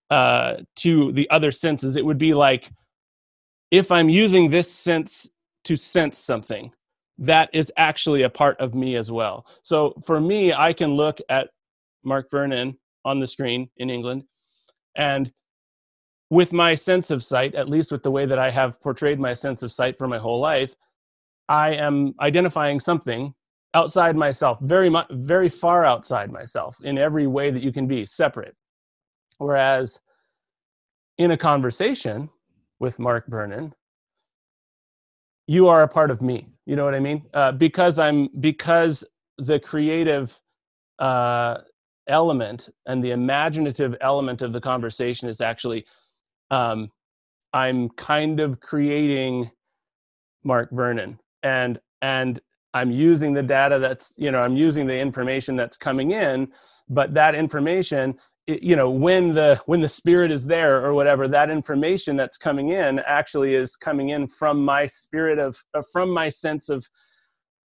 uh, 0.09 0.55
to 0.77 1.11
the 1.11 1.29
other 1.29 1.51
senses. 1.51 1.95
It 1.95 2.05
would 2.05 2.17
be 2.17 2.33
like 2.33 2.71
if 3.71 3.91
I'm 3.91 4.09
using 4.09 4.49
this 4.49 4.71
sense 4.71 5.29
to 5.65 5.75
sense 5.75 6.17
something, 6.17 6.71
that 7.19 7.49
is 7.53 7.71
actually 7.77 8.23
a 8.23 8.29
part 8.29 8.59
of 8.59 8.73
me 8.73 8.95
as 8.95 9.11
well. 9.11 9.45
So 9.61 9.93
for 10.05 10.19
me, 10.19 10.53
I 10.53 10.73
can 10.73 10.95
look 10.95 11.19
at 11.29 11.49
Mark 12.03 12.31
Vernon 12.31 12.77
on 13.09 13.19
the 13.19 13.27
screen 13.27 13.69
in 13.77 13.89
England 13.89 14.23
and 14.95 15.31
with 16.29 16.53
my 16.53 16.75
sense 16.75 17.09
of 17.09 17.23
sight, 17.23 17.55
at 17.55 17.69
least 17.69 17.91
with 17.91 18.03
the 18.03 18.11
way 18.11 18.25
that 18.25 18.37
I 18.37 18.51
have 18.51 18.79
portrayed 18.81 19.19
my 19.19 19.33
sense 19.33 19.63
of 19.63 19.71
sight 19.71 19.97
for 19.97 20.07
my 20.07 20.19
whole 20.19 20.39
life, 20.39 20.75
I 21.47 21.71
am 21.71 22.13
identifying 22.19 22.79
something 22.79 23.33
outside 23.73 24.15
myself, 24.15 24.59
very 24.61 24.89
much, 24.89 25.07
very 25.11 25.49
far 25.49 25.85
outside 25.85 26.31
myself 26.31 26.77
in 26.83 26.97
every 26.97 27.25
way 27.27 27.49
that 27.49 27.63
you 27.63 27.71
can 27.71 27.87
be 27.87 28.05
separate. 28.05 28.55
Whereas 29.37 29.99
in 31.17 31.31
a 31.31 31.37
conversation 31.37 32.29
with 32.79 32.99
Mark 32.99 33.25
Vernon, 33.27 33.73
you 35.47 35.67
are 35.67 35.81
a 35.81 35.87
part 35.87 36.11
of 36.11 36.21
me. 36.21 36.47
You 36.65 36.75
know 36.75 36.85
what 36.85 36.93
I 36.93 36.99
mean? 36.99 37.23
Uh, 37.33 37.51
because 37.51 37.97
I'm 37.97 38.29
because 38.39 39.03
the 39.39 39.59
creative 39.59 40.39
uh, 40.99 41.59
element 42.09 42.69
and 42.85 43.03
the 43.03 43.11
imaginative 43.11 43.95
element 44.01 44.41
of 44.41 44.51
the 44.51 44.61
conversation 44.61 45.29
is 45.29 45.39
actually 45.39 45.85
um, 46.51 46.91
I'm 47.53 47.89
kind 47.89 48.39
of 48.39 48.59
creating 48.59 49.51
Mark 50.43 50.69
Vernon 50.71 51.19
and 51.43 51.79
and 52.01 52.39
I'm 52.73 52.91
using 52.91 53.33
the 53.33 53.43
data 53.43 53.79
that's 53.79 54.13
you 54.17 54.31
know 54.31 54.39
I'm 54.39 54.55
using 54.55 54.85
the 54.85 54.99
information 54.99 55.55
that's 55.55 55.77
coming 55.77 56.11
in, 56.11 56.49
but 56.89 57.13
that 57.13 57.35
information 57.35 58.15
you 58.47 58.75
know 58.75 58.89
when 58.89 59.33
the 59.33 59.61
when 59.65 59.81
the 59.81 59.89
spirit 59.89 60.31
is 60.31 60.45
there 60.45 60.83
or 60.83 60.93
whatever 60.93 61.27
that 61.27 61.49
information 61.49 62.15
that's 62.15 62.37
coming 62.37 62.69
in 62.69 62.99
actually 62.99 63.53
is 63.53 63.75
coming 63.75 64.09
in 64.09 64.27
from 64.27 64.63
my 64.63 64.85
spirit 64.85 65.37
of 65.37 65.63
uh, 65.73 65.81
from 65.93 66.09
my 66.09 66.29
sense 66.29 66.69
of 66.69 66.87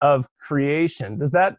of 0.00 0.26
creation 0.40 1.18
does 1.18 1.32
that 1.32 1.56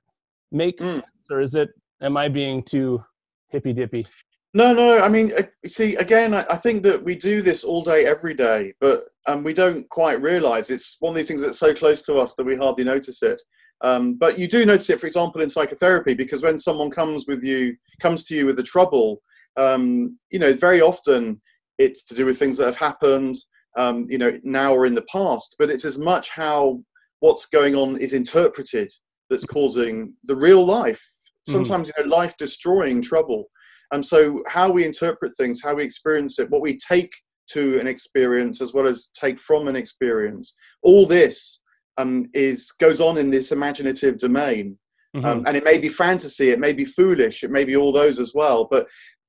make 0.52 0.80
mm. 0.80 0.86
sense 0.86 1.06
or 1.30 1.40
is 1.40 1.54
it 1.54 1.70
am 2.02 2.18
i 2.18 2.28
being 2.28 2.64
too 2.64 3.04
hippy 3.50 3.74
dippy 3.74 4.08
no 4.54 4.74
no 4.74 5.02
i 5.02 5.10
mean 5.10 5.32
uh, 5.38 5.44
see 5.66 5.96
again 5.96 6.34
I, 6.34 6.46
I, 6.50 6.56
think 6.58 6.84
that 6.84 7.04
we 7.04 7.16
do 7.16 7.42
this 7.42 7.64
all 7.64 7.84
day 7.84 8.06
every 8.06 8.34
day 8.34 8.74
but 8.80 9.06
um, 9.28 9.44
we 9.44 9.54
don't 9.54 9.88
quite 9.90 10.22
realize 10.22 10.70
it's 10.70 10.98
one 11.00 11.12
of 11.12 11.16
these 11.16 11.28
things 11.28 11.42
that's 11.42 11.60
so 11.60 11.74
close 11.74 12.02
to 12.04 12.16
us 12.16 12.34
that 12.36 12.46
we 12.46 12.56
hardly 12.56 12.84
notice 12.84 13.22
it 13.22 13.42
um, 13.82 14.14
but 14.14 14.38
you 14.38 14.48
do 14.48 14.66
notice 14.66 14.90
it, 14.90 15.00
for 15.00 15.08
example, 15.08 15.42
in 15.42 15.50
psychotherapy, 15.50 16.14
because 16.14 16.42
when 16.42 16.60
someone 16.60 16.92
comes 16.92 17.26
with 17.28 17.44
you, 17.44 17.76
comes 18.00 18.24
to 18.26 18.36
you 18.36 18.46
with 18.46 18.60
a 18.60 18.64
trouble, 18.64 19.22
um, 19.58 20.18
you 20.30 20.40
know, 20.40 20.54
very 20.54 20.82
often 20.82 21.42
it's 21.78 22.04
to 22.06 22.16
do 22.16 22.26
with 22.26 22.38
things 22.38 22.58
that 22.58 22.66
have 22.66 22.78
happened, 22.78 23.36
um, 23.78 24.06
you 24.08 24.18
know, 24.18 24.40
now 24.44 24.74
or 24.74 24.86
in 24.86 24.94
the 24.94 25.06
past. 25.12 25.56
But 25.58 25.70
it's 25.70 25.86
as 25.86 25.98
much 25.98 26.30
how 26.30 26.84
what's 27.20 27.48
going 27.48 27.76
on 27.76 27.98
is 27.98 28.14
interpreted 28.14 28.92
that's 29.30 29.46
causing 29.46 30.14
the 30.26 30.36
real 30.36 30.64
life. 30.64 31.04
Sometimes 31.48 31.90
mm-hmm. 31.90 32.04
you 32.04 32.10
know 32.10 32.16
life 32.16 32.36
destroying 32.38 33.02
trouble 33.02 33.46
and 33.92 34.06
so 34.06 34.44
how 34.48 34.70
we 34.70 34.86
interpret 34.86 35.32
things 35.38 35.62
how 35.62 35.76
we 35.76 35.84
experience 35.84 36.40
it 36.40 36.50
what 36.50 36.62
we 36.62 36.78
take 36.78 37.12
to 37.48 37.80
an 37.80 37.88
experience 37.88 38.62
as 38.62 38.74
well 38.74 38.88
as 38.88 39.10
take 39.14 39.40
from 39.40 39.68
an 39.68 39.76
experience 39.76 40.56
all 40.82 41.06
this 41.06 41.62
um, 41.98 42.26
is 42.34 42.72
goes 42.80 43.02
on 43.02 43.18
in 43.18 43.30
this 43.30 43.52
imaginative 43.52 44.18
domain 44.18 44.78
mm-hmm. 45.16 45.26
um, 45.26 45.44
and 45.46 45.58
it 45.58 45.64
may 45.64 45.78
be 45.78 45.90
fantasy 45.90 46.50
it 46.50 46.60
may 46.60 46.74
be 46.74 46.86
foolish 46.86 47.44
it 47.44 47.52
may 47.52 47.66
be 47.66 47.76
all 47.76 47.92
those 47.92 48.20
as 48.20 48.34
well 48.34 48.68
but 48.70 48.88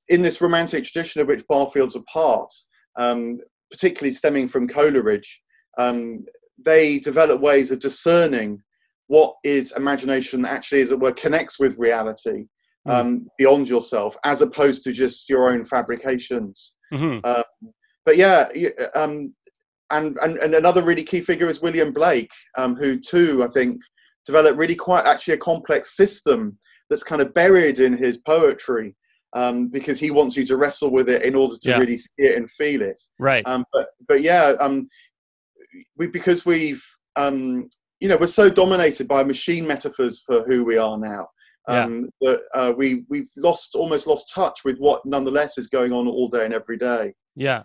in 0.09 0.21
this 0.21 0.41
romantic 0.41 0.83
tradition 0.83 1.21
of 1.21 1.27
which 1.27 1.47
barfield's 1.47 1.95
a 1.95 2.01
part 2.03 2.51
um, 2.97 3.39
particularly 3.71 4.13
stemming 4.13 4.47
from 4.47 4.67
coleridge 4.67 5.41
um, 5.79 6.23
they 6.63 6.99
develop 6.99 7.41
ways 7.41 7.71
of 7.71 7.79
discerning 7.79 8.61
what 9.07 9.35
is 9.43 9.73
imagination 9.75 10.45
actually, 10.45 10.81
as 10.81 10.91
it 10.91 10.99
were, 10.99 11.11
connects 11.11 11.59
with 11.59 11.77
reality 11.77 12.45
mm. 12.87 12.93
um, 12.93 13.27
beyond 13.37 13.67
yourself, 13.67 14.15
as 14.23 14.41
opposed 14.41 14.83
to 14.83 14.91
just 14.91 15.29
your 15.29 15.49
own 15.49 15.65
fabrications. 15.65 16.75
Mm-hmm. 16.93 17.25
Um, 17.25 17.43
but 18.05 18.17
yeah, 18.17 18.47
um, 18.95 19.33
and, 19.91 20.17
and, 20.21 20.37
and 20.37 20.55
another 20.55 20.81
really 20.83 21.03
key 21.03 21.21
figure 21.21 21.47
is 21.47 21.61
William 21.61 21.91
Blake, 21.91 22.31
um, 22.57 22.75
who 22.75 22.99
too 22.99 23.43
I 23.43 23.47
think 23.47 23.81
developed 24.25 24.57
really 24.57 24.75
quite 24.75 25.05
actually 25.05 25.35
a 25.35 25.37
complex 25.37 25.95
system 25.95 26.57
that's 26.89 27.03
kind 27.03 27.21
of 27.21 27.33
buried 27.33 27.79
in 27.79 27.97
his 27.97 28.17
poetry. 28.17 28.95
Um, 29.35 29.69
because 29.69 29.99
he 29.99 30.11
wants 30.11 30.37
you 30.37 30.45
to 30.45 30.57
wrestle 30.57 30.91
with 30.91 31.09
it 31.09 31.23
in 31.23 31.33
order 31.33 31.55
to 31.59 31.69
yeah. 31.69 31.77
really 31.79 31.97
see 31.97 32.11
it 32.17 32.37
and 32.37 32.47
feel 32.51 32.83
it. 32.83 33.01
Right. 33.17 33.41
Um, 33.47 33.65
but 33.73 33.87
but 34.07 34.21
yeah, 34.21 34.53
um, 34.59 34.87
we 35.97 36.05
because 36.05 36.45
we've 36.45 36.83
um, 37.15 37.67
you 38.03 38.09
know 38.09 38.17
we're 38.17 38.27
so 38.27 38.49
dominated 38.49 39.07
by 39.07 39.23
machine 39.23 39.65
metaphors 39.65 40.21
for 40.25 40.43
who 40.43 40.65
we 40.65 40.77
are 40.77 40.97
now 40.97 41.25
um, 41.69 42.09
yeah. 42.19 42.31
that 42.31 42.41
uh, 42.53 42.73
we 42.75 43.05
we've 43.07 43.29
lost 43.37 43.75
almost 43.75 44.07
lost 44.07 44.29
touch 44.29 44.65
with 44.65 44.77
what 44.77 45.05
nonetheless 45.05 45.57
is 45.57 45.67
going 45.67 45.93
on 45.93 46.05
all 46.09 46.27
day 46.27 46.43
and 46.43 46.53
every 46.53 46.77
day. 46.77 47.13
Yeah, 47.37 47.63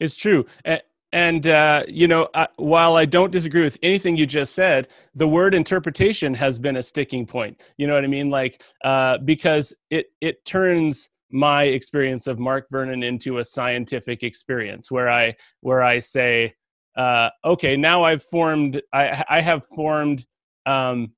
it's 0.00 0.16
true. 0.16 0.46
And, 0.64 0.82
and 1.12 1.46
uh, 1.46 1.84
you 1.86 2.08
know, 2.08 2.28
I, 2.34 2.48
while 2.56 2.96
I 2.96 3.04
don't 3.04 3.30
disagree 3.30 3.62
with 3.62 3.78
anything 3.84 4.16
you 4.16 4.26
just 4.26 4.52
said, 4.52 4.88
the 5.14 5.28
word 5.28 5.54
interpretation 5.54 6.34
has 6.34 6.58
been 6.58 6.78
a 6.78 6.82
sticking 6.82 7.24
point. 7.24 7.62
You 7.78 7.86
know 7.86 7.94
what 7.94 8.02
I 8.02 8.08
mean? 8.08 8.30
Like 8.30 8.64
uh, 8.82 9.18
because 9.18 9.72
it 9.90 10.06
it 10.20 10.44
turns 10.44 11.08
my 11.30 11.64
experience 11.64 12.26
of 12.26 12.40
Mark 12.40 12.66
Vernon 12.72 13.04
into 13.04 13.38
a 13.38 13.44
scientific 13.44 14.24
experience 14.24 14.90
where 14.90 15.08
I 15.08 15.36
where 15.60 15.84
I 15.84 16.00
say 16.00 16.54
uh, 16.96 17.30
okay, 17.44 17.76
now 17.76 18.02
I've 18.02 18.22
formed, 18.22 18.80
I, 18.92 19.22
I 19.28 19.40
have 19.40 19.66
formed 19.66 20.26
um, 20.64 21.12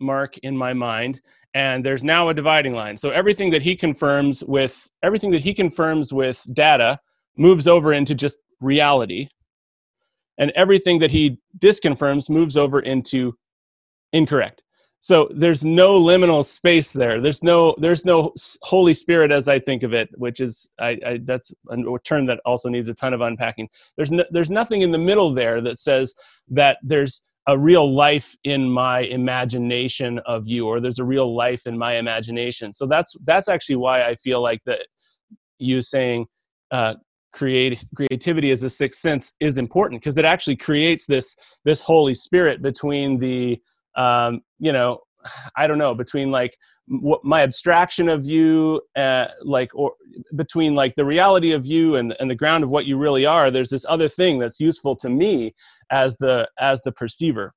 Mark 0.00 0.38
in 0.38 0.56
my 0.56 0.74
mind, 0.74 1.20
and 1.54 1.84
there's 1.84 2.04
now 2.04 2.28
a 2.28 2.34
dividing 2.34 2.74
line. 2.74 2.96
So 2.96 3.10
everything 3.10 3.50
that 3.50 3.62
he 3.62 3.76
confirms 3.76 4.44
with 4.44 4.88
everything 5.02 5.30
that 5.32 5.42
he 5.42 5.54
confirms 5.54 6.12
with 6.12 6.44
data 6.52 6.98
moves 7.36 7.66
over 7.66 7.92
into 7.92 8.14
just 8.14 8.38
reality, 8.60 9.28
and 10.38 10.50
everything 10.54 10.98
that 10.98 11.10
he 11.10 11.38
disconfirms 11.58 12.28
moves 12.28 12.56
over 12.56 12.80
into 12.80 13.36
incorrect 14.12 14.62
so 15.00 15.28
there's 15.32 15.64
no 15.64 16.00
liminal 16.00 16.44
space 16.44 16.92
there. 16.92 17.20
There's 17.20 17.42
no 17.42 17.74
there's 17.78 18.04
no 18.04 18.32
holy 18.62 18.94
spirit 18.94 19.30
as 19.30 19.48
i 19.48 19.58
think 19.58 19.82
of 19.82 19.92
it 19.92 20.08
which 20.16 20.40
is 20.40 20.68
i, 20.80 20.98
I 21.06 21.20
that's 21.22 21.52
a 21.70 21.76
term 22.04 22.26
that 22.26 22.40
also 22.44 22.68
needs 22.68 22.88
a 22.88 22.94
ton 22.94 23.14
of 23.14 23.20
unpacking. 23.20 23.68
There's 23.96 24.10
no, 24.10 24.24
there's 24.30 24.50
nothing 24.50 24.82
in 24.82 24.90
the 24.90 24.98
middle 24.98 25.32
there 25.32 25.60
that 25.60 25.78
says 25.78 26.14
that 26.48 26.78
there's 26.82 27.20
a 27.46 27.58
real 27.58 27.94
life 27.94 28.36
in 28.44 28.70
my 28.70 29.00
imagination 29.00 30.18
of 30.26 30.46
you 30.46 30.66
or 30.66 30.80
there's 30.80 30.98
a 30.98 31.04
real 31.04 31.34
life 31.34 31.66
in 31.66 31.78
my 31.78 31.96
imagination. 31.96 32.72
So 32.72 32.86
that's 32.86 33.14
that's 33.24 33.48
actually 33.48 33.76
why 33.76 34.04
i 34.04 34.14
feel 34.16 34.42
like 34.42 34.62
that 34.66 34.86
you 35.58 35.80
saying 35.82 36.26
uh, 36.70 36.94
create 37.32 37.84
creativity 37.94 38.50
as 38.50 38.62
a 38.62 38.70
sixth 38.70 39.00
sense 39.00 39.32
is 39.40 39.58
important 39.58 40.00
because 40.00 40.16
it 40.16 40.24
actually 40.24 40.56
creates 40.56 41.06
this 41.06 41.36
this 41.64 41.80
holy 41.80 42.14
spirit 42.14 42.62
between 42.62 43.18
the 43.18 43.60
um, 43.98 44.40
you 44.58 44.72
know 44.72 44.98
i 45.56 45.66
don't 45.66 45.78
know 45.78 45.94
between 45.94 46.30
like 46.30 46.56
what 46.86 47.22
my 47.22 47.42
abstraction 47.42 48.08
of 48.08 48.26
you 48.26 48.80
uh, 48.96 49.26
like 49.42 49.70
or 49.74 49.92
between 50.36 50.74
like 50.74 50.94
the 50.94 51.04
reality 51.04 51.52
of 51.52 51.66
you 51.66 51.96
and, 51.96 52.16
and 52.18 52.30
the 52.30 52.34
ground 52.34 52.64
of 52.64 52.70
what 52.70 52.86
you 52.86 52.96
really 52.96 53.26
are 53.26 53.50
there's 53.50 53.68
this 53.68 53.84
other 53.88 54.08
thing 54.08 54.38
that's 54.38 54.58
useful 54.60 54.96
to 54.96 55.10
me 55.10 55.54
as 55.90 56.16
the 56.18 56.48
as 56.58 56.80
the 56.82 56.92
perceiver. 56.92 57.52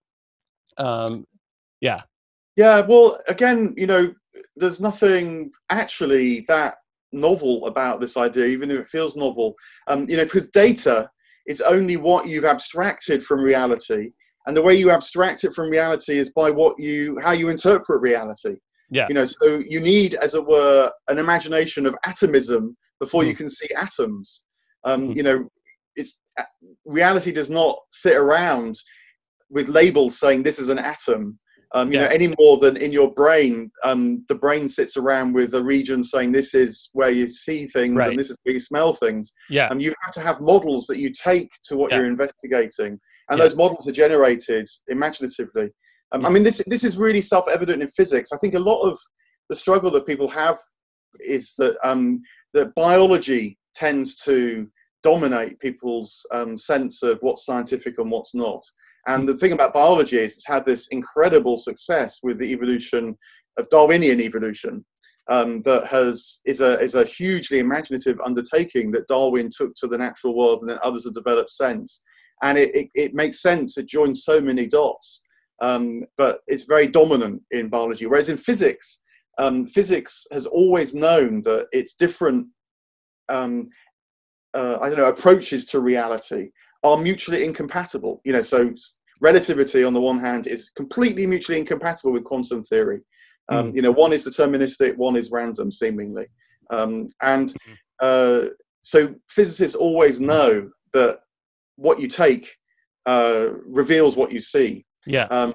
Um 0.78 1.26
yeah. 1.80 2.02
Yeah 2.56 2.82
well 2.82 3.18
again 3.28 3.74
you 3.78 3.88
know 3.88 4.14
there's 4.56 4.82
nothing 4.82 5.52
actually 5.70 6.42
that 6.48 6.76
novel 7.12 7.68
about 7.68 8.00
this 8.00 8.16
idea 8.16 8.46
even 8.46 8.72
if 8.72 8.80
it 8.80 8.88
feels 8.88 9.16
novel. 9.16 9.56
Um 9.88 10.08
you 10.10 10.18
know 10.18 10.24
because 10.24 10.50
data 10.50 11.10
is 11.48 11.62
only 11.62 11.98
what 11.98 12.28
you've 12.28 12.46
abstracted 12.46 13.24
from 13.24 13.44
reality 13.44 14.12
and 14.48 14.58
the 14.58 14.62
way 14.62 14.74
you 14.74 14.92
abstract 14.92 15.44
it 15.44 15.54
from 15.54 15.70
reality 15.70 16.18
is 16.18 16.32
by 16.32 16.50
what 16.50 16.78
you 16.80 17.20
how 17.20 17.32
you 17.32 17.50
interpret 17.50 18.02
reality 18.02 18.58
yeah 18.90 19.08
you 19.08 19.16
know 19.16 19.26
so 19.26 19.62
you 19.68 19.80
need 19.80 20.16
as 20.16 20.36
it 20.36 20.46
were 20.46 20.92
an 21.08 21.18
imagination 21.18 21.86
of 21.86 21.96
atomism 22.06 22.76
before 23.00 23.24
mm. 23.24 23.28
you 23.28 23.36
can 23.36 23.50
see 23.50 23.68
atoms 23.76 24.44
um, 24.84 25.10
mm. 25.10 25.16
you 25.16 25.24
know 25.24 25.48
it's 25.96 26.20
reality 26.86 27.32
does 27.32 27.50
not 27.50 27.78
sit 27.92 28.16
around 28.16 28.76
with 29.50 29.68
labels 29.68 30.20
saying 30.20 30.44
this 30.44 30.60
is 30.60 30.70
an 30.70 30.80
atom 30.80 31.38
um, 31.74 31.90
you 31.90 31.98
yeah. 31.98 32.06
know 32.06 32.12
any 32.12 32.34
more 32.38 32.58
than 32.58 32.76
in 32.78 32.92
your 32.92 33.12
brain 33.14 33.72
um, 33.84 34.26
the 34.28 34.36
brain 34.36 34.68
sits 34.68 34.98
around 34.98 35.34
with 35.34 35.54
a 35.54 35.64
region 35.64 36.04
saying 36.04 36.32
this 36.32 36.54
is 36.54 36.90
where 36.94 37.12
you 37.12 37.28
see 37.28 37.66
things 37.66 37.96
right. 37.96 38.10
and 38.10 38.20
this 38.20 38.30
is 38.30 38.38
where 38.44 38.54
you 38.54 38.60
smell 38.60 38.94
things 38.94 39.32
yeah 39.50 39.66
and 39.66 39.74
um, 39.76 39.80
you 39.80 39.94
have 40.02 40.14
to 40.14 40.22
have 40.22 40.42
models 40.42 40.86
that 40.88 40.98
you 40.98 41.12
take 41.12 41.50
to 41.64 41.78
what 41.78 41.92
yeah. 41.92 41.98
you're 41.98 42.08
investigating 42.08 43.00
and 43.30 43.38
yeah. 43.38 43.46
those 43.46 43.56
models 43.56 43.88
are 43.88 43.92
generated 43.92 44.68
imaginatively 44.90 45.70
um, 46.12 46.26
i 46.26 46.30
mean 46.30 46.44
this 46.44 46.62
this 46.68 46.84
is 46.84 46.98
really 46.98 47.22
self-evident 47.22 47.82
in 47.82 47.88
physics 47.88 48.32
i 48.34 48.38
think 48.38 48.54
a 48.54 48.60
lot 48.60 48.82
of 48.82 48.98
the 49.50 49.56
struggle 49.56 49.92
that 49.92 50.08
people 50.08 50.30
have 50.30 50.58
is 51.20 51.54
that 51.58 51.76
um, 51.84 52.22
that 52.54 52.74
biology 52.76 53.58
tends 53.76 54.16
to 54.24 54.70
dominate 55.04 55.60
people's 55.60 56.26
um, 56.32 56.58
sense 56.58 57.04
of 57.04 57.18
what's 57.22 57.46
scientific 57.46 57.96
and 57.98 58.12
what's 58.12 58.34
not 58.36 58.62
and 59.08 59.28
the 59.28 59.38
thing 59.38 59.52
about 59.52 59.74
biology 59.74 60.18
is 60.18 60.34
it's 60.34 60.48
had 60.48 60.66
this 60.66 60.88
incredible 60.90 61.58
success 61.58 62.20
with 62.22 62.38
the 62.38 62.52
evolution 62.52 63.18
of 63.58 63.70
Darwinian 63.70 64.22
evolution. 64.22 64.86
Um, 65.30 65.62
that 65.62 65.86
has 65.88 66.42
is 66.46 66.62
a 66.62 66.80
is 66.80 66.96
a 66.96 67.06
hugely 67.06 67.60
imaginative 67.60 68.20
undertaking 68.26 68.92
that 68.92 69.08
Darwin 69.08 69.50
took 69.56 69.76
to 69.76 69.88
the 69.88 69.98
natural 69.98 70.36
world, 70.36 70.62
and 70.62 70.70
then 70.70 70.80
others 70.84 71.06
have 71.06 71.14
developed 71.14 71.52
since. 71.52 72.02
And 72.44 72.58
it, 72.58 72.76
it, 72.76 72.90
it 72.96 73.14
makes 73.14 73.42
sense. 73.42 73.78
It 73.78 73.88
joins 73.88 74.24
so 74.24 74.42
many 74.42 74.68
dots, 74.68 75.24
um, 75.62 76.04
but 76.18 76.40
it's 76.48 76.64
very 76.64 76.88
dominant 76.88 77.42
in 77.52 77.70
biology. 77.70 78.06
Whereas 78.06 78.30
in 78.30 78.38
physics, 78.38 79.02
um, 79.38 79.68
physics 79.68 80.26
has 80.32 80.46
always 80.46 80.94
known 80.94 81.42
that 81.44 81.68
it's 81.72 81.96
different. 81.96 82.48
Um, 83.30 83.66
uh, 84.54 84.78
I 84.82 84.90
don't 84.90 84.98
know 84.98 85.06
approaches 85.06 85.66
to 85.68 85.80
reality 85.80 86.50
are 86.84 86.98
mutually 86.98 87.46
incompatible. 87.46 88.22
You 88.26 88.34
know, 88.34 88.42
so 88.42 88.74
relativity 89.22 89.84
on 89.84 89.94
the 89.94 90.02
one 90.02 90.20
hand 90.20 90.48
is 90.48 90.70
completely 90.76 91.26
mutually 91.28 91.60
incompatible 91.60 92.12
with 92.12 92.24
quantum 92.24 92.64
theory. 92.64 93.02
Um, 93.50 93.72
mm. 93.72 93.76
You 93.76 93.82
know, 93.84 93.92
one 93.92 94.14
is 94.14 94.26
deterministic, 94.26 94.98
one 94.98 95.16
is 95.16 95.32
random, 95.32 95.72
seemingly, 95.72 96.28
um, 96.72 97.08
and 97.22 97.52
hmm. 97.52 97.74
uh, 98.00 98.42
so 98.82 99.14
physicists 99.30 99.76
always 99.76 100.20
know 100.20 100.70
that 100.94 101.20
what 101.76 102.00
you 102.00 102.08
take 102.08 102.56
uh, 103.06 103.48
reveals 103.66 104.16
what 104.16 104.32
you 104.32 104.42
see. 104.42 104.86
Yeah. 105.06 105.26
Um, 105.26 105.54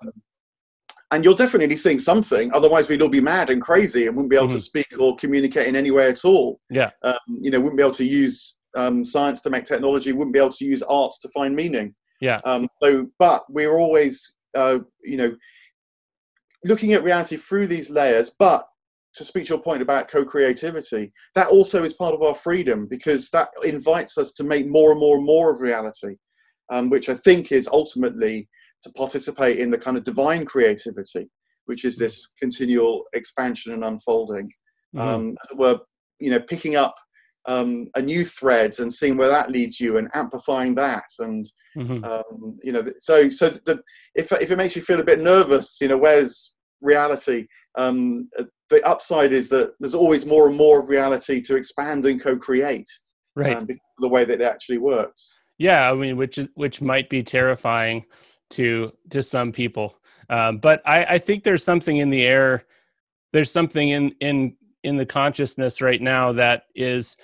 and 1.13 1.25
you're 1.25 1.35
definitely 1.35 1.77
seeing 1.77 2.01
something. 2.01 2.53
Otherwise, 2.53 2.89
we'd 2.89 3.01
all 3.01 3.09
be 3.09 3.21
mad 3.21 3.51
and 3.51 3.63
crazy 3.63 4.07
and 4.07 4.17
wouldn't 4.17 4.31
be 4.31 4.37
able 4.37 4.49
mm-hmm. 4.49 4.57
to 4.57 4.63
speak 4.63 4.87
or 4.99 5.15
communicate 5.17 5.69
in 5.69 5.77
any 5.77 5.93
way 5.93 6.09
at 6.09 6.25
all. 6.25 6.61
Yeah. 6.69 6.91
Um, 7.05 7.19
you 7.29 7.51
know, 7.51 7.61
wouldn't 7.61 7.77
be 7.77 7.83
able 7.83 7.95
to 7.95 8.05
use 8.05 8.59
um, 8.77 9.05
science 9.05 9.41
to 9.43 9.51
make 9.51 9.65
technology, 9.65 10.13
wouldn't 10.13 10.35
be 10.35 10.41
able 10.41 10.51
to 10.51 10.65
use 10.65 10.83
arts 10.83 11.19
to 11.21 11.29
find 11.29 11.55
meaning. 11.55 11.95
Yeah. 12.21 12.41
Um, 12.45 12.69
so, 12.83 13.07
but 13.19 13.45
we're 13.49 13.79
always, 13.79 14.35
uh, 14.57 14.81
you 15.05 15.17
know, 15.17 15.37
looking 16.65 16.93
at 16.93 17.05
reality 17.05 17.37
through 17.37 17.69
these 17.69 17.89
layers. 17.89 18.35
But 18.37 18.67
to 19.17 19.25
speak 19.25 19.47
to 19.47 19.55
your 19.55 19.63
point 19.63 19.83
about 19.83 20.09
co-creativity, 20.09 21.13
that 21.35 21.49
also 21.49 21.83
is 21.83 21.95
part 21.95 22.15
of 22.15 22.23
our 22.23 22.35
freedom 22.35 22.87
because 22.89 23.31
that 23.31 23.49
invites 23.65 24.19
us 24.19 24.33
to 24.33 24.45
make 24.45 24.69
more 24.69 24.93
and 24.93 25.01
more 25.01 25.17
and 25.17 25.27
more 25.27 25.53
of 25.53 25.61
reality, 25.61 26.17
um, 26.71 26.91
which 26.91 27.09
I 27.09 27.15
think 27.15 27.51
is 27.51 27.69
ultimately 27.69 28.49
to 28.83 28.93
participate 28.93 29.59
in 29.59 29.71
the 29.71 29.79
kind 29.79 29.97
of 29.97 30.05
divine 30.05 30.45
creativity, 30.45 31.29
which 31.65 31.85
is 31.85 31.97
this 31.97 32.33
continual 32.39 33.05
expansion 33.15 33.73
and 33.73 33.85
unfolding. 33.85 34.51
Mm-hmm. 34.95 35.01
Um, 35.01 35.37
we're, 35.55 35.81
you 36.21 36.31
know, 36.31 36.41
picking 36.41 36.77
up 36.77 36.95
um, 37.47 37.89
a 37.95 38.03
new 38.03 38.25
thread 38.25 38.79
and 38.81 38.93
seeing 38.93 39.17
where 39.17 39.29
that 39.29 39.51
leads 39.51 39.81
you 39.81 39.99
and 39.99 40.11
amplifying 40.15 40.75
that 40.75 41.05
and 41.21 41.51
mm-hmm. 41.77 42.05
um, 42.05 42.53
you 42.63 42.73
know 42.73 42.85
so 42.99 43.31
so 43.31 43.49
the, 43.49 43.81
if 44.17 44.33
if 44.33 44.51
it 44.51 44.57
makes 44.57 44.75
you 44.75 44.83
feel 44.83 44.99
a 44.99 45.05
bit 45.05 45.21
nervous 45.21 45.79
you 45.81 45.87
know 45.87 45.97
where's 45.97 46.55
reality 46.81 47.47
um, 47.79 48.29
the 48.71 48.87
upside 48.87 49.33
is 49.33 49.49
that 49.51 49.75
there's 49.81 49.95
always 49.95 50.27
more 50.27 50.49
and 50.49 50.57
more 50.57 50.81
of 50.81 50.89
reality 50.89 51.41
to 51.41 51.57
expand 51.57 52.05
and 52.05 52.21
co-create 52.21 52.89
right. 53.35 53.57
um, 53.57 53.69
the 53.99 54.09
way 54.09 54.25
that 54.25 54.41
it 54.41 54.45
actually 54.45 54.79
works. 54.79 55.39
Yeah 55.59 55.91
i 55.91 55.95
mean 55.95 56.17
which 56.17 56.39
is 56.39 56.49
which 56.55 56.83
might 56.83 57.09
be 57.09 57.23
terrifying 57.23 58.05
to 58.51 58.93
to 59.11 59.23
some 59.23 59.53
people. 59.53 59.99
Um, 60.29 60.59
but 60.59 60.83
I, 60.85 61.05
I 61.05 61.19
think 61.19 61.45
there's 61.45 61.63
something 61.65 61.99
in 61.99 62.11
the 62.11 62.25
air 62.25 62.65
there's 63.33 63.51
something 63.51 63.91
in 63.91 64.15
in 64.21 64.57
in 64.83 64.97
the 64.97 65.07
consciousness 65.07 65.81
right 65.81 66.01
now 66.01 66.33
that 66.33 66.65
is 66.75 67.17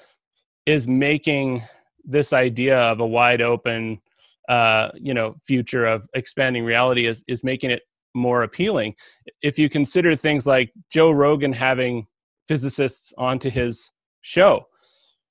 is 0.66 0.86
making 0.86 1.62
this 2.04 2.32
idea 2.32 2.78
of 2.78 3.00
a 3.00 3.06
wide 3.06 3.40
open 3.40 4.00
uh, 4.48 4.90
you 4.94 5.14
know 5.14 5.36
future 5.42 5.86
of 5.86 6.08
expanding 6.14 6.64
reality 6.64 7.06
is 7.06 7.24
is 7.28 7.44
making 7.44 7.70
it 7.70 7.82
more 8.14 8.42
appealing. 8.42 8.94
If 9.42 9.58
you 9.58 9.68
consider 9.68 10.14
things 10.16 10.46
like 10.46 10.72
joe 10.90 11.10
rogan 11.10 11.52
having 11.52 12.06
physicists 12.48 13.12
onto 13.16 13.50
his 13.50 13.90
show 14.20 14.66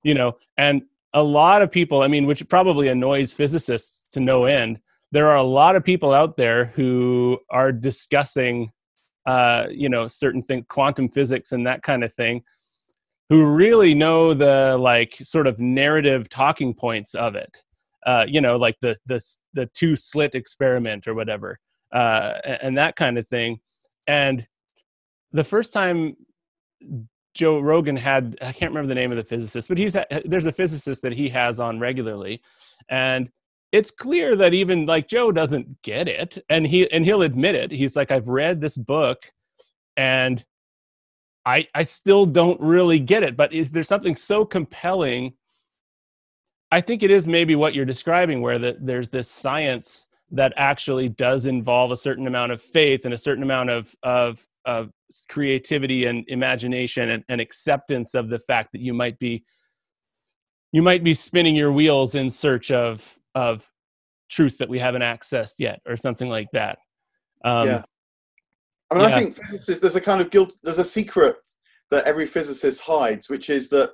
you 0.04 0.14
know 0.14 0.34
and 0.58 0.82
a 1.14 1.24
lot 1.24 1.62
of 1.62 1.72
people 1.72 2.02
i 2.02 2.08
mean 2.08 2.26
which 2.26 2.48
probably 2.50 2.88
annoys 2.88 3.34
physicists 3.34 4.10
to 4.12 4.20
no 4.20 4.46
end 4.46 4.80
there 5.12 5.28
are 5.28 5.38
a 5.38 5.44
lot 5.44 5.76
of 5.76 5.84
people 5.84 6.14
out 6.14 6.38
there 6.38 6.66
who 6.76 7.38
are 7.50 7.72
discussing 7.72 8.72
uh, 9.26 9.68
you 9.70 9.90
know 9.90 10.08
certain 10.08 10.42
things 10.42 10.66
quantum 10.68 11.08
physics 11.08 11.52
and 11.52 11.68
that 11.68 11.84
kind 11.84 12.04
of 12.04 12.14
thing 12.14 12.42
who 13.30 13.46
really 13.46 13.94
know 13.94 14.34
the 14.34 14.76
like 14.78 15.16
sort 15.22 15.48
of 15.48 15.60
narrative 15.60 16.28
talking 16.28 16.74
points 16.74 17.14
of 17.14 17.36
it. 17.36 17.64
Uh, 18.06 18.26
you 18.28 18.42
know 18.42 18.58
like 18.58 18.76
the 18.82 18.96
the 19.06 19.22
the 19.54 19.68
two 19.76 19.96
slit 19.96 20.34
experiment 20.34 21.08
or 21.08 21.14
whatever 21.14 21.60
uh, 21.92 22.34
and 22.62 22.78
that 22.78 22.96
kind 22.96 23.18
of 23.18 23.28
thing 23.28 23.60
and 24.08 24.48
the 25.32 25.44
first 25.44 25.74
time 25.74 26.16
joe 27.34 27.60
rogan 27.60 27.96
had 27.96 28.38
i 28.42 28.52
can't 28.52 28.72
remember 28.72 28.88
the 28.88 28.96
name 28.96 29.12
of 29.12 29.18
the 29.18 29.24
physicist 29.24 29.70
but 29.70 29.78
he's 29.78 29.96
there's 30.26 30.46
a 30.46 30.52
physicist 30.52 31.02
that 31.02 31.14
he 31.14 31.30
has 31.30 31.60
on 31.60 31.80
regularly 31.80 32.42
and 32.90 33.30
it's 33.72 33.92
clear 33.92 34.36
that 34.36 34.54
even 34.54 34.86
like 34.86 35.08
joe 35.08 35.32
doesn't 35.32 35.82
get 35.82 36.08
it 36.08 36.38
and 36.50 36.68
he 36.68 36.92
and 36.92 37.06
he'll 37.06 37.22
admit 37.22 37.56
it 37.56 37.72
he's 37.72 37.96
like 37.96 38.12
i've 38.12 38.28
read 38.28 38.60
this 38.60 38.76
book 38.76 39.32
and 39.96 40.44
I 41.46 41.66
I 41.74 41.84
still 41.84 42.26
don't 42.26 42.60
really 42.60 43.00
get 43.00 43.24
it. 43.24 43.36
But 43.36 43.54
is 43.54 43.72
there 43.72 43.84
something 43.84 44.16
so 44.16 44.46
compelling? 44.46 45.34
I 46.72 46.82
think 46.82 47.04
it 47.04 47.12
is 47.12 47.28
maybe 47.28 47.56
what 47.56 47.74
you're 47.76 47.86
describing, 47.86 48.42
where 48.42 48.60
that 48.60 48.86
there's 48.86 49.10
this 49.10 49.30
science 49.30 50.08
that 50.32 50.54
actually 50.56 51.10
does 51.10 51.46
involve 51.46 51.92
a 51.92 51.98
certain 51.98 52.28
amount 52.28 52.52
of 52.52 52.62
faith 52.62 53.06
and 53.06 53.14
a 53.14 53.18
certain 53.18 53.44
amount 53.44 53.70
of 53.70 53.94
of 54.04 54.46
of 54.66 54.92
creativity 55.28 56.06
and 56.06 56.24
imagination 56.28 57.10
and, 57.10 57.24
and 57.30 57.42
acceptance 57.42 58.14
of 58.14 58.30
the 58.30 58.40
fact 58.40 58.72
that 58.72 58.82
you 58.82 58.94
might 58.94 59.18
be 59.20 59.44
you 60.72 60.82
might 60.82 61.04
be 61.04 61.14
spinning 61.14 61.56
your 61.56 61.72
wheels 61.72 62.16
in 62.16 62.30
search 62.30 62.72
of 62.72 63.18
of 63.36 63.70
truth 64.30 64.58
that 64.58 64.70
we 64.70 64.80
haven't 64.80 65.02
accessed 65.02 65.56
yet 65.60 65.82
or 65.86 65.98
something 65.98 66.30
like 66.30 66.48
that 66.54 66.78
um, 67.44 67.68
yeah 67.68 67.84
I 68.92 68.96
mean, 68.96 69.10
yeah. 69.10 69.16
I 69.16 69.20
think 69.20 69.36
physicists, 69.36 69.80
there's 69.80 69.96
a 69.96 70.02
kind 70.02 70.20
of 70.20 70.30
guilt, 70.32 70.54
there's 70.64 70.78
a 70.78 70.84
secret 70.84 71.38
that 71.92 72.04
every 72.04 72.26
physicist 72.26 72.82
hides, 72.82 73.30
which 73.30 73.50
is 73.50 73.70
that 73.70 73.92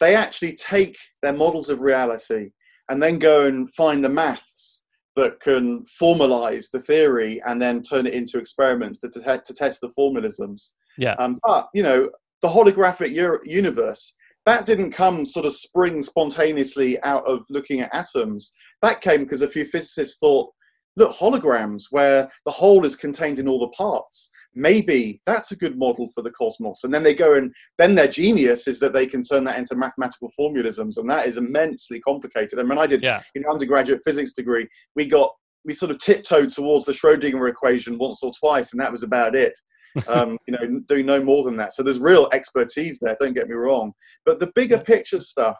they 0.00 0.14
actually 0.14 0.54
take 0.54 0.96
their 1.20 1.34
models 1.34 1.68
of 1.68 1.82
reality 1.82 2.50
and 2.88 3.02
then 3.02 3.18
go 3.18 3.46
and 3.46 3.72
find 3.74 4.02
the 4.02 4.08
maths 4.08 4.81
that 5.16 5.40
can 5.40 5.84
formalize 6.00 6.70
the 6.70 6.80
theory 6.80 7.42
and 7.46 7.60
then 7.60 7.82
turn 7.82 8.06
it 8.06 8.14
into 8.14 8.38
experiments 8.38 8.98
to, 8.98 9.08
to, 9.08 9.42
to 9.44 9.54
test 9.54 9.80
the 9.80 9.92
formalisms. 9.98 10.72
Yeah. 10.96 11.14
Um, 11.18 11.38
but, 11.44 11.68
you 11.74 11.82
know, 11.82 12.10
the 12.40 12.48
holographic 12.48 13.12
universe, 13.44 14.14
that 14.46 14.66
didn't 14.66 14.92
come 14.92 15.24
sort 15.24 15.46
of 15.46 15.52
spring 15.52 16.02
spontaneously 16.02 17.00
out 17.02 17.24
of 17.26 17.44
looking 17.50 17.80
at 17.80 17.94
atoms. 17.94 18.52
That 18.80 19.00
came 19.00 19.20
because 19.20 19.42
a 19.42 19.48
few 19.48 19.64
physicists 19.64 20.18
thought, 20.18 20.50
look, 20.96 21.14
holograms 21.14 21.84
where 21.90 22.30
the 22.44 22.50
whole 22.50 22.84
is 22.84 22.96
contained 22.96 23.38
in 23.38 23.48
all 23.48 23.60
the 23.60 23.68
parts. 23.68 24.30
Maybe 24.54 25.20
that's 25.24 25.52
a 25.52 25.56
good 25.56 25.78
model 25.78 26.08
for 26.14 26.22
the 26.22 26.30
cosmos. 26.30 26.84
And 26.84 26.92
then 26.92 27.02
they 27.02 27.14
go 27.14 27.34
and 27.34 27.52
then 27.78 27.94
their 27.94 28.08
genius 28.08 28.68
is 28.68 28.78
that 28.80 28.92
they 28.92 29.06
can 29.06 29.22
turn 29.22 29.44
that 29.44 29.58
into 29.58 29.74
mathematical 29.74 30.30
formulisms, 30.36 30.98
and 30.98 31.08
that 31.10 31.26
is 31.26 31.38
immensely 31.38 32.00
complicated. 32.00 32.58
And 32.58 32.68
when 32.68 32.78
I 32.78 32.86
did 32.86 33.02
yeah. 33.02 33.22
an 33.34 33.44
undergraduate 33.50 34.02
physics 34.04 34.32
degree, 34.32 34.68
we 34.94 35.06
got 35.06 35.30
we 35.64 35.74
sort 35.74 35.90
of 35.90 35.98
tiptoed 35.98 36.50
towards 36.50 36.84
the 36.84 36.92
Schrodinger 36.92 37.48
equation 37.48 37.98
once 37.98 38.22
or 38.22 38.32
twice, 38.38 38.72
and 38.72 38.80
that 38.80 38.92
was 38.92 39.02
about 39.02 39.34
it. 39.34 39.54
um, 40.08 40.38
you 40.46 40.52
know, 40.52 40.80
doing 40.88 41.04
no 41.04 41.22
more 41.22 41.44
than 41.44 41.54
that. 41.56 41.74
So 41.74 41.82
there's 41.82 41.98
real 41.98 42.26
expertise 42.32 42.98
there. 42.98 43.14
Don't 43.18 43.34
get 43.34 43.48
me 43.48 43.54
wrong, 43.54 43.92
but 44.24 44.40
the 44.40 44.50
bigger 44.54 44.78
picture 44.78 45.18
stuff, 45.18 45.58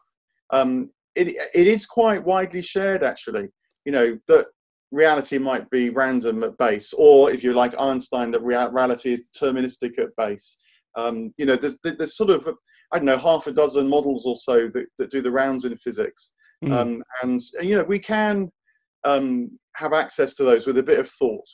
um, 0.51 0.91
it 1.15 1.29
it 1.55 1.67
is 1.67 1.85
quite 1.85 2.25
widely 2.25 2.63
shared 2.63 3.03
actually. 3.03 3.49
You 3.85 3.93
know 3.93 4.19
that 4.29 4.47
reality 4.93 5.39
might 5.39 5.69
be 5.71 5.91
random 5.91 6.45
at 6.45 6.57
base, 6.59 6.93
or 6.93 7.31
if 7.31 7.43
you 7.43 7.53
like 7.55 7.75
Einstein, 7.81 8.31
that 8.31 8.43
reality 8.43 9.13
is 9.13 9.29
deterministic 9.31 9.99
at 9.99 10.15
base. 10.17 10.59
Um, 10.97 11.33
you 11.39 11.47
know, 11.47 11.57
there's, 11.57 11.79
there's 11.83 12.17
sort 12.17 12.31
of, 12.31 12.49
I 12.93 12.99
don't 12.99 13.07
know, 13.07 13.19
half 13.19 13.47
a 13.47 13.53
dozen 13.53 13.89
models 13.89 14.27
or 14.27 14.37
so 14.37 14.69
that, 14.69 14.87
that 14.99 15.11
do 15.11 15.23
the 15.23 15.31
rounds 15.31 15.65
in 15.65 15.77
physics. 15.79 16.35
Mm. 16.63 16.73
Um, 16.73 17.03
and, 17.23 17.41
you 17.61 17.77
know, 17.77 17.85
we 17.85 17.99
can 17.99 18.51
um, 19.05 19.59
have 19.75 19.93
access 19.93 20.35
to 20.35 20.45
those 20.45 20.67
with 20.67 20.79
a 20.79 20.83
bit 20.83 21.01
of 21.01 21.09
thought. 21.09 21.49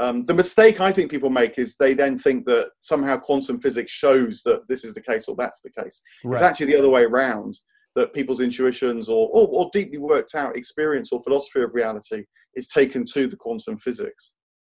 Um, 0.00 0.24
the 0.26 0.34
mistake 0.34 0.80
I 0.80 0.92
think 0.92 1.10
people 1.10 1.28
make 1.28 1.58
is 1.58 1.76
they 1.76 1.92
then 1.92 2.18
think 2.18 2.46
that 2.46 2.70
somehow 2.80 3.16
quantum 3.16 3.58
physics 3.60 3.92
shows 3.92 4.42
that 4.42 4.66
this 4.68 4.84
is 4.84 4.94
the 4.94 5.00
case 5.00 5.28
or 5.28 5.36
that's 5.36 5.60
the 5.60 5.70
case. 5.70 6.00
Right. 6.24 6.34
It's 6.34 6.42
actually 6.42 6.66
the 6.66 6.78
other 6.78 6.88
way 6.88 7.04
around 7.04 7.58
that 7.98 8.14
people's 8.14 8.40
intuitions 8.40 9.08
or, 9.08 9.28
or, 9.28 9.48
or 9.48 9.70
deeply 9.72 9.98
worked 9.98 10.36
out 10.36 10.56
experience 10.56 11.12
or 11.12 11.20
philosophy 11.20 11.62
of 11.62 11.74
reality 11.74 12.24
is 12.54 12.68
taken 12.68 13.04
to 13.04 13.26
the 13.26 13.36
quantum 13.36 13.76
physics. 13.76 14.34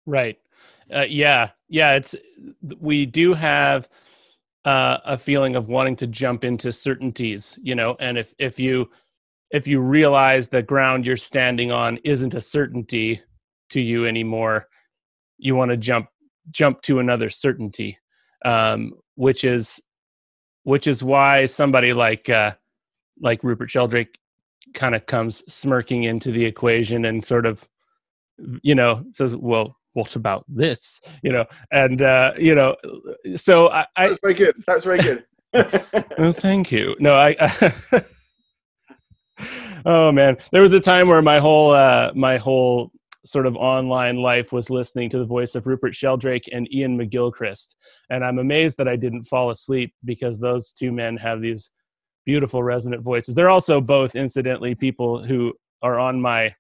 Right. 0.07 0.39
Uh, 0.93 1.07
yeah. 1.09 1.51
Yeah. 1.69 1.97
It's 1.97 2.17
we 2.79 3.05
do 3.05 3.35
have 3.35 3.89
uh, 4.65 4.99
a 5.05 5.19
feeling 5.19 5.55
of 5.55 5.69
wanting 5.69 5.97
to 5.97 6.07
jump 6.07 6.45
into 6.45 6.73
certainties, 6.73 7.59
you 7.63 7.75
know, 7.75 7.97
and 8.01 8.19
if 8.19 8.35
if 8.39 8.59
you 8.59 8.91
if 9.51 9.67
you 9.67 9.81
realize 9.81 10.49
the 10.49 10.63
ground 10.63 11.05
you're 11.05 11.17
standing 11.17 11.71
on 11.71 11.99
isn't 12.05 12.35
a 12.35 12.41
certainty 12.41 13.21
to 13.71 13.81
you 13.81 14.07
anymore, 14.07 14.67
you 15.39 15.55
want 15.55 15.71
to 15.71 15.77
jump 15.77 16.09
jump 16.51 16.83
to 16.83 16.99
another 16.99 17.31
certainty, 17.31 17.99
um, 18.45 18.93
which 19.15 19.45
is 19.45 19.81
which 20.65 20.87
is 20.87 21.03
why 21.03 21.47
somebody 21.47 21.93
like 21.93 22.29
uh, 22.29 22.55
like 23.21 23.45
Rupert 23.45 23.71
Sheldrake 23.71 24.19
kind 24.75 24.95
of 24.95 25.07
comes 25.07 25.43
smirking 25.53 26.05
into 26.05 26.33
the 26.33 26.45
equation 26.45 27.05
and 27.05 27.25
sort 27.25 27.47
of, 27.47 27.67
you 28.63 28.75
know, 28.75 29.05
says, 29.13 29.37
well, 29.37 29.77
what 29.93 30.17
about 30.17 30.45
this? 30.49 31.01
You 31.23 31.33
know, 31.33 31.45
and, 31.73 32.03
uh, 32.03 32.33
you 32.39 32.55
know, 32.55 32.77
so 33.37 33.71
I. 33.71 33.87
I 33.97 34.09
That's 34.09 34.21
very 34.21 34.35
good. 34.35 34.55
That's 34.67 34.85
very 34.85 34.99
good. 34.99 35.25
well, 36.19 36.33
thank 36.33 36.71
you. 36.71 36.97
No, 37.01 37.15
I. 37.15 37.37
I 37.41 38.05
oh 39.85 40.13
man, 40.13 40.37
there 40.53 40.63
was 40.63 40.73
a 40.73 40.81
time 40.81 41.09
where 41.09 41.23
my 41.23 41.39
whole 41.39 41.73
uh, 41.73 42.13
my 42.15 42.37
whole 42.37 42.93
sort 43.25 43.47
of 43.47 43.57
online 43.57 44.17
life 44.17 44.53
was 44.53 44.71
listening 44.71 45.11
to 45.11 45.19
the 45.19 45.25
voice 45.25 45.55
of 45.55 45.67
Rupert 45.67 45.95
Sheldrake 45.95 46.49
and 46.53 46.69
Iain 46.75 46.97
McGilchrist, 46.99 47.75
and 48.11 48.25
I'm 48.25 48.39
amazed 48.39 48.77
that 48.79 48.89
I 48.89 48.97
didn't 48.97 49.25
fall 49.25 49.51
asleep 49.51 49.93
because 50.05 50.39
those 50.39 50.73
two 50.73 50.93
men 50.93 51.17
have 51.17 51.41
these 51.41 51.71
beautiful 52.25 52.63
resonant 52.63 53.03
voices. 53.03 53.35
They're 53.35 53.51
also 53.51 53.81
both, 53.81 54.15
incidentally, 54.15 54.75
people 54.75 55.25
who 55.25 55.53
are 55.83 55.99
on 55.99 56.21
my 56.21 56.55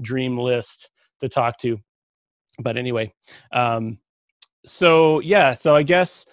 dream 0.00 0.38
list 0.38 0.90
to 1.20 1.28
talk 1.28 1.58
to. 1.58 1.78
But 2.58 2.76
anyway, 2.76 3.12
um, 3.52 3.98
so 4.66 5.20
yeah, 5.20 5.54
so 5.54 5.74
I 5.74 5.82
guess 5.82 6.24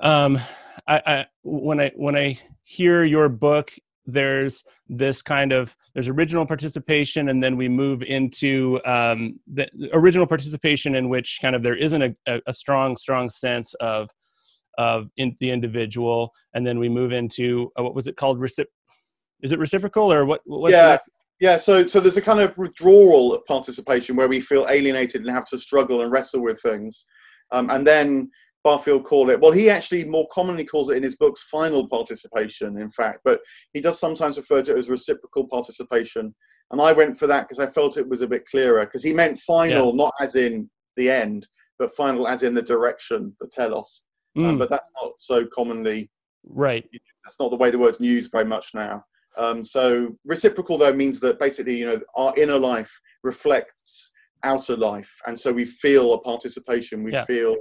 um, 0.00 0.38
I, 0.86 1.02
I 1.06 1.26
when 1.42 1.80
I 1.80 1.92
when 1.96 2.16
I 2.16 2.38
hear 2.64 3.04
your 3.04 3.28
book, 3.28 3.72
there's 4.06 4.64
this 4.88 5.22
kind 5.22 5.52
of 5.52 5.76
there's 5.94 6.08
original 6.08 6.46
participation, 6.46 7.28
and 7.28 7.42
then 7.42 7.56
we 7.56 7.68
move 7.68 8.02
into 8.02 8.80
um, 8.84 9.38
the, 9.46 9.68
original 9.92 10.26
participation 10.26 10.94
in 10.94 11.08
which 11.08 11.38
kind 11.40 11.54
of 11.54 11.62
there 11.62 11.76
isn't 11.76 12.16
a, 12.26 12.40
a 12.46 12.52
strong 12.52 12.96
strong 12.96 13.30
sense 13.30 13.74
of 13.74 14.10
of 14.78 15.10
in 15.16 15.36
the 15.40 15.50
individual, 15.50 16.32
and 16.54 16.66
then 16.66 16.78
we 16.78 16.88
move 16.88 17.12
into 17.12 17.70
uh, 17.78 17.82
what 17.82 17.94
was 17.94 18.06
it 18.06 18.16
called? 18.16 18.38
Recip- 18.38 18.66
is 19.42 19.52
it 19.52 19.58
reciprocal 19.58 20.12
or 20.12 20.24
what? 20.24 20.40
yeah, 20.70 20.98
yeah. 21.40 21.56
So 21.56 21.86
so 21.86 22.00
there's 22.00 22.16
a 22.16 22.22
kind 22.22 22.40
of 22.40 22.56
withdrawal 22.58 23.34
of 23.34 23.44
participation 23.46 24.16
where 24.16 24.28
we 24.28 24.40
feel 24.40 24.66
alienated 24.68 25.22
and 25.22 25.30
have 25.30 25.46
to 25.46 25.58
struggle 25.58 26.02
and 26.02 26.12
wrestle 26.12 26.42
with 26.42 26.60
things, 26.60 27.06
um, 27.52 27.70
and 27.70 27.86
then 27.86 28.30
Barfield 28.64 29.04
call 29.04 29.30
it? 29.30 29.40
Well, 29.40 29.52
he 29.52 29.70
actually 29.70 30.04
more 30.04 30.28
commonly 30.30 30.64
calls 30.64 30.90
it 30.90 30.96
in 30.96 31.02
his 31.02 31.16
books 31.16 31.42
final 31.44 31.88
participation, 31.88 32.78
in 32.78 32.90
fact, 32.90 33.20
but 33.24 33.40
he 33.72 33.80
does 33.80 33.98
sometimes 33.98 34.36
refer 34.36 34.62
to 34.62 34.74
it 34.74 34.78
as 34.78 34.90
reciprocal 34.90 35.46
participation. 35.46 36.34
And 36.70 36.80
I 36.80 36.92
went 36.92 37.18
for 37.18 37.26
that 37.26 37.48
because 37.48 37.58
I 37.58 37.66
felt 37.66 37.96
it 37.96 38.08
was 38.08 38.20
a 38.20 38.28
bit 38.28 38.46
clearer 38.46 38.84
because 38.84 39.02
he 39.02 39.12
meant 39.12 39.38
final, 39.38 39.88
yeah. 39.88 39.96
not 39.96 40.14
as 40.20 40.36
in 40.36 40.70
the 40.96 41.10
end, 41.10 41.48
but 41.78 41.94
final 41.94 42.28
as 42.28 42.42
in 42.42 42.54
the 42.54 42.62
direction, 42.62 43.34
the 43.40 43.48
telos. 43.48 44.04
Um, 44.36 44.42
mm. 44.42 44.48
Um, 44.48 44.58
but 44.58 44.70
that's 44.70 44.90
not 45.02 45.12
so 45.18 45.46
commonly. 45.46 46.10
Right. 46.44 46.86
That's 47.24 47.38
not 47.38 47.50
the 47.50 47.56
way 47.56 47.70
the 47.70 47.78
word's 47.78 48.00
used 48.00 48.30
very 48.32 48.44
much 48.44 48.70
now. 48.74 49.04
Um, 49.38 49.64
so 49.64 50.16
reciprocal 50.24 50.78
though 50.78 50.92
means 50.92 51.20
that 51.20 51.38
basically, 51.38 51.76
you 51.76 51.86
know, 51.86 52.00
our 52.16 52.34
inner 52.36 52.58
life 52.58 52.92
reflects 53.22 54.10
outer 54.42 54.76
life, 54.76 55.12
and 55.26 55.38
so 55.38 55.52
we 55.52 55.64
feel 55.64 56.14
a 56.14 56.20
participation. 56.20 57.04
We 57.04 57.12
yeah. 57.12 57.24
feel 57.24 57.56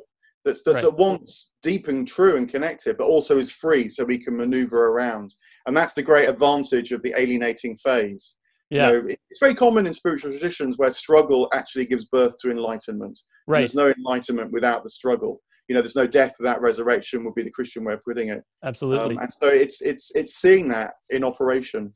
that's 0.45 0.63
that's 0.63 0.83
right. 0.83 0.93
at 0.93 0.97
once 0.97 1.51
deep 1.61 1.87
and 1.87 2.07
true 2.07 2.37
and 2.37 2.49
connected, 2.49 2.97
but 2.97 3.05
also 3.05 3.37
is 3.37 3.51
free, 3.51 3.87
so 3.87 4.03
we 4.03 4.17
can 4.17 4.35
maneuver 4.35 4.87
around. 4.87 5.35
And 5.67 5.75
that's 5.75 5.93
the 5.93 6.01
great 6.01 6.29
advantage 6.29 6.91
of 6.91 7.03
the 7.03 7.13
alienating 7.17 7.77
phase. 7.77 8.37
Yeah. 8.69 8.91
You 8.91 9.01
know, 9.01 9.07
it's 9.29 9.39
very 9.39 9.55
common 9.55 9.87
in 9.87 9.93
spiritual 9.93 10.31
traditions 10.31 10.77
where 10.77 10.91
struggle 10.91 11.49
actually 11.53 11.85
gives 11.85 12.05
birth 12.05 12.35
to 12.41 12.51
enlightenment. 12.51 13.19
Right. 13.47 13.59
There's 13.59 13.75
no 13.75 13.91
enlightenment 13.97 14.51
without 14.51 14.83
the 14.83 14.89
struggle. 14.89 15.41
You 15.69 15.75
know, 15.75 15.81
there's 15.81 15.95
no 15.95 16.07
death 16.07 16.33
without 16.37 16.61
resurrection. 16.61 17.23
Would 17.23 17.35
be 17.35 17.43
the 17.43 17.51
Christian 17.51 17.85
way 17.85 17.93
of 17.93 18.03
putting 18.03 18.29
it. 18.29 18.43
Absolutely. 18.63 19.15
Um, 19.15 19.23
and 19.23 19.33
so 19.33 19.47
it's 19.47 19.81
it's 19.81 20.11
it's 20.15 20.35
seeing 20.35 20.67
that 20.69 20.95
in 21.09 21.23
operation. 21.23 21.93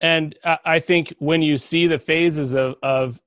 And 0.00 0.38
I 0.44 0.78
think 0.78 1.14
when 1.18 1.42
you 1.42 1.58
see 1.58 1.86
the 1.86 1.98
phases 1.98 2.54
of 2.54 2.76
of 2.82 3.18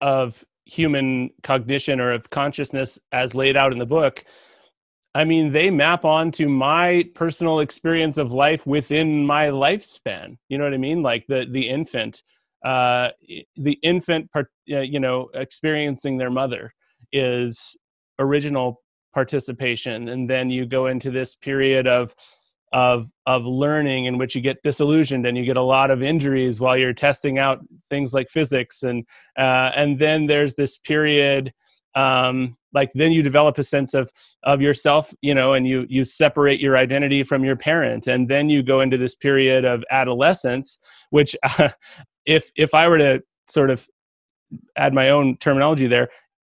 of 0.00 0.44
human 0.64 1.30
cognition 1.42 2.00
or 2.00 2.12
of 2.12 2.30
consciousness 2.30 2.98
as 3.12 3.34
laid 3.34 3.56
out 3.56 3.72
in 3.72 3.78
the 3.78 3.86
book, 3.86 4.24
I 5.14 5.24
mean, 5.24 5.52
they 5.52 5.70
map 5.70 6.04
onto 6.04 6.48
my 6.48 7.04
personal 7.14 7.60
experience 7.60 8.18
of 8.18 8.32
life 8.32 8.66
within 8.66 9.26
my 9.26 9.48
lifespan. 9.48 10.36
You 10.48 10.58
know 10.58 10.64
what 10.64 10.74
I 10.74 10.78
mean? 10.78 11.02
Like 11.02 11.26
the 11.28 11.46
the 11.50 11.68
infant, 11.68 12.22
uh, 12.64 13.10
the 13.56 13.78
infant, 13.82 14.30
part, 14.30 14.48
uh, 14.72 14.80
you 14.80 15.00
know, 15.00 15.28
experiencing 15.34 16.18
their 16.18 16.30
mother 16.30 16.72
is 17.12 17.76
original 18.18 18.82
participation, 19.14 20.08
and 20.08 20.28
then 20.28 20.50
you 20.50 20.66
go 20.66 20.86
into 20.86 21.10
this 21.10 21.34
period 21.34 21.86
of 21.86 22.14
of 22.72 23.10
of 23.26 23.46
learning 23.46 24.04
in 24.04 24.18
which 24.18 24.34
you 24.34 24.40
get 24.40 24.62
disillusioned 24.62 25.26
and 25.26 25.38
you 25.38 25.44
get 25.44 25.56
a 25.56 25.62
lot 25.62 25.90
of 25.90 26.02
injuries 26.02 26.60
while 26.60 26.76
you're 26.76 26.92
testing 26.92 27.38
out 27.38 27.60
things 27.88 28.12
like 28.12 28.28
physics. 28.28 28.82
And 28.82 29.06
uh, 29.38 29.70
and 29.74 29.98
then 29.98 30.26
there's 30.26 30.54
this 30.54 30.76
period 30.78 31.52
um, 31.94 32.56
like 32.74 32.90
then 32.92 33.12
you 33.12 33.22
develop 33.22 33.58
a 33.58 33.64
sense 33.64 33.94
of 33.94 34.10
of 34.42 34.60
yourself 34.60 35.12
you 35.22 35.34
know 35.34 35.54
and 35.54 35.66
you 35.66 35.86
you 35.88 36.04
separate 36.04 36.60
your 36.60 36.76
identity 36.76 37.24
from 37.24 37.44
your 37.44 37.56
parent. 37.56 38.06
And 38.06 38.28
then 38.28 38.50
you 38.50 38.62
go 38.62 38.80
into 38.80 38.98
this 38.98 39.14
period 39.14 39.64
of 39.64 39.84
adolescence 39.90 40.78
which 41.10 41.34
uh, 41.42 41.70
if 42.26 42.50
if 42.56 42.74
i 42.74 42.86
were 42.86 42.98
to 42.98 43.22
sort 43.48 43.70
of 43.70 43.88
add 44.76 44.92
my 44.92 45.08
own 45.08 45.36
terminology 45.38 45.86
there 45.86 46.08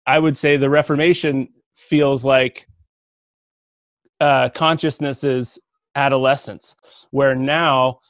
i 0.06 0.18
would 0.18 0.36
say 0.36 0.56
the 0.56 0.70
reformation 0.70 1.48
feels 1.76 2.24
like 2.24 2.66
uh, 4.20 4.48
consciousness 4.50 5.22
is 5.22 5.58
adolescence, 5.94 6.74
where 7.10 7.34
now, 7.34 8.00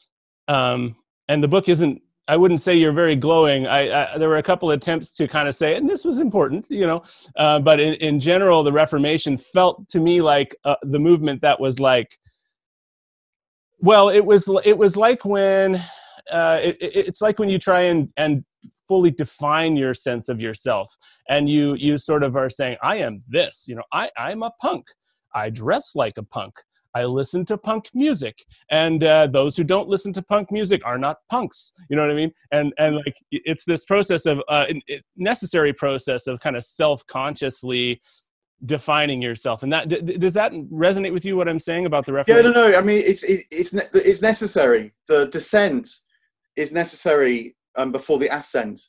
um, 0.49 0.97
and 1.29 1.43
the 1.43 1.49
book 1.49 1.69
isn't. 1.69 2.01
I 2.29 2.37
wouldn't 2.37 2.61
say 2.61 2.75
you're 2.75 2.93
very 2.93 3.15
glowing. 3.15 3.69
I, 3.69 4.15
I, 4.15 4.19
there 4.19 4.29
were 4.29 4.39
a 4.39 4.43
couple 4.43 4.73
attempts 4.73 5.13
to 5.13 5.29
kind 5.29 5.49
of 5.49 5.55
say, 5.55 5.77
and 5.77 5.89
this 5.89 6.05
was 6.05 6.19
important, 6.19 6.67
you 6.69 6.85
know. 6.85 7.05
Uh, 7.37 7.61
but 7.61 7.79
in, 7.79 7.95
in 7.95 8.19
general, 8.19 8.65
the 8.65 8.73
Reformation 8.73 9.39
felt 9.39 9.89
to 9.91 10.01
me 10.01 10.21
like 10.21 10.57
uh, 10.65 10.75
the 10.83 10.99
movement 10.99 11.41
that 11.43 11.61
was 11.61 11.79
like, 11.79 12.19
well, 13.79 14.09
it 14.09 14.25
was 14.25 14.49
it 14.65 14.77
was 14.77 14.97
like 14.97 15.25
when 15.25 15.77
uh, 16.33 16.59
it, 16.63 16.77
it's 16.81 17.21
like 17.21 17.39
when 17.39 17.49
you 17.49 17.59
try 17.59 17.83
and 17.83 18.09
and 18.17 18.45
fully 18.87 19.11
define 19.11 19.77
your 19.77 19.95
sense 19.95 20.29
of 20.29 20.41
yourself, 20.41 20.95
and 21.29 21.49
you 21.49 21.75
you 21.75 21.99
sort 21.99 22.23
of 22.23 22.37
are 22.37 22.51
saying, 22.51 22.77
I 22.83 22.97
am 22.97 23.23
this, 23.29 23.65
you 23.69 23.75
know, 23.75 23.85
I 23.93 24.11
I'm 24.17 24.43
a 24.43 24.51
punk. 24.61 24.87
I 25.35 25.51
dress 25.51 25.95
like 25.95 26.19
a 26.19 26.23
punk. 26.23 26.55
I 26.95 27.05
listen 27.05 27.45
to 27.47 27.59
punk 27.59 27.91
music, 27.93 28.43
and 28.71 29.05
uh, 29.05 29.27
those 29.27 29.55
who 29.55 29.65
don't 29.65 29.89
listen 29.89 30.15
to 30.15 30.23
punk 30.23 30.51
music 30.51 30.81
are 30.87 30.97
not 30.97 31.19
punks. 31.31 31.73
You 31.91 31.97
know 31.97 32.03
what 32.03 32.11
I 32.11 32.15
mean? 32.15 32.33
And 32.53 32.73
and 32.79 32.97
like 32.97 33.15
it's 33.31 33.67
this 33.67 33.85
process 33.85 34.25
of 34.25 34.43
uh, 34.49 34.67
necessary 35.17 35.75
process 35.75 36.27
of 36.27 36.41
kind 36.41 36.57
of 36.57 36.65
self 36.65 37.07
consciously 37.07 38.01
defining 38.65 39.21
yourself 39.21 39.63
and 39.63 39.71
that 39.71 39.89
d- 39.89 40.01
does 40.17 40.33
that 40.33 40.51
resonate 40.73 41.13
with 41.13 41.27
you 41.27 41.37
what 41.37 41.47
i'm 41.47 41.59
saying 41.59 41.85
about 41.85 42.07
the 42.07 42.13
reference 42.13 42.43
yeah 42.43 42.51
no 42.51 42.51
no 42.51 42.79
i 42.79 42.81
mean 42.81 43.03
it's 43.05 43.23
it, 43.23 43.43
it's 43.51 43.75
it's 43.93 44.23
necessary 44.23 44.95
the 45.09 45.27
descent 45.27 45.87
is 46.57 46.73
necessary 46.73 47.55
um, 47.77 47.93
before 47.93 48.19
the 48.19 48.35
ascent 48.35 48.81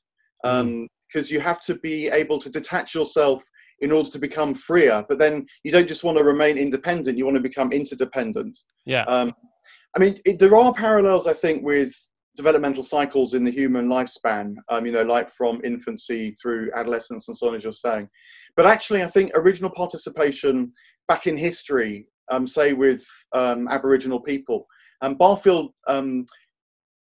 because 0.44 0.56
mm. 0.56 0.60
um, 0.60 0.90
mm. 1.14 1.32
you 1.32 1.40
have 1.40 1.62
to 1.62 1.76
be 1.76 2.08
able 2.08 2.38
to 2.40 2.50
detach 2.50 2.94
yourself 2.94 3.44
in 3.80 3.92
order 3.92 4.10
to 4.10 4.20
become 4.20 4.54
freer. 4.54 5.06
But 5.08 5.20
then 5.20 5.46
you 5.64 5.72
don't 5.72 5.88
just 5.88 6.04
want 6.04 6.18
to 6.18 6.24
remain 6.24 6.58
independent; 6.58 7.18
you 7.18 7.26
want 7.26 7.38
to 7.38 7.42
become 7.42 7.72
interdependent. 7.72 8.58
Yeah. 8.86 9.04
Um, 9.04 9.34
I 9.96 10.00
mean, 10.00 10.18
it, 10.26 10.40
there 10.40 10.56
are 10.56 10.74
parallels, 10.74 11.28
I 11.28 11.34
think, 11.34 11.64
with 11.64 11.94
developmental 12.36 12.84
cycles 12.84 13.34
in 13.34 13.44
the 13.44 13.52
human 13.52 13.88
lifespan. 13.88 14.56
Um, 14.70 14.86
you 14.86 14.92
know, 14.92 15.04
like 15.04 15.30
from 15.30 15.62
infancy 15.64 16.32
through 16.32 16.72
adolescence 16.76 17.28
and 17.28 17.38
so 17.38 17.50
on, 17.50 17.56
as 17.56 17.64
you're 17.64 17.74
saying. 17.74 18.10
But 18.56 18.66
actually, 18.66 19.04
I 19.04 19.08
think 19.08 19.32
original 19.36 19.72
participation 19.72 20.72
back 21.08 21.28
in 21.28 21.38
history, 21.38 22.08
um, 22.30 22.46
say 22.46 22.74
with 22.74 23.06
um, 23.34 23.68
Aboriginal 23.68 24.20
people, 24.20 24.68
and 25.02 25.14
um, 25.14 25.18
Barfield 25.18 25.72
um, 25.88 26.26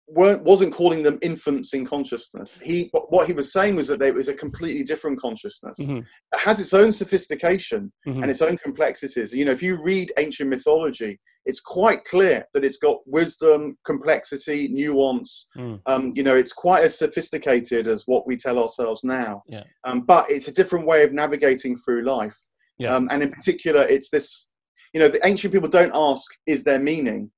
weren't 0.08 0.41
wasn't 0.43 0.74
calling 0.74 1.03
them 1.03 1.20
infants 1.22 1.74
in 1.74 1.86
consciousness. 1.86 2.58
He 2.64 2.89
what 2.93 3.28
he 3.28 3.34
was 3.34 3.51
saying 3.51 3.76
was 3.76 3.88
that 3.88 4.01
it 4.01 4.14
was 4.14 4.30
a 4.30 4.34
completely 4.34 4.84
different 4.84 5.20
consciousness. 5.20 5.78
Mm-hmm. 5.80 5.97
It 5.97 6.39
has 6.39 6.60
its 6.60 6.74
own 6.74 6.91
sophistication 6.91 7.91
mm-hmm. 8.08 8.22
and 8.22 8.32
its 8.32 8.41
own 8.41 8.58
complexities. 8.58 9.34
You 9.34 9.45
know, 9.45 9.51
if 9.51 9.62
you 9.62 9.82
read 9.82 10.14
ancient 10.18 10.49
mythology, 10.49 11.20
it's 11.45 11.60
quite 11.60 12.03
clear 12.05 12.45
that 12.53 12.64
it's 12.64 12.78
got 12.78 12.97
wisdom, 13.05 13.78
complexity, 13.86 14.70
nuance. 14.70 15.47
Mm. 15.58 15.82
Um, 15.86 16.14
you 16.16 16.24
know, 16.24 16.36
it's 16.36 16.53
quite 16.53 16.84
as 16.84 16.97
sophisticated 16.97 17.88
as 17.88 18.03
what 18.05 18.28
we 18.28 18.38
tell 18.38 18.60
ourselves 18.60 19.03
now. 19.03 19.43
Yeah. 19.47 19.64
Um, 19.86 20.01
but 20.01 20.26
it's 20.30 20.47
a 20.47 20.53
different 20.53 20.86
way 20.86 21.03
of 21.03 21.14
navigating 21.14 21.78
through 21.78 22.05
life. 22.05 22.38
Yeah. 22.78 22.93
Um, 22.93 23.08
and 23.12 23.24
in 23.24 23.32
particular, 23.32 23.84
it's 23.84 24.10
this. 24.10 24.51
You 24.93 25.01
know, 25.01 25.10
the 25.10 25.26
ancient 25.28 25.53
people 25.53 25.70
don't 25.70 25.91
ask, 25.93 26.32
"Is 26.45 26.64
there 26.64 26.80
meaning?" 26.80 27.32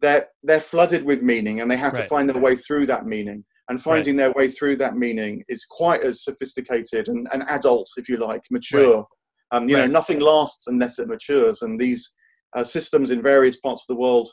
They're 0.00 0.28
they're 0.42 0.60
flooded 0.60 1.04
with 1.04 1.22
meaning 1.22 1.60
and 1.60 1.70
they 1.70 1.76
have 1.76 1.92
right. 1.92 2.02
to 2.02 2.08
find 2.08 2.28
their 2.28 2.40
way 2.40 2.56
through 2.56 2.86
that 2.86 3.06
meaning 3.06 3.44
and 3.68 3.80
finding 3.80 4.16
right. 4.16 4.24
their 4.24 4.32
way 4.32 4.48
through 4.48 4.76
that 4.76 4.96
meaning 4.96 5.44
is 5.48 5.64
quite 5.64 6.02
as 6.02 6.24
sophisticated 6.24 7.08
and, 7.08 7.28
and 7.32 7.44
adult 7.48 7.88
if 7.96 8.08
you 8.08 8.16
like 8.16 8.42
mature 8.50 8.96
right. 8.96 9.04
um, 9.52 9.68
you 9.68 9.76
know 9.76 9.86
nothing 9.86 10.20
lasts 10.20 10.66
unless 10.66 10.98
it 10.98 11.08
matures 11.08 11.62
and 11.62 11.80
these 11.80 12.12
uh, 12.56 12.64
systems 12.64 13.10
in 13.10 13.22
various 13.22 13.56
parts 13.60 13.84
of 13.88 13.94
the 13.94 14.00
world 14.00 14.28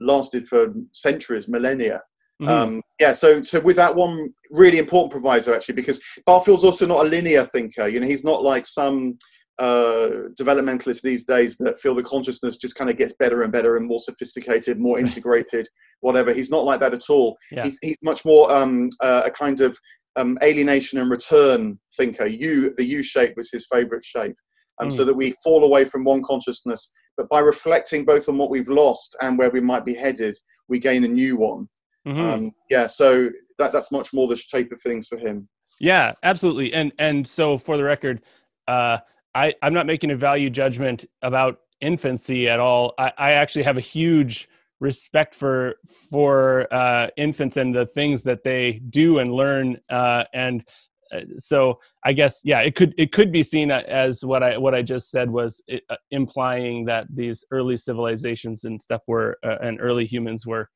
lasted 0.00 0.46
for 0.46 0.74
centuries 0.92 1.48
millennia 1.48 2.02
mm-hmm. 2.40 2.50
um, 2.50 2.82
yeah 3.00 3.12
so 3.12 3.40
so 3.42 3.60
with 3.60 3.76
that 3.76 3.94
one 3.94 4.28
really 4.50 4.78
important 4.78 5.10
proviso 5.10 5.54
actually 5.54 5.74
because 5.74 6.00
barfield's 6.26 6.64
also 6.64 6.86
not 6.86 7.06
a 7.06 7.08
linear 7.08 7.44
thinker 7.44 7.86
you 7.86 8.00
know 8.00 8.06
he's 8.06 8.24
not 8.24 8.42
like 8.42 8.66
some 8.66 9.16
uh, 9.58 10.28
developmentalists 10.40 11.02
these 11.02 11.24
days 11.24 11.56
that 11.58 11.80
feel 11.80 11.94
the 11.94 12.02
consciousness 12.02 12.56
just 12.56 12.74
kind 12.74 12.90
of 12.90 12.96
gets 12.96 13.12
better 13.18 13.42
and 13.42 13.52
better 13.52 13.76
and 13.76 13.86
more 13.86 13.98
sophisticated, 13.98 14.80
more 14.80 14.98
integrated, 15.00 15.68
whatever. 16.00 16.32
He's 16.32 16.50
not 16.50 16.64
like 16.64 16.80
that 16.80 16.94
at 16.94 17.10
all. 17.10 17.36
Yeah. 17.50 17.64
He's, 17.64 17.78
he's, 17.82 17.96
much 18.02 18.24
more 18.24 18.50
um, 18.52 18.88
uh, 19.00 19.22
a 19.26 19.30
kind 19.30 19.60
of 19.60 19.76
um, 20.16 20.38
alienation 20.42 20.98
and 20.98 21.10
return 21.10 21.78
thinker. 21.96 22.26
U, 22.26 22.74
the 22.76 22.84
U 22.84 23.02
shape 23.02 23.34
was 23.36 23.50
his 23.50 23.66
favorite 23.66 24.04
shape. 24.04 24.36
Um, 24.80 24.88
mm. 24.88 24.92
So 24.92 25.04
that 25.04 25.14
we 25.14 25.34
fall 25.44 25.64
away 25.64 25.84
from 25.84 26.02
one 26.02 26.22
consciousness, 26.22 26.90
but 27.16 27.28
by 27.28 27.40
reflecting 27.40 28.04
both 28.04 28.28
on 28.28 28.38
what 28.38 28.50
we've 28.50 28.70
lost 28.70 29.16
and 29.20 29.36
where 29.36 29.50
we 29.50 29.60
might 29.60 29.84
be 29.84 29.94
headed, 29.94 30.34
we 30.68 30.78
gain 30.78 31.04
a 31.04 31.08
new 31.08 31.36
one. 31.36 31.68
Mm-hmm. 32.08 32.20
Um, 32.20 32.52
yeah, 32.70 32.86
so 32.86 33.28
that, 33.58 33.72
that's 33.72 33.92
much 33.92 34.12
more 34.14 34.26
the 34.26 34.36
shape 34.36 34.72
of 34.72 34.80
things 34.80 35.06
for 35.06 35.18
him. 35.18 35.48
Yeah, 35.78 36.12
absolutely. 36.22 36.72
And 36.72 36.92
and 36.98 37.26
so 37.26 37.58
for 37.58 37.76
the 37.76 37.84
record, 37.84 38.22
uh, 38.68 38.98
I, 39.34 39.54
I'm 39.62 39.74
not 39.74 39.86
making 39.86 40.10
a 40.10 40.16
value 40.16 40.50
judgment 40.50 41.04
about 41.22 41.58
infancy 41.80 42.48
at 42.48 42.60
all. 42.60 42.94
I, 42.98 43.12
I 43.18 43.32
actually 43.32 43.64
have 43.64 43.76
a 43.76 43.80
huge 43.80 44.48
respect 44.80 45.34
for 45.34 45.76
for 46.10 46.72
uh, 46.74 47.08
infants 47.16 47.56
and 47.56 47.74
the 47.74 47.86
things 47.86 48.24
that 48.24 48.42
they 48.42 48.80
do 48.90 49.18
and 49.18 49.32
learn. 49.32 49.78
Uh, 49.88 50.24
and 50.34 50.64
uh, 51.12 51.20
so 51.38 51.78
I 52.04 52.12
guess 52.12 52.42
yeah, 52.44 52.60
it 52.60 52.74
could 52.74 52.94
it 52.98 53.12
could 53.12 53.30
be 53.30 53.42
seen 53.42 53.70
as 53.70 54.24
what 54.24 54.42
I 54.42 54.58
what 54.58 54.74
I 54.74 54.82
just 54.82 55.10
said 55.10 55.30
was 55.30 55.62
uh, 55.72 55.96
implying 56.10 56.84
that 56.86 57.06
these 57.10 57.44
early 57.50 57.76
civilizations 57.76 58.64
and 58.64 58.80
stuff 58.82 59.02
were 59.06 59.38
uh, 59.44 59.56
and 59.62 59.80
early 59.80 60.04
humans 60.04 60.46
were 60.46 60.68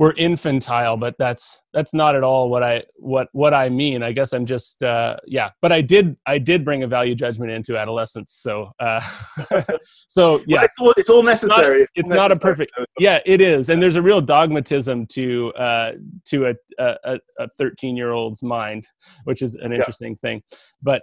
we're 0.00 0.14
infantile 0.16 0.96
but 0.96 1.14
that's 1.18 1.60
that's 1.74 1.92
not 1.92 2.16
at 2.16 2.24
all 2.24 2.48
what 2.48 2.62
i 2.62 2.82
what 2.96 3.28
what 3.32 3.52
i 3.52 3.68
mean. 3.68 4.02
I 4.02 4.12
guess 4.12 4.32
i'm 4.32 4.46
just 4.46 4.82
uh 4.82 5.18
yeah 5.26 5.50
but 5.60 5.72
i 5.72 5.82
did 5.82 6.16
i 6.24 6.38
did 6.38 6.64
bring 6.64 6.82
a 6.84 6.86
value 6.86 7.14
judgment 7.14 7.50
into 7.50 7.76
adolescence 7.76 8.32
so 8.32 8.72
uh 8.80 9.02
so 10.08 10.42
yeah. 10.46 10.62
it's, 10.62 10.72
all, 10.80 10.94
it's 10.96 11.10
all 11.10 11.22
necessary. 11.22 11.82
It's 11.82 11.90
not, 11.94 12.00
it's 12.00 12.10
not 12.10 12.32
a 12.32 12.36
perfect 12.36 12.72
yeah 12.98 13.20
it 13.26 13.42
is. 13.42 13.68
And 13.68 13.80
there's 13.82 13.96
a 13.96 14.02
real 14.02 14.22
dogmatism 14.22 15.06
to 15.08 15.52
uh 15.52 15.92
to 16.28 16.46
a 16.46 16.54
a, 16.78 17.20
a 17.38 17.48
13 17.58 17.94
year 17.94 18.12
old's 18.12 18.42
mind 18.42 18.88
which 19.24 19.42
is 19.42 19.54
an 19.56 19.70
interesting 19.70 20.12
yeah. 20.12 20.28
thing. 20.28 20.42
But 20.82 21.02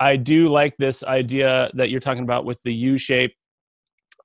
i 0.00 0.16
do 0.16 0.48
like 0.48 0.74
this 0.78 1.04
idea 1.04 1.70
that 1.74 1.90
you're 1.90 2.00
talking 2.00 2.24
about 2.24 2.44
with 2.44 2.60
the 2.64 2.74
u 2.74 2.98
shape 2.98 3.36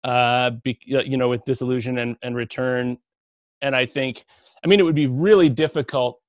uh 0.05 0.49
be, 0.63 0.79
you 0.87 1.17
know 1.17 1.29
with 1.29 1.45
disillusion 1.45 1.99
and, 1.99 2.15
and 2.23 2.35
return 2.35 2.97
and 3.61 3.75
I 3.75 3.85
think, 3.85 4.25
I 4.63 4.67
mean, 4.67 4.79
it 4.79 4.83
would 4.83 4.95
be 4.95 5.07
really 5.07 5.49
difficult. 5.49 6.19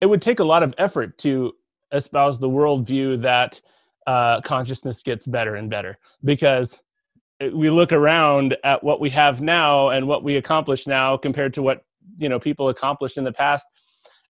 It 0.00 0.06
would 0.06 0.22
take 0.22 0.40
a 0.40 0.44
lot 0.44 0.62
of 0.62 0.74
effort 0.78 1.18
to 1.18 1.52
espouse 1.92 2.38
the 2.38 2.48
worldview 2.48 3.20
that 3.22 3.60
uh, 4.06 4.40
consciousness 4.42 5.02
gets 5.02 5.26
better 5.26 5.56
and 5.56 5.68
better 5.70 5.96
because 6.24 6.82
we 7.52 7.70
look 7.70 7.92
around 7.92 8.56
at 8.64 8.82
what 8.82 9.00
we 9.00 9.10
have 9.10 9.40
now 9.40 9.90
and 9.90 10.06
what 10.06 10.22
we 10.22 10.36
accomplish 10.36 10.86
now 10.86 11.16
compared 11.16 11.52
to 11.54 11.62
what 11.62 11.82
you 12.16 12.28
know 12.28 12.38
people 12.38 12.68
accomplished 12.68 13.18
in 13.18 13.24
the 13.24 13.32
past 13.32 13.66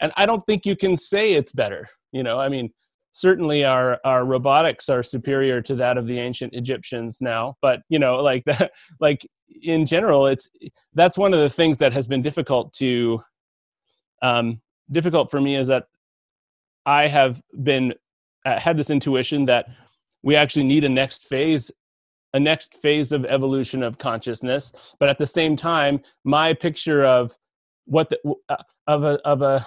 and 0.01 0.13
i 0.17 0.27
don't 0.27 0.45
think 0.47 0.67
you 0.67 0.75
can 0.75 0.97
say 0.97 1.35
it's 1.35 1.53
better 1.53 1.89
you 2.11 2.23
know 2.23 2.41
i 2.41 2.49
mean 2.49 2.73
certainly 3.17 3.65
our 3.65 3.99
our 4.05 4.27
robotics 4.27 4.91
are 4.91 5.03
superior 5.03 5.63
to 5.63 5.75
that 5.75 5.97
of 5.97 6.07
the 6.07 6.19
ancient 6.19 6.53
egyptians 6.55 7.19
now 7.23 7.57
but 7.63 7.81
you 7.89 7.99
know 7.99 8.17
like 8.17 8.45
that 8.51 8.73
like 9.01 9.27
in 9.63 9.87
general 9.87 10.27
it's 10.27 10.49
that's 10.93 11.17
one 11.17 11.33
of 11.33 11.41
the 11.41 11.49
things 11.49 11.79
that 11.79 11.95
has 11.95 12.07
been 12.07 12.21
difficult 12.21 12.73
to 12.75 13.21
um 14.21 14.61
difficult 14.93 15.31
for 15.31 15.41
me 15.41 15.57
is 15.57 15.67
that 15.67 15.87
i 16.85 17.09
have 17.09 17.43
been 17.63 17.95
uh, 18.45 18.59
had 18.61 18.77
this 18.77 18.91
intuition 18.91 19.47
that 19.47 19.67
we 20.23 20.37
actually 20.37 20.65
need 20.65 20.85
a 20.85 20.89
next 20.89 21.25
phase 21.25 21.71
a 22.35 22.41
next 22.41 22.75
phase 22.83 23.13
of 23.13 23.25
evolution 23.25 23.83
of 23.83 23.97
consciousness 23.97 24.73
but 25.01 25.09
at 25.09 25.17
the 25.17 25.27
same 25.27 25.57
time 25.57 26.01
my 26.25 26.53
picture 26.53 27.03
of 27.03 27.35
what 27.87 28.11
the 28.11 28.19
uh, 28.51 28.57
of 28.87 29.05
a 29.05 29.19
of 29.27 29.41
a 29.41 29.67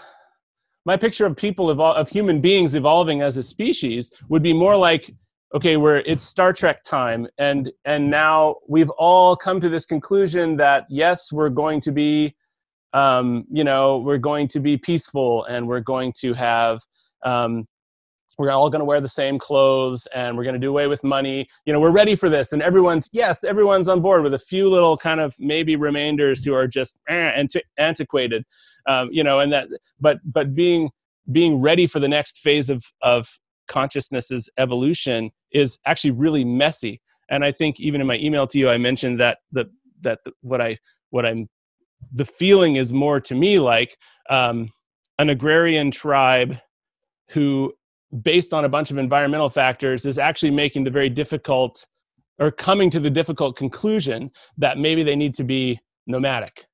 my 0.85 0.97
picture 0.97 1.25
of 1.25 1.35
people 1.35 1.67
evol- 1.67 1.95
of 1.95 2.09
human 2.09 2.41
beings 2.41 2.75
evolving 2.75 3.21
as 3.21 3.37
a 3.37 3.43
species 3.43 4.11
would 4.29 4.43
be 4.43 4.53
more 4.53 4.75
like 4.75 5.13
okay 5.53 5.77
where 5.77 5.97
it's 5.97 6.23
star 6.23 6.53
trek 6.53 6.83
time 6.83 7.27
and 7.37 7.71
and 7.85 8.09
now 8.09 8.55
we've 8.67 8.89
all 8.91 9.35
come 9.35 9.59
to 9.59 9.69
this 9.69 9.85
conclusion 9.85 10.55
that 10.55 10.85
yes 10.89 11.31
we're 11.31 11.49
going 11.49 11.79
to 11.81 11.91
be 11.91 12.35
um, 12.93 13.45
you 13.51 13.63
know 13.63 13.97
we're 13.99 14.17
going 14.17 14.47
to 14.47 14.59
be 14.59 14.77
peaceful 14.77 15.43
and 15.45 15.67
we're 15.67 15.79
going 15.79 16.13
to 16.19 16.33
have 16.33 16.79
um, 17.23 17.67
we're 18.39 18.49
all 18.51 18.69
going 18.69 18.79
to 18.79 18.85
wear 18.85 19.01
the 19.01 19.09
same 19.09 19.37
clothes 19.37 20.07
and 20.15 20.35
we're 20.35 20.45
going 20.45 20.53
to 20.53 20.59
do 20.59 20.69
away 20.69 20.87
with 20.87 21.03
money. 21.03 21.47
You 21.65 21.73
know 21.73 21.79
we're 21.79 21.91
ready 21.91 22.15
for 22.15 22.29
this 22.29 22.53
and 22.53 22.61
everyone's 22.63 23.09
yes 23.11 23.43
everyone's 23.43 23.89
on 23.89 24.01
board 24.01 24.23
with 24.23 24.33
a 24.33 24.39
few 24.39 24.69
little 24.69 24.97
kind 24.97 25.19
of 25.19 25.35
maybe 25.37 25.75
remainders 25.75 26.43
who 26.43 26.53
are 26.53 26.65
just 26.65 26.97
eh, 27.09 27.13
anti- 27.13 27.61
antiquated. 27.77 28.45
Um, 28.87 29.09
you 29.11 29.23
know 29.23 29.41
and 29.41 29.51
that 29.53 29.67
but 29.99 30.19
but 30.23 30.55
being 30.55 30.89
being 31.31 31.61
ready 31.61 31.85
for 31.85 31.99
the 31.99 32.07
next 32.07 32.39
phase 32.39 32.69
of 32.69 32.85
of 33.01 33.37
consciousness's 33.67 34.49
evolution 34.57 35.29
is 35.51 35.77
actually 35.85 36.11
really 36.11 36.45
messy. 36.45 37.01
And 37.29 37.43
i 37.45 37.51
think 37.51 37.79
even 37.79 38.01
in 38.01 38.07
my 38.07 38.15
email 38.15 38.47
to 38.47 38.57
you 38.57 38.69
i 38.69 38.77
mentioned 38.77 39.19
that 39.19 39.39
the 39.51 39.69
that 40.01 40.19
the, 40.23 40.31
what 40.41 40.61
i 40.61 40.77
what 41.09 41.25
i'm 41.25 41.49
the 42.13 42.25
feeling 42.25 42.77
is 42.77 42.93
more 42.93 43.19
to 43.19 43.35
me 43.35 43.59
like 43.59 43.97
um, 44.29 44.71
an 45.19 45.29
agrarian 45.29 45.91
tribe 45.91 46.57
who 47.29 47.73
based 48.21 48.53
on 48.53 48.65
a 48.65 48.69
bunch 48.69 48.91
of 48.91 48.97
environmental 48.97 49.49
factors 49.49 50.05
is 50.05 50.17
actually 50.17 50.51
making 50.51 50.83
the 50.83 50.91
very 50.91 51.09
difficult 51.09 51.85
or 52.39 52.51
coming 52.51 52.89
to 52.89 52.99
the 52.99 53.09
difficult 53.09 53.55
conclusion 53.55 54.31
that 54.57 54.77
maybe 54.77 55.03
they 55.03 55.15
need 55.15 55.35
to 55.35 55.43
be 55.43 55.79
nomadic 56.07 56.65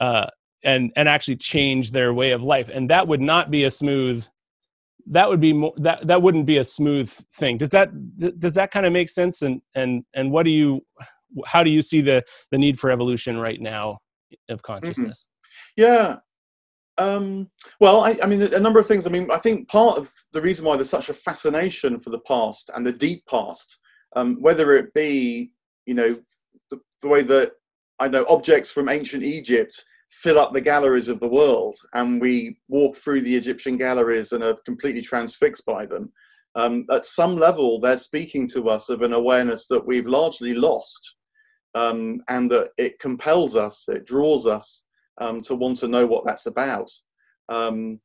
uh, 0.00 0.26
and 0.64 0.92
and 0.96 1.08
actually 1.08 1.36
change 1.36 1.90
their 1.90 2.14
way 2.14 2.30
of 2.30 2.42
life 2.42 2.70
and 2.72 2.88
that 2.88 3.06
would 3.06 3.20
not 3.20 3.50
be 3.50 3.64
a 3.64 3.70
smooth 3.70 4.26
that 5.06 5.28
would 5.28 5.40
be 5.40 5.52
more 5.52 5.74
that 5.76 6.06
that 6.06 6.22
wouldn't 6.22 6.46
be 6.46 6.58
a 6.58 6.64
smooth 6.64 7.10
thing 7.34 7.58
does 7.58 7.70
that 7.70 7.90
does 8.38 8.54
that 8.54 8.70
kind 8.70 8.86
of 8.86 8.92
make 8.92 9.08
sense 9.08 9.42
and 9.42 9.60
and 9.74 10.04
and 10.14 10.30
what 10.30 10.44
do 10.44 10.50
you 10.50 10.80
how 11.44 11.62
do 11.62 11.70
you 11.70 11.82
see 11.82 12.00
the 12.00 12.22
the 12.50 12.58
need 12.58 12.78
for 12.78 12.90
evolution 12.90 13.36
right 13.36 13.60
now 13.60 13.98
of 14.48 14.62
mm-hmm. 14.62 14.72
consciousness 14.72 15.26
mm-hmm. 15.78 15.82
yeah 15.82 16.16
um, 16.98 17.48
well, 17.80 18.00
I, 18.00 18.16
I, 18.22 18.26
mean, 18.26 18.42
a 18.42 18.60
number 18.60 18.78
of 18.78 18.86
things. 18.86 19.06
I 19.06 19.10
mean, 19.10 19.30
I 19.30 19.38
think 19.38 19.68
part 19.68 19.98
of 19.98 20.12
the 20.32 20.42
reason 20.42 20.64
why 20.64 20.76
there's 20.76 20.90
such 20.90 21.08
a 21.08 21.14
fascination 21.14 21.98
for 22.00 22.10
the 22.10 22.20
past 22.20 22.70
and 22.74 22.86
the 22.86 22.92
deep 22.92 23.24
past, 23.26 23.78
um, 24.14 24.36
whether 24.40 24.76
it 24.76 24.92
be, 24.94 25.52
you 25.86 25.94
know, 25.94 26.18
the, 26.70 26.78
the, 27.00 27.08
way 27.08 27.22
that 27.22 27.52
I 27.98 28.08
know 28.08 28.26
objects 28.28 28.70
from 28.70 28.88
ancient 28.88 29.24
Egypt 29.24 29.82
fill 30.10 30.38
up 30.38 30.52
the 30.52 30.60
galleries 30.60 31.08
of 31.08 31.20
the 31.20 31.28
world, 31.28 31.76
and 31.94 32.20
we 32.20 32.58
walk 32.68 32.96
through 32.96 33.22
the 33.22 33.34
Egyptian 33.34 33.78
galleries 33.78 34.32
and 34.32 34.44
are 34.44 34.58
completely 34.66 35.00
transfixed 35.00 35.64
by 35.64 35.86
them. 35.86 36.12
Um, 36.54 36.84
at 36.90 37.06
some 37.06 37.36
level, 37.36 37.80
they're 37.80 37.96
speaking 37.96 38.46
to 38.48 38.68
us 38.68 38.90
of 38.90 39.00
an 39.00 39.14
awareness 39.14 39.66
that 39.68 39.86
we've 39.86 40.06
largely 40.06 40.52
lost, 40.52 41.16
um, 41.74 42.20
and 42.28 42.50
that 42.50 42.70
it 42.76 42.98
compels 42.98 43.56
us, 43.56 43.88
it 43.88 44.04
draws 44.04 44.46
us 44.46 44.84
um, 45.20 45.40
to 45.42 45.54
want 45.54 45.78
to 45.78 45.88
know 45.88 46.06
what 46.06 46.24
that's 46.26 46.46
about. 46.46 46.90
Um, 47.48 48.00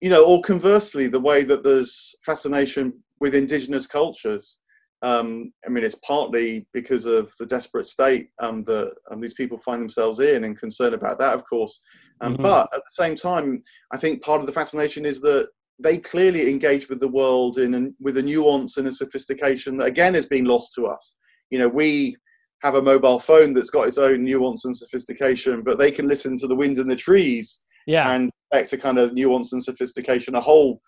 you 0.00 0.10
know, 0.10 0.24
or 0.24 0.42
conversely, 0.42 1.08
the 1.08 1.20
way 1.20 1.44
that 1.44 1.64
there's 1.64 2.14
fascination 2.24 2.92
with 3.20 3.34
indigenous 3.34 3.86
cultures. 3.86 4.60
Um, 5.02 5.52
I 5.66 5.70
mean, 5.70 5.84
it's 5.84 5.96
partly 5.96 6.66
because 6.72 7.04
of 7.04 7.32
the 7.38 7.46
desperate 7.46 7.86
state 7.86 8.28
um, 8.42 8.64
that 8.64 8.92
um, 9.10 9.20
these 9.20 9.34
people 9.34 9.58
find 9.58 9.80
themselves 9.80 10.20
in 10.20 10.44
and 10.44 10.58
concern 10.58 10.94
about 10.94 11.18
that, 11.18 11.34
of 11.34 11.44
course. 11.44 11.80
Um, 12.20 12.34
mm-hmm. 12.34 12.42
But 12.42 12.68
at 12.74 12.80
the 12.80 12.92
same 12.92 13.14
time, 13.14 13.62
I 13.92 13.98
think 13.98 14.22
part 14.22 14.40
of 14.40 14.46
the 14.46 14.52
fascination 14.52 15.04
is 15.04 15.20
that 15.20 15.48
they 15.78 15.98
clearly 15.98 16.50
engage 16.50 16.88
with 16.88 17.00
the 17.00 17.08
world 17.08 17.58
in 17.58 17.94
with 18.00 18.16
a 18.16 18.22
nuance 18.22 18.76
and 18.76 18.86
a 18.86 18.92
sophistication 18.92 19.76
that, 19.78 19.86
again, 19.86 20.14
is 20.14 20.26
being 20.26 20.44
lost 20.44 20.72
to 20.74 20.86
us. 20.86 21.16
You 21.50 21.58
know, 21.58 21.68
we 21.68 22.16
have 22.62 22.76
a 22.76 22.82
mobile 22.82 23.18
phone 23.18 23.52
that's 23.52 23.70
got 23.70 23.86
its 23.86 23.98
own 23.98 24.24
nuance 24.24 24.64
and 24.64 24.74
sophistication, 24.74 25.62
but 25.62 25.78
they 25.78 25.90
can 25.90 26.08
listen 26.08 26.36
to 26.38 26.46
the 26.46 26.54
wind 26.54 26.78
in 26.78 26.88
the 26.88 26.96
trees 26.96 27.62
yeah. 27.86 28.10
and 28.10 28.30
expect 28.50 28.72
a 28.72 28.82
kind 28.82 28.98
of 28.98 29.12
nuance 29.12 29.52
and 29.52 29.62
sophistication, 29.62 30.34
a 30.34 30.40
whole 30.40 30.80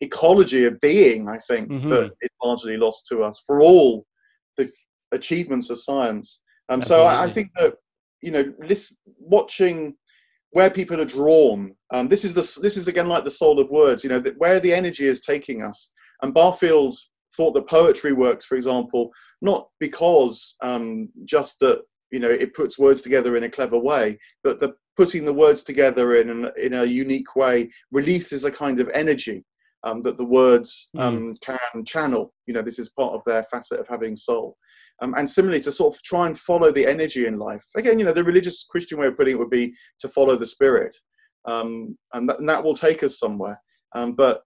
ecology 0.00 0.64
of 0.64 0.80
being, 0.80 1.28
I 1.28 1.38
think, 1.38 1.68
mm-hmm. 1.68 1.88
that 1.88 2.12
is 2.20 2.30
largely 2.42 2.76
lost 2.76 3.06
to 3.08 3.24
us 3.24 3.42
for 3.46 3.62
all 3.62 4.06
the 4.56 4.70
achievements 5.12 5.70
of 5.70 5.78
science. 5.78 6.42
Um, 6.68 6.82
so 6.82 7.04
I, 7.04 7.24
I, 7.24 7.30
think 7.30 7.50
that, 7.56 7.74
you 8.22 8.30
know, 8.30 8.52
listen, 8.58 8.96
watching 9.18 9.96
where 10.50 10.70
people 10.70 11.00
are 11.00 11.06
drawn, 11.06 11.74
um, 11.90 12.08
this 12.08 12.24
is 12.24 12.34
the, 12.34 12.60
this 12.62 12.76
is 12.76 12.88
again 12.88 13.08
like 13.08 13.24
the 13.24 13.30
soul 13.30 13.60
of 13.60 13.70
words, 13.70 14.02
you 14.02 14.10
know, 14.10 14.22
where 14.38 14.60
the 14.60 14.72
energy 14.72 15.06
is 15.06 15.20
taking 15.20 15.62
us. 15.62 15.90
And 16.22 16.32
Barfield 16.32 16.96
thought 17.36 17.52
that 17.54 17.68
poetry 17.68 18.12
works, 18.12 18.44
for 18.44 18.56
example, 18.56 19.10
not 19.42 19.68
because 19.80 20.56
um, 20.62 21.08
just 21.24 21.60
that 21.60 21.82
you 22.10 22.20
know 22.20 22.30
it 22.30 22.54
puts 22.54 22.78
words 22.78 23.02
together 23.02 23.36
in 23.36 23.44
a 23.44 23.50
clever 23.50 23.78
way, 23.78 24.18
but 24.42 24.60
the 24.60 24.74
putting 24.96 25.24
the 25.24 25.32
words 25.32 25.62
together 25.62 26.14
in 26.14 26.30
an, 26.30 26.50
in 26.60 26.74
a 26.74 26.84
unique 26.84 27.34
way 27.34 27.70
releases 27.90 28.44
a 28.44 28.50
kind 28.50 28.78
of 28.78 28.88
energy 28.94 29.44
um, 29.84 30.02
that 30.02 30.16
the 30.16 30.24
words 30.24 30.90
mm. 30.96 31.02
um, 31.02 31.34
mm. 31.34 31.40
can 31.40 31.84
channel. 31.84 32.32
You 32.46 32.54
know, 32.54 32.62
this 32.62 32.78
is 32.78 32.88
part 32.90 33.14
of 33.14 33.22
their 33.24 33.44
facet 33.44 33.80
of 33.80 33.88
having 33.88 34.16
soul. 34.16 34.56
Um, 35.02 35.14
and 35.16 35.28
similarly, 35.28 35.60
to 35.62 35.72
sort 35.72 35.94
of 35.94 36.02
try 36.02 36.26
and 36.26 36.38
follow 36.38 36.70
the 36.70 36.86
energy 36.86 37.26
in 37.26 37.38
life. 37.38 37.64
Again, 37.76 37.98
you 37.98 38.04
know, 38.04 38.12
the 38.12 38.24
religious 38.24 38.64
Christian 38.64 38.98
way 38.98 39.08
of 39.08 39.16
putting 39.16 39.34
it 39.34 39.38
would 39.38 39.50
be 39.50 39.74
to 39.98 40.08
follow 40.08 40.36
the 40.36 40.46
spirit, 40.46 40.94
um, 41.46 41.98
and, 42.12 42.28
that, 42.28 42.38
and, 42.38 42.48
that, 42.48 42.62
will 42.62 42.74
take 42.74 43.02
us 43.02 43.18
somewhere. 43.18 43.60
Um, 43.96 44.12
but 44.12 44.42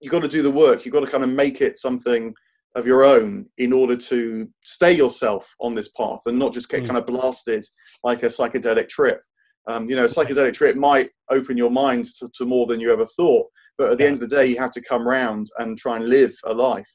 you've 0.00 0.12
got 0.12 0.22
to 0.22 0.28
do 0.28 0.42
the 0.42 0.50
work. 0.50 0.84
You've 0.84 0.94
got 0.94 1.04
to 1.04 1.10
kind 1.10 1.24
of 1.24 1.30
make 1.30 1.60
it 1.60 1.76
something 1.76 2.34
of 2.74 2.86
your 2.86 3.04
own 3.04 3.46
in 3.56 3.72
order 3.72 3.96
to 3.96 4.48
stay 4.64 4.92
yourself 4.92 5.48
on 5.60 5.74
this 5.74 5.88
path 5.88 6.20
and 6.26 6.38
not 6.38 6.52
just 6.52 6.68
get 6.68 6.82
mm. 6.82 6.86
kind 6.86 6.98
of 6.98 7.06
blasted 7.06 7.64
like 8.04 8.22
a 8.22 8.26
psychedelic 8.26 8.88
trip. 8.88 9.20
Um, 9.66 9.88
you 9.88 9.96
know, 9.96 10.04
a 10.04 10.08
psychedelic 10.08 10.52
trip 10.52 10.76
might 10.76 11.10
open 11.30 11.56
your 11.56 11.70
mind 11.70 12.04
to, 12.18 12.28
to, 12.34 12.44
more 12.44 12.66
than 12.66 12.78
you 12.78 12.92
ever 12.92 13.06
thought, 13.06 13.46
but 13.78 13.90
at 13.90 13.98
the 13.98 14.04
yeah. 14.04 14.10
end 14.10 14.22
of 14.22 14.28
the 14.28 14.36
day, 14.36 14.46
you 14.46 14.58
have 14.58 14.70
to 14.72 14.82
come 14.82 15.08
round 15.08 15.48
and 15.58 15.76
try 15.76 15.96
and 15.96 16.08
live 16.08 16.32
a 16.44 16.54
life, 16.54 16.90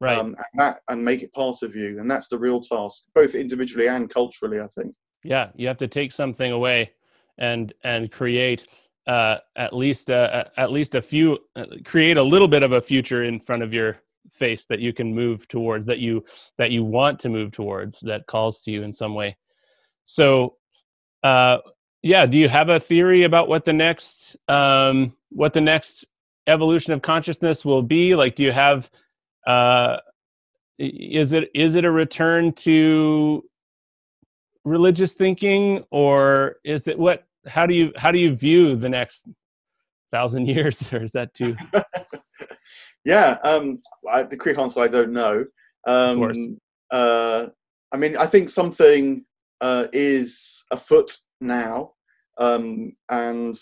right? 0.00 0.16
Um, 0.16 0.28
and 0.28 0.36
that 0.54 0.78
and 0.88 1.04
make 1.04 1.22
it 1.22 1.34
part 1.34 1.62
of 1.62 1.76
you, 1.76 1.98
and 1.98 2.10
that's 2.10 2.28
the 2.28 2.38
real 2.38 2.60
task, 2.60 3.04
both 3.14 3.34
individually 3.34 3.88
and 3.88 4.08
culturally. 4.08 4.58
I 4.58 4.68
think. 4.68 4.94
Yeah, 5.22 5.50
you 5.54 5.68
have 5.68 5.76
to 5.78 5.88
take 5.88 6.12
something 6.12 6.50
away 6.50 6.92
and 7.36 7.74
and 7.82 8.10
create 8.10 8.66
uh, 9.06 9.36
at 9.56 9.74
least 9.74 10.10
uh, 10.10 10.44
at 10.56 10.72
least 10.72 10.94
a 10.94 11.02
few 11.02 11.38
uh, 11.56 11.66
create 11.84 12.16
a 12.16 12.22
little 12.22 12.48
bit 12.48 12.62
of 12.62 12.72
a 12.72 12.80
future 12.80 13.24
in 13.24 13.38
front 13.38 13.62
of 13.62 13.72
your 13.72 13.98
face 14.32 14.66
that 14.66 14.80
you 14.80 14.92
can 14.92 15.14
move 15.14 15.46
towards 15.48 15.86
that 15.86 15.98
you 15.98 16.24
that 16.58 16.70
you 16.70 16.82
want 16.82 17.18
to 17.18 17.28
move 17.28 17.52
towards 17.52 18.00
that 18.00 18.26
calls 18.26 18.60
to 18.60 18.70
you 18.70 18.82
in 18.82 18.90
some 18.90 19.14
way 19.14 19.36
so 20.04 20.56
uh 21.22 21.58
yeah, 22.04 22.26
do 22.26 22.36
you 22.36 22.50
have 22.50 22.68
a 22.68 22.78
theory 22.78 23.22
about 23.22 23.48
what 23.48 23.64
the 23.64 23.72
next 23.72 24.36
um, 24.46 25.14
what 25.30 25.54
the 25.54 25.62
next 25.62 26.04
evolution 26.46 26.92
of 26.92 27.00
consciousness 27.00 27.64
will 27.64 27.80
be? 27.80 28.14
Like, 28.14 28.34
do 28.34 28.42
you 28.42 28.52
have 28.52 28.90
uh, 29.46 29.96
is 30.78 31.32
it 31.32 31.50
is 31.54 31.76
it 31.76 31.86
a 31.86 31.90
return 31.90 32.52
to 32.52 33.42
religious 34.66 35.14
thinking, 35.14 35.82
or 35.90 36.56
is 36.62 36.88
it 36.88 36.98
what? 36.98 37.26
How 37.46 37.66
do 37.66 37.74
you 37.74 37.92
how 37.96 38.10
do 38.10 38.18
you 38.18 38.34
view 38.34 38.76
the 38.76 38.88
next 38.88 39.28
thousand 40.12 40.48
years, 40.54 40.92
or 40.92 41.02
is 41.02 41.12
that 41.12 41.34
too? 41.34 41.56
yeah, 43.04 43.38
um, 43.44 43.80
I, 44.08 44.22
the 44.22 44.36
quick 44.36 44.58
answer 44.58 44.80
I 44.80 44.88
don't 44.88 45.12
know. 45.12 45.44
Um, 45.86 46.10
of 46.10 46.16
course. 46.18 46.46
Uh, 46.90 47.46
I 47.92 47.96
mean, 47.96 48.16
I 48.16 48.26
think 48.26 48.48
something 48.48 49.24
uh, 49.60 49.86
is 49.92 50.64
afoot 50.70 51.16
now, 51.40 51.92
um, 52.38 52.92
and 53.10 53.54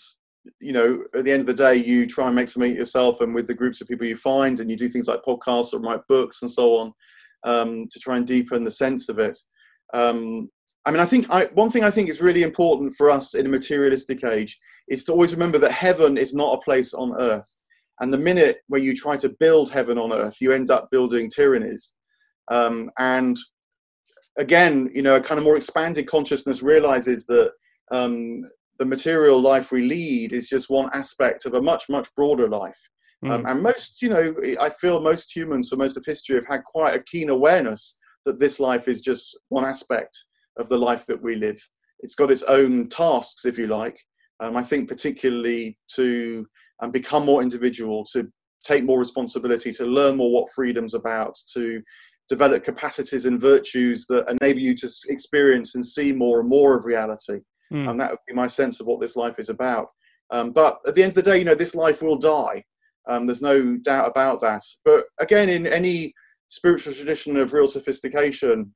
you 0.59 0.73
know, 0.73 1.03
at 1.15 1.23
the 1.23 1.31
end 1.31 1.41
of 1.41 1.47
the 1.47 1.53
day, 1.53 1.75
you 1.75 2.05
try 2.05 2.27
and 2.27 2.35
make 2.35 2.49
something 2.49 2.75
yourself, 2.75 3.21
and 3.21 3.33
with 3.33 3.47
the 3.47 3.53
groups 3.53 3.81
of 3.81 3.87
people 3.87 4.05
you 4.05 4.17
find, 4.17 4.59
and 4.59 4.69
you 4.69 4.77
do 4.77 4.89
things 4.89 5.07
like 5.07 5.23
podcasts 5.23 5.73
or 5.73 5.79
write 5.79 6.01
books 6.07 6.41
and 6.41 6.51
so 6.51 6.77
on 6.77 6.93
um, 7.43 7.87
to 7.91 7.99
try 7.99 8.17
and 8.17 8.27
deepen 8.27 8.63
the 8.63 8.71
sense 8.71 9.09
of 9.09 9.19
it. 9.19 9.37
Um, 9.93 10.49
I 10.85 10.91
mean, 10.91 10.99
I 10.99 11.05
think 11.05 11.29
I, 11.29 11.45
one 11.53 11.69
thing 11.69 11.83
I 11.83 11.91
think 11.91 12.09
is 12.09 12.21
really 12.21 12.43
important 12.43 12.93
for 12.93 13.09
us 13.09 13.35
in 13.35 13.45
a 13.45 13.49
materialistic 13.49 14.23
age 14.23 14.59
is 14.89 15.03
to 15.05 15.13
always 15.13 15.33
remember 15.33 15.57
that 15.59 15.71
heaven 15.71 16.17
is 16.17 16.33
not 16.33 16.55
a 16.55 16.61
place 16.61 16.93
on 16.93 17.15
earth. 17.19 17.49
And 17.99 18.11
the 18.11 18.17
minute 18.17 18.57
where 18.67 18.81
you 18.81 18.93
try 18.95 19.15
to 19.17 19.35
build 19.39 19.71
heaven 19.71 19.97
on 19.97 20.11
earth, 20.11 20.37
you 20.41 20.51
end 20.51 20.71
up 20.71 20.89
building 20.91 21.29
tyrannies. 21.29 21.95
Um, 22.51 22.91
and 22.99 23.37
again, 24.37 24.89
you 24.93 25.01
know, 25.01 25.15
a 25.15 25.21
kind 25.21 25.37
of 25.37 25.45
more 25.45 25.55
expanded 25.55 26.07
consciousness 26.07 26.61
realizes 26.61 27.25
that 27.27 27.51
um, 27.91 28.43
the 28.79 28.85
material 28.85 29.39
life 29.39 29.71
we 29.71 29.83
lead 29.83 30.33
is 30.33 30.49
just 30.49 30.69
one 30.69 30.89
aspect 30.93 31.45
of 31.45 31.53
a 31.53 31.61
much, 31.61 31.83
much 31.89 32.13
broader 32.15 32.49
life. 32.49 32.89
Mm. 33.23 33.31
Um, 33.31 33.45
and 33.45 33.63
most, 33.63 34.01
you 34.01 34.09
know, 34.09 34.35
I 34.59 34.69
feel 34.69 34.99
most 34.99 35.33
humans 35.33 35.69
for 35.69 35.77
most 35.77 35.95
of 35.95 36.03
history 36.05 36.35
have 36.35 36.47
had 36.47 36.63
quite 36.65 36.95
a 36.95 37.03
keen 37.03 37.29
awareness 37.29 37.97
that 38.25 38.39
this 38.39 38.59
life 38.59 38.89
is 38.89 39.01
just 39.01 39.37
one 39.47 39.63
aspect 39.63 40.25
of 40.57 40.69
the 40.69 40.77
life 40.77 41.05
that 41.07 41.21
we 41.21 41.35
live. 41.35 41.61
It's 41.99 42.15
got 42.15 42.31
its 42.31 42.43
own 42.43 42.89
tasks, 42.89 43.45
if 43.45 43.57
you 43.57 43.67
like. 43.67 43.97
Um, 44.39 44.57
I 44.57 44.63
think 44.63 44.89
particularly 44.89 45.77
to 45.95 46.45
um, 46.81 46.91
become 46.91 47.25
more 47.25 47.41
individual, 47.41 48.03
to 48.11 48.27
take 48.63 48.83
more 48.83 48.99
responsibility, 48.99 49.71
to 49.73 49.85
learn 49.85 50.17
more 50.17 50.31
what 50.31 50.51
freedom's 50.51 50.93
about, 50.93 51.37
to 51.53 51.81
develop 52.29 52.63
capacities 52.63 53.25
and 53.25 53.39
virtues 53.39 54.05
that 54.07 54.29
enable 54.29 54.59
you 54.59 54.75
to 54.75 54.89
experience 55.07 55.75
and 55.75 55.85
see 55.85 56.11
more 56.11 56.39
and 56.39 56.49
more 56.49 56.77
of 56.77 56.85
reality. 56.85 57.39
Mm. 57.71 57.89
And 57.89 57.99
that 57.99 58.11
would 58.11 58.19
be 58.27 58.33
my 58.33 58.47
sense 58.47 58.79
of 58.79 58.87
what 58.87 59.01
this 59.01 59.15
life 59.15 59.39
is 59.39 59.49
about. 59.49 59.87
Um, 60.31 60.51
but 60.51 60.79
at 60.87 60.95
the 60.95 61.03
end 61.03 61.11
of 61.11 61.15
the 61.15 61.21
day, 61.21 61.37
you 61.37 61.45
know, 61.45 61.55
this 61.55 61.75
life 61.75 62.01
will 62.01 62.17
die. 62.17 62.63
Um, 63.07 63.25
there's 63.25 63.41
no 63.41 63.77
doubt 63.77 64.09
about 64.09 64.39
that. 64.41 64.61
But 64.85 65.05
again, 65.19 65.49
in 65.49 65.67
any 65.67 66.13
spiritual 66.47 66.93
tradition 66.93 67.35
of 67.37 67.53
real 67.53 67.67
sophistication, 67.67 68.73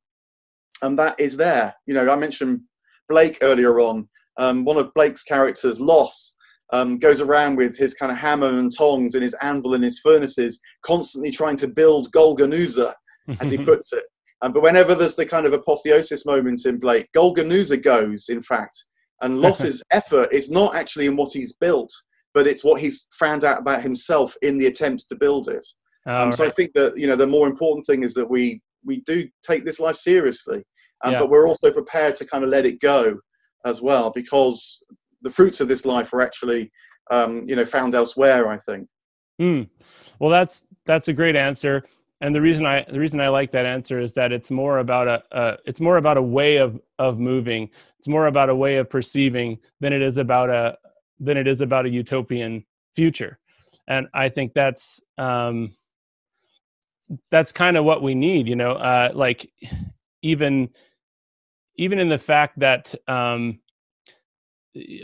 and 0.81 0.97
that 0.99 1.19
is 1.19 1.37
there. 1.37 1.73
You 1.85 1.93
know, 1.93 2.09
I 2.09 2.15
mentioned 2.15 2.61
Blake 3.09 3.37
earlier 3.41 3.79
on. 3.79 4.07
Um, 4.37 4.63
one 4.65 4.77
of 4.77 4.93
Blake's 4.93 5.23
characters, 5.23 5.79
Los, 5.79 6.35
um, 6.73 6.97
goes 6.97 7.21
around 7.21 7.55
with 7.55 7.77
his 7.77 7.93
kind 7.93 8.11
of 8.11 8.17
hammer 8.17 8.47
and 8.59 8.75
tongs 8.75 9.15
and 9.15 9.23
his 9.23 9.35
anvil 9.41 9.73
and 9.73 9.83
his 9.83 9.99
furnaces, 9.99 10.59
constantly 10.83 11.31
trying 11.31 11.55
to 11.57 11.67
build 11.67 12.11
Golgonooza, 12.11 12.93
as 13.39 13.51
he 13.51 13.57
puts 13.63 13.93
it. 13.93 14.03
Um, 14.41 14.53
but 14.53 14.61
whenever 14.61 14.93
there's 14.93 15.15
the 15.15 15.25
kind 15.25 15.45
of 15.45 15.53
apotheosis 15.53 16.25
moment 16.25 16.65
in 16.65 16.77
Blake, 16.77 17.07
Golgonooza 17.15 17.81
goes, 17.81 18.29
in 18.29 18.41
fact. 18.41 18.85
And 19.21 19.39
Los's 19.41 19.81
effort 19.91 20.31
is 20.31 20.51
not 20.51 20.75
actually 20.75 21.07
in 21.07 21.15
what 21.15 21.31
he's 21.33 21.53
built, 21.53 21.91
but 22.33 22.47
it's 22.47 22.63
what 22.63 22.81
he's 22.81 23.07
found 23.13 23.43
out 23.43 23.59
about 23.59 23.81
himself 23.81 24.35
in 24.41 24.57
the 24.57 24.67
attempts 24.67 25.07
to 25.07 25.15
build 25.15 25.49
it. 25.49 25.65
Oh, 26.05 26.21
um, 26.21 26.33
so. 26.33 26.45
I 26.45 26.49
think 26.49 26.71
that 26.73 26.97
you 26.97 27.07
know 27.07 27.15
the 27.15 27.27
more 27.27 27.47
important 27.47 27.85
thing 27.85 28.03
is 28.03 28.13
that 28.13 28.29
we 28.29 28.61
we 28.85 29.01
do 29.01 29.27
take 29.43 29.65
this 29.65 29.79
life 29.79 29.95
seriously, 29.95 30.63
um, 31.03 31.13
yeah. 31.13 31.19
but 31.19 31.29
we're 31.29 31.47
also 31.47 31.71
prepared 31.71 32.15
to 32.17 32.25
kind 32.25 32.43
of 32.43 32.49
let 32.49 32.65
it 32.65 32.79
go 32.79 33.19
as 33.65 33.81
well 33.81 34.11
because 34.11 34.83
the 35.21 35.29
fruits 35.29 35.59
of 35.59 35.67
this 35.67 35.85
life 35.85 36.13
are 36.13 36.21
actually 36.21 36.71
um, 37.11 37.41
you 37.45 37.55
know 37.55 37.65
found 37.65 37.95
elsewhere. 37.95 38.47
I 38.47 38.57
think. 38.57 38.87
Mm. 39.41 39.69
Well, 40.19 40.29
that's 40.29 40.65
that's 40.85 41.07
a 41.07 41.13
great 41.13 41.35
answer, 41.35 41.83
and 42.21 42.33
the 42.33 42.41
reason 42.41 42.65
I 42.65 42.85
the 42.89 42.99
reason 42.99 43.21
I 43.21 43.27
like 43.27 43.51
that 43.51 43.65
answer 43.65 43.99
is 43.99 44.13
that 44.13 44.31
it's 44.31 44.49
more 44.49 44.79
about 44.79 45.07
a, 45.07 45.23
a 45.31 45.57
it's 45.65 45.81
more 45.81 45.97
about 45.97 46.17
a 46.17 46.21
way 46.21 46.57
of 46.57 46.79
of 46.97 47.19
moving. 47.19 47.69
It's 47.99 48.07
more 48.07 48.27
about 48.27 48.49
a 48.49 48.55
way 48.55 48.77
of 48.77 48.89
perceiving 48.89 49.59
than 49.79 49.93
it 49.93 50.01
is 50.01 50.17
about 50.17 50.49
a 50.49 50.77
than 51.19 51.37
it 51.37 51.47
is 51.47 51.61
about 51.61 51.85
a 51.85 51.89
utopian 51.89 52.65
future, 52.95 53.37
and 53.87 54.07
I 54.13 54.29
think 54.29 54.53
that's 54.53 55.01
um, 55.17 55.71
that's 57.31 57.51
kind 57.51 57.77
of 57.77 57.85
what 57.85 58.01
we 58.01 58.15
need. 58.15 58.47
You 58.47 58.55
know, 58.55 58.73
uh, 58.73 59.11
like 59.13 59.51
even 60.21 60.69
even 61.75 61.99
in 61.99 62.09
the 62.09 62.19
fact 62.19 62.59
that 62.59 62.93
um, 63.07 63.59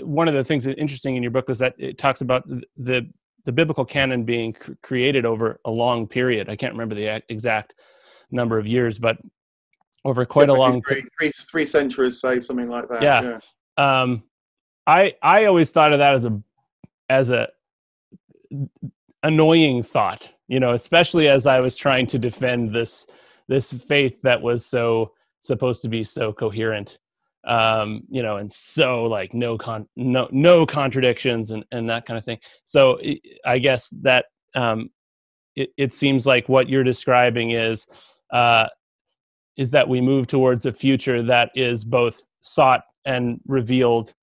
one 0.01 0.27
of 0.27 0.33
the 0.33 0.43
things 0.43 0.63
that 0.63 0.77
interesting 0.77 1.15
in 1.15 1.23
your 1.23 1.31
book 1.31 1.47
was 1.47 1.59
that 1.59 1.75
it 1.77 1.97
talks 1.97 2.21
about 2.21 2.47
the 2.47 3.09
the 3.45 3.51
biblical 3.51 3.85
canon 3.85 4.23
being 4.23 4.53
cr- 4.53 4.71
created 4.81 5.25
over 5.25 5.59
a 5.65 5.71
long 5.71 6.07
period. 6.07 6.49
I 6.49 6.55
can't 6.55 6.73
remember 6.73 6.95
the 6.95 7.21
exact 7.29 7.75
number 8.31 8.57
of 8.57 8.65
years, 8.65 8.99
but 8.99 9.17
over 10.05 10.25
quite 10.25 10.49
yeah, 10.49 10.55
a 10.55 10.57
long 10.57 10.81
three, 10.81 11.03
three, 11.19 11.31
three 11.51 11.65
centuries, 11.65 12.19
say 12.19 12.39
something 12.39 12.69
like 12.69 12.87
that. 12.89 13.01
Yeah. 13.01 13.39
yeah. 13.77 14.01
Um, 14.01 14.23
I 14.85 15.15
I 15.21 15.45
always 15.45 15.71
thought 15.71 15.93
of 15.93 15.99
that 15.99 16.13
as 16.13 16.25
a 16.25 16.41
as 17.09 17.29
a 17.29 17.49
annoying 19.23 19.83
thought, 19.83 20.32
you 20.53 20.59
know, 20.59 20.75
especially 20.75 21.27
as 21.29 21.47
I 21.47 21.59
was 21.59 21.75
trying 21.75 22.05
to 22.07 22.19
defend 22.19 22.75
this 22.75 23.07
this 23.47 23.73
faith 23.73 24.21
that 24.21 24.39
was 24.39 24.63
so 24.63 25.11
supposed 25.39 25.81
to 25.81 25.89
be 25.89 26.03
so 26.03 26.31
coherent 26.31 26.99
um 27.45 28.03
you 28.09 28.23
know 28.23 28.37
and 28.37 28.49
so 28.49 29.03
like 29.03 29.33
no 29.33 29.57
con 29.57 29.85
no 29.97 30.29
no 30.31 30.65
contradictions 30.65 31.51
and 31.51 31.65
and 31.71 31.89
that 31.89 32.05
kind 32.05 32.17
of 32.19 32.23
thing. 32.23 32.37
So 32.65 32.99
i 33.45 33.57
guess 33.57 33.89
that 34.03 34.25
um 34.55 34.91
it, 35.55 35.71
it 35.75 35.91
seems 35.91 36.25
like 36.27 36.47
what 36.47 36.69
you're 36.69 36.85
describing 36.85 37.51
is 37.51 37.87
uh 38.31 38.67
is 39.57 39.71
that 39.71 39.89
we 39.89 39.99
move 40.01 40.27
towards 40.27 40.65
a 40.67 40.71
future 40.71 41.23
that 41.23 41.49
is 41.55 41.83
both 41.83 42.21
sought 42.41 42.83
and 43.05 43.41
revealed 43.47 44.13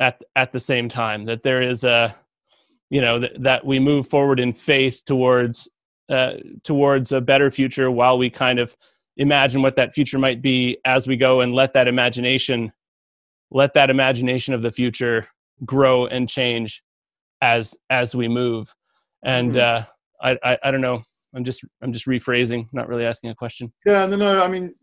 at 0.00 0.20
at 0.34 0.52
the 0.52 0.60
same 0.60 0.88
time 0.88 1.24
that 1.24 1.42
there 1.44 1.62
is 1.62 1.84
a 1.84 2.14
you 2.90 3.00
know 3.00 3.18
that, 3.20 3.42
that 3.42 3.64
we 3.64 3.78
move 3.78 4.06
forward 4.06 4.38
in 4.38 4.52
faith 4.52 5.02
towards 5.06 5.68
uh, 6.10 6.34
towards 6.64 7.12
a 7.12 7.20
better 7.20 7.50
future 7.50 7.90
while 7.90 8.18
we 8.18 8.28
kind 8.28 8.58
of 8.58 8.76
imagine 9.16 9.62
what 9.62 9.76
that 9.76 9.94
future 9.94 10.18
might 10.18 10.42
be 10.42 10.76
as 10.84 11.06
we 11.06 11.16
go 11.16 11.40
and 11.40 11.54
let 11.54 11.72
that 11.72 11.88
imagination 11.88 12.72
let 13.50 13.74
that 13.74 13.90
imagination 13.90 14.54
of 14.54 14.62
the 14.62 14.72
future 14.72 15.26
grow 15.64 16.06
and 16.06 16.28
change 16.28 16.82
as 17.40 17.76
as 17.88 18.14
we 18.14 18.28
move. 18.28 18.74
And 19.24 19.52
mm-hmm. 19.52 19.84
uh 20.22 20.36
I, 20.44 20.52
I 20.52 20.58
i 20.64 20.70
don't 20.70 20.80
know. 20.80 21.02
I'm 21.34 21.44
just 21.44 21.64
i'm 21.82 21.92
just 21.92 22.06
rephrasing 22.06 22.66
not 22.72 22.88
really 22.88 23.04
asking 23.04 23.30
a 23.30 23.34
question. 23.34 23.72
Yeah 23.86 24.06
no 24.06 24.16
no 24.16 24.42
i 24.42 24.48
mean 24.48 24.74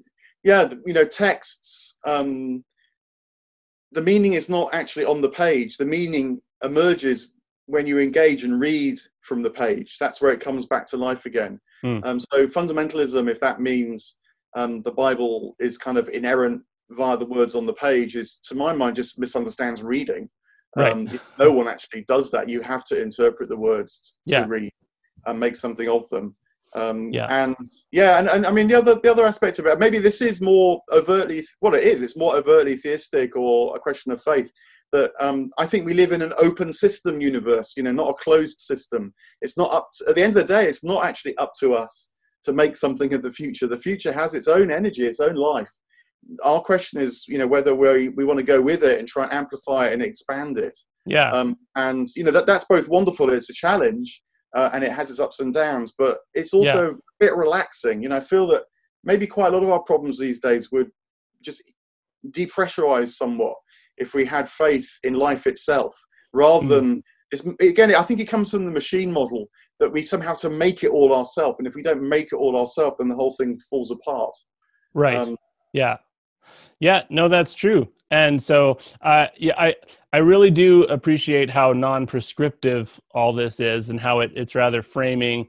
yeah 0.44 0.70
you 0.86 0.94
know 0.94 1.04
texts 1.04 1.98
um 2.08 2.64
the 3.92 4.02
meaning 4.02 4.34
is 4.34 4.50
not 4.50 4.74
actually 4.74 5.06
on 5.06 5.22
the 5.22 5.30
page. 5.30 5.78
The 5.78 5.86
meaning 5.86 6.42
emerges 6.64 7.32
when 7.68 7.86
you 7.86 8.00
engage 8.00 8.44
and 8.44 8.60
read 8.60 8.98
from 9.22 9.42
the 9.42 9.50
page 9.50 9.98
that's 10.00 10.22
where 10.22 10.32
it 10.32 10.40
comes 10.40 10.66
back 10.66 10.86
to 10.86 10.98
life 10.98 11.26
again 11.26 11.60
mm. 11.86 12.04
um, 12.06 12.20
so 12.20 12.48
fundamentalism 12.48 13.30
if 13.30 13.40
that 13.40 13.62
means 13.62 14.18
um, 14.58 14.82
the 14.82 14.92
Bible 14.92 15.56
is 15.60 15.78
kind 15.78 15.98
of 15.98 16.10
inerrant 16.10 16.64
via 16.92 17.16
the 17.18 17.26
words 17.26 17.56
on 17.56 17.66
the 17.66 17.74
page 17.74 18.16
is, 18.16 18.40
to 18.40 18.56
my 18.56 18.74
mind, 18.74 18.96
just 18.96 19.20
misunderstands 19.20 19.84
reading. 19.84 20.30
Right. 20.76 20.92
Um, 20.92 21.08
no 21.40 21.52
one 21.52 21.68
actually 21.68 22.06
does 22.08 22.32
that. 22.32 22.50
You 22.50 22.62
have 22.62 22.84
to 22.86 23.02
interpret 23.02 23.50
the 23.50 23.58
words 23.58 24.16
to 24.28 24.34
yeah. 24.34 24.46
read 24.48 24.72
and 25.26 25.40
make 25.40 25.56
something 25.56 25.88
of 25.88 26.10
them. 26.10 26.36
Um, 26.76 27.12
yeah. 27.12 27.28
And 27.30 27.56
yeah, 27.92 28.20
and, 28.20 28.28
and 28.28 28.46
I 28.46 28.52
mean 28.52 28.68
the 28.68 28.78
other 28.78 29.00
the 29.02 29.10
other 29.10 29.26
aspect 29.26 29.58
of 29.58 29.66
it, 29.66 29.80
maybe 29.80 30.00
this 30.00 30.22
is 30.22 30.42
more 30.42 30.82
overtly 30.92 31.44
what 31.62 31.74
it 31.74 31.84
is. 31.84 32.02
It's 32.02 32.18
more 32.18 32.36
overtly 32.36 32.76
theistic 32.76 33.36
or 33.36 33.76
a 33.76 33.80
question 33.80 34.12
of 34.12 34.22
faith. 34.22 34.52
That 34.94 35.12
um, 35.20 35.52
I 35.58 35.66
think 35.66 35.86
we 35.86 35.94
live 35.94 36.14
in 36.14 36.22
an 36.22 36.34
open 36.38 36.72
system 36.72 37.20
universe, 37.20 37.74
you 37.76 37.84
know, 37.84 37.92
not 37.92 38.10
a 38.10 38.14
closed 38.14 38.60
system. 38.60 39.14
It's 39.42 39.58
not 39.58 39.74
up. 39.74 39.90
To, 39.98 40.10
at 40.10 40.16
the 40.16 40.24
end 40.24 40.38
of 40.38 40.48
the 40.48 40.54
day, 40.54 40.68
it's 40.68 40.84
not 40.84 41.06
actually 41.06 41.38
up 41.38 41.52
to 41.60 41.74
us 41.74 42.12
to 42.44 42.54
make 42.54 42.76
something 42.76 43.14
of 43.14 43.22
the 43.22 43.32
future. 43.32 43.68
The 43.68 43.78
future 43.78 44.14
has 44.14 44.34
its 44.34 44.48
own 44.48 44.72
energy, 44.72 45.06
its 45.06 45.20
own 45.20 45.36
life. 45.36 45.70
Our 46.44 46.62
question 46.62 47.02
is, 47.02 47.26
you 47.28 47.38
know, 47.38 47.48
whether 47.48 47.76
we 47.76 48.10
we 48.10 48.24
want 48.24 48.40
to 48.40 48.46
go 48.46 48.62
with 48.62 48.84
it 48.84 49.00
and 49.00 49.08
try 49.08 49.24
and 49.24 49.34
amplify 49.34 49.88
it 49.88 49.94
and 49.94 50.02
expand 50.02 50.58
it. 50.58 50.78
Yeah. 51.06 51.32
Um, 51.32 51.58
and 51.76 52.08
you 52.16 52.24
know 52.24 52.32
that 52.32 52.46
that's 52.46 52.66
both 52.66 52.88
wonderful. 52.90 53.30
It's 53.30 53.50
a 53.50 53.54
challenge, 53.54 54.22
uh, 54.56 54.70
and 54.74 54.84
it 54.84 54.92
has 54.92 55.10
its 55.10 55.20
ups 55.20 55.40
and 55.40 55.54
downs, 55.54 55.94
but 55.98 56.20
it's 56.34 56.54
also 56.54 56.84
yeah. 56.84 56.92
a 56.92 56.96
bit 57.20 57.36
relaxing. 57.36 58.02
You 58.02 58.10
know, 58.10 58.18
I 58.18 58.22
feel 58.22 58.48
that 58.48 58.64
maybe 59.04 59.28
quite 59.28 59.54
a 59.54 59.58
lot 59.58 59.64
of 59.64 59.70
our 59.70 59.82
problems 59.82 60.18
these 60.18 60.40
days 60.40 60.72
would 60.72 60.90
just 61.42 61.74
depressurize 62.32 63.10
somewhat 63.10 63.56
if 63.98 64.14
we 64.14 64.26
had 64.26 64.50
faith 64.50 64.90
in 65.04 65.14
life 65.14 65.48
itself 65.48 65.96
rather 66.34 66.66
mm. 66.66 66.70
than 66.70 67.04
it's, 67.32 67.46
again 67.62 67.94
i 67.96 68.02
think 68.02 68.20
it 68.20 68.30
comes 68.30 68.52
from 68.52 68.66
the 68.66 68.72
machine 68.72 69.12
model 69.12 69.48
that 69.80 69.92
we 69.92 70.04
somehow 70.04 70.34
to 70.34 70.50
make 70.50 70.84
it 70.84 70.90
all 70.90 71.14
ourselves 71.14 71.58
and 71.60 71.68
if 71.68 71.76
we 71.76 71.82
don't 71.82 72.02
make 72.02 72.28
it 72.32 72.36
all 72.36 72.58
ourselves 72.58 72.96
then 72.98 73.08
the 73.08 73.16
whole 73.16 73.34
thing 73.40 73.60
falls 73.70 73.92
apart. 73.92 74.34
Right. 74.94 75.18
Um, 75.18 75.38
yeah. 75.74 75.98
Yeah 76.80 77.04
no 77.10 77.28
that's 77.28 77.54
true. 77.54 77.88
And 78.10 78.42
so 78.42 78.80
uh, 79.02 79.28
yeah 79.38 79.54
i 79.58 79.76
i 80.14 80.18
really 80.18 80.52
do 80.52 80.84
appreciate 80.84 81.50
how 81.50 81.74
non-prescriptive 81.74 83.00
all 83.12 83.34
this 83.34 83.60
is 83.60 83.90
and 83.90 84.00
how 84.00 84.22
it, 84.22 84.32
it's 84.36 84.56
rather 84.56 84.82
framing 84.82 85.48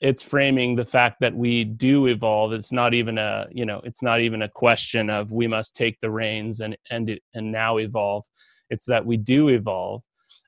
it's 0.00 0.22
framing 0.22 0.76
the 0.76 0.84
fact 0.84 1.16
that 1.20 1.34
we 1.34 1.64
do 1.64 2.06
evolve. 2.06 2.52
It's 2.52 2.72
not 2.72 2.94
even 2.94 3.18
a 3.18 3.46
you 3.50 3.66
know 3.66 3.80
it's 3.84 4.02
not 4.02 4.20
even 4.20 4.42
a 4.42 4.48
question 4.48 5.10
of 5.10 5.32
we 5.32 5.46
must 5.46 5.76
take 5.76 6.00
the 6.00 6.10
reins 6.10 6.60
and 6.60 6.76
and 6.90 7.18
and 7.34 7.52
now 7.52 7.78
evolve. 7.78 8.24
It's 8.70 8.84
that 8.86 9.04
we 9.04 9.16
do 9.16 9.48
evolve. 9.48 10.02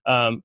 Um, 0.06 0.42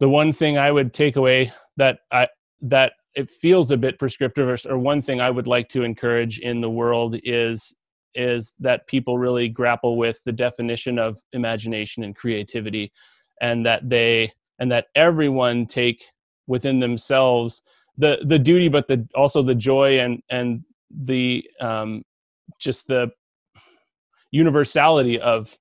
the 0.00 0.08
one 0.08 0.32
thing 0.32 0.58
i 0.58 0.72
would 0.72 0.92
take 0.92 1.14
away 1.14 1.52
that 1.76 2.00
i 2.10 2.26
that 2.60 2.94
it 3.14 3.30
feels 3.30 3.70
a 3.70 3.76
bit 3.76 3.98
prescriptive 3.98 4.48
or, 4.48 4.56
or 4.68 4.78
one 4.78 5.00
thing 5.00 5.20
i 5.20 5.30
would 5.30 5.46
like 5.46 5.68
to 5.68 5.84
encourage 5.84 6.40
in 6.40 6.60
the 6.60 6.70
world 6.70 7.16
is 7.22 7.74
is 8.16 8.54
that 8.58 8.88
people 8.88 9.18
really 9.18 9.48
grapple 9.48 9.96
with 9.96 10.18
the 10.24 10.32
definition 10.32 10.98
of 10.98 11.20
imagination 11.32 12.02
and 12.02 12.16
creativity 12.16 12.90
and 13.40 13.64
that 13.64 13.88
they 13.88 14.32
and 14.58 14.72
that 14.72 14.86
everyone 14.96 15.64
take 15.64 16.04
within 16.48 16.80
themselves 16.80 17.62
the 18.00 18.24
the 18.26 18.38
duty 18.38 18.68
but 18.68 18.88
the 18.88 19.06
also 19.14 19.42
the 19.42 19.54
joy 19.54 19.98
and 20.00 20.22
and 20.30 20.64
the 20.90 21.48
um 21.60 22.02
just 22.58 22.88
the 22.88 23.10
universality 24.32 25.20
of 25.20 25.56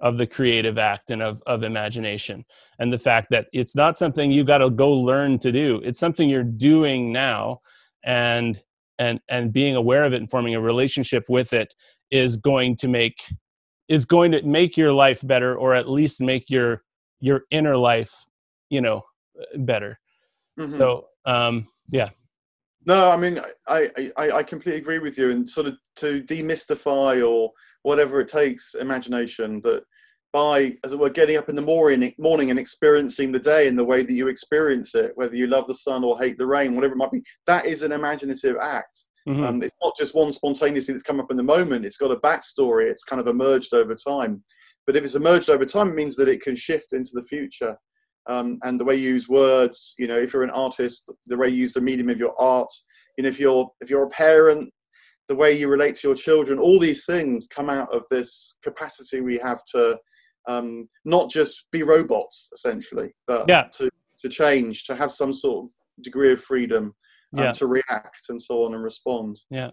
of 0.00 0.18
the 0.18 0.26
creative 0.26 0.76
act 0.76 1.10
and 1.10 1.22
of, 1.22 1.42
of 1.46 1.62
imagination. 1.62 2.44
And 2.78 2.92
the 2.92 2.98
fact 2.98 3.28
that 3.30 3.46
it's 3.52 3.74
not 3.74 3.96
something 3.96 4.30
you 4.30 4.44
got 4.44 4.58
to 4.58 4.70
go 4.70 4.90
learn 4.90 5.38
to 5.40 5.50
do. 5.50 5.80
It's 5.84 5.98
something 5.98 6.28
you're 6.28 6.42
doing 6.42 7.12
now 7.12 7.60
and 8.04 8.62
and 8.98 9.20
and 9.28 9.52
being 9.52 9.76
aware 9.76 10.04
of 10.04 10.12
it 10.12 10.16
and 10.16 10.30
forming 10.30 10.54
a 10.54 10.60
relationship 10.60 11.24
with 11.28 11.52
it 11.52 11.74
is 12.10 12.36
going 12.36 12.76
to 12.76 12.88
make 12.88 13.22
is 13.88 14.04
going 14.04 14.32
to 14.32 14.42
make 14.42 14.76
your 14.76 14.92
life 14.92 15.20
better 15.26 15.56
or 15.56 15.74
at 15.74 15.88
least 15.88 16.20
make 16.20 16.48
your 16.48 16.82
your 17.20 17.42
inner 17.50 17.76
life 17.76 18.14
you 18.70 18.80
know 18.80 19.02
better. 19.56 19.98
Mm-hmm. 20.58 20.74
so 20.74 21.06
um 21.26 21.66
yeah. 21.90 22.10
No 22.84 23.10
i 23.10 23.16
mean 23.16 23.40
I, 23.68 23.90
I 24.16 24.30
i 24.30 24.42
completely 24.42 24.80
agree 24.80 24.98
with 24.98 25.18
you 25.18 25.30
and 25.30 25.48
sort 25.48 25.66
of 25.66 25.74
to 25.96 26.22
demystify 26.22 27.26
or 27.26 27.50
whatever 27.82 28.20
it 28.20 28.28
takes 28.28 28.74
imagination 28.74 29.60
that 29.62 29.84
by 30.32 30.76
as 30.84 30.92
it 30.92 30.98
were 30.98 31.08
getting 31.08 31.36
up 31.36 31.48
in 31.48 31.56
the 31.56 31.62
morning 31.62 32.12
morning 32.18 32.50
and 32.50 32.58
experiencing 32.58 33.32
the 33.32 33.38
day 33.38 33.68
in 33.68 33.76
the 33.76 33.84
way 33.84 34.02
that 34.02 34.12
you 34.12 34.28
experience 34.28 34.94
it 34.94 35.12
whether 35.14 35.34
you 35.34 35.46
love 35.46 35.66
the 35.66 35.74
sun 35.74 36.04
or 36.04 36.18
hate 36.18 36.36
the 36.36 36.46
rain 36.46 36.74
whatever 36.74 36.92
it 36.92 36.98
might 36.98 37.10
be 37.10 37.22
that 37.46 37.64
is 37.64 37.82
an 37.82 37.92
imaginative 37.92 38.56
act. 38.60 39.06
Mm-hmm. 39.26 39.44
um, 39.44 39.62
it's 39.62 39.74
not 39.82 39.96
just 39.96 40.14
one 40.14 40.30
spontaneous 40.30 40.86
thing 40.86 40.94
that's 40.94 41.02
come 41.02 41.18
up 41.18 41.32
in 41.32 41.36
the 41.36 41.42
moment. 41.42 41.84
It's 41.84 41.96
got 41.96 42.12
a 42.12 42.16
backstory. 42.16 42.88
It's 42.88 43.02
kind 43.02 43.20
of 43.20 43.26
emerged 43.26 43.74
over 43.74 43.92
time. 43.96 44.44
But 44.86 44.94
if 44.94 45.02
it's 45.02 45.16
emerged 45.16 45.50
over 45.50 45.64
time 45.64 45.88
it 45.88 45.96
means 45.96 46.14
that 46.14 46.28
it 46.28 46.42
can 46.42 46.54
shift 46.54 46.92
into 46.92 47.10
the 47.12 47.24
future 47.24 47.76
um, 48.28 48.58
and 48.64 48.78
the 48.78 48.84
way 48.84 48.96
you 48.96 49.10
use 49.10 49.28
words 49.28 49.94
you 49.98 50.06
know 50.06 50.16
if 50.16 50.32
you're 50.32 50.42
an 50.42 50.50
artist 50.50 51.10
the 51.26 51.36
way 51.36 51.48
you 51.48 51.56
use 51.56 51.72
the 51.72 51.80
medium 51.80 52.08
of 52.08 52.18
your 52.18 52.34
art 52.40 52.68
you 53.16 53.22
know 53.22 53.28
if 53.28 53.38
you're 53.38 53.70
if 53.80 53.90
you're 53.90 54.04
a 54.04 54.10
parent 54.10 54.72
the 55.28 55.34
way 55.34 55.56
you 55.56 55.68
relate 55.68 55.94
to 55.96 56.08
your 56.08 56.16
children 56.16 56.58
all 56.58 56.78
these 56.78 57.04
things 57.04 57.46
come 57.46 57.68
out 57.68 57.92
of 57.94 58.04
this 58.10 58.58
capacity 58.62 59.20
we 59.20 59.38
have 59.38 59.64
to 59.64 59.98
um, 60.48 60.88
not 61.04 61.28
just 61.28 61.66
be 61.72 61.82
robots 61.82 62.50
essentially 62.54 63.12
but 63.26 63.46
yeah. 63.48 63.64
to, 63.72 63.90
to 64.20 64.28
change 64.28 64.84
to 64.84 64.94
have 64.94 65.10
some 65.10 65.32
sort 65.32 65.64
of 65.64 65.70
degree 66.02 66.32
of 66.32 66.40
freedom 66.40 66.94
um, 67.36 67.44
yeah. 67.44 67.52
to 67.52 67.66
react 67.66 68.26
and 68.28 68.40
so 68.40 68.64
on 68.64 68.74
and 68.74 68.84
respond 68.84 69.40
yeah 69.50 69.70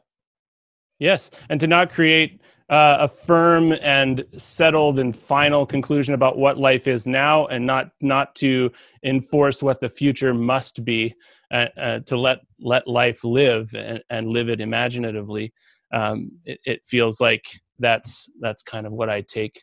Yes, 0.99 1.31
and 1.49 1.59
to 1.59 1.67
not 1.67 1.91
create 1.91 2.41
uh, 2.69 2.97
a 3.01 3.07
firm 3.07 3.73
and 3.81 4.23
settled 4.37 4.99
and 4.99 5.15
final 5.15 5.65
conclusion 5.65 6.13
about 6.13 6.37
what 6.37 6.57
life 6.57 6.87
is 6.87 7.05
now, 7.05 7.45
and 7.47 7.65
not 7.65 7.91
not 8.01 8.35
to 8.35 8.71
enforce 9.03 9.61
what 9.61 9.81
the 9.81 9.89
future 9.89 10.33
must 10.33 10.85
be, 10.85 11.13
uh, 11.51 11.67
uh, 11.77 11.99
to 11.99 12.17
let 12.17 12.39
let 12.59 12.87
life 12.87 13.23
live 13.23 13.73
and, 13.75 14.01
and 14.09 14.27
live 14.27 14.49
it 14.49 14.61
imaginatively. 14.61 15.53
Um, 15.91 16.31
it, 16.45 16.59
it, 16.65 16.85
feels 16.85 17.21
like 17.21 17.45
that's 17.77 18.29
that's 18.39 18.63
kind 18.63 18.87
of 18.87 18.93
what 18.93 19.09
I 19.09 19.21
take 19.21 19.61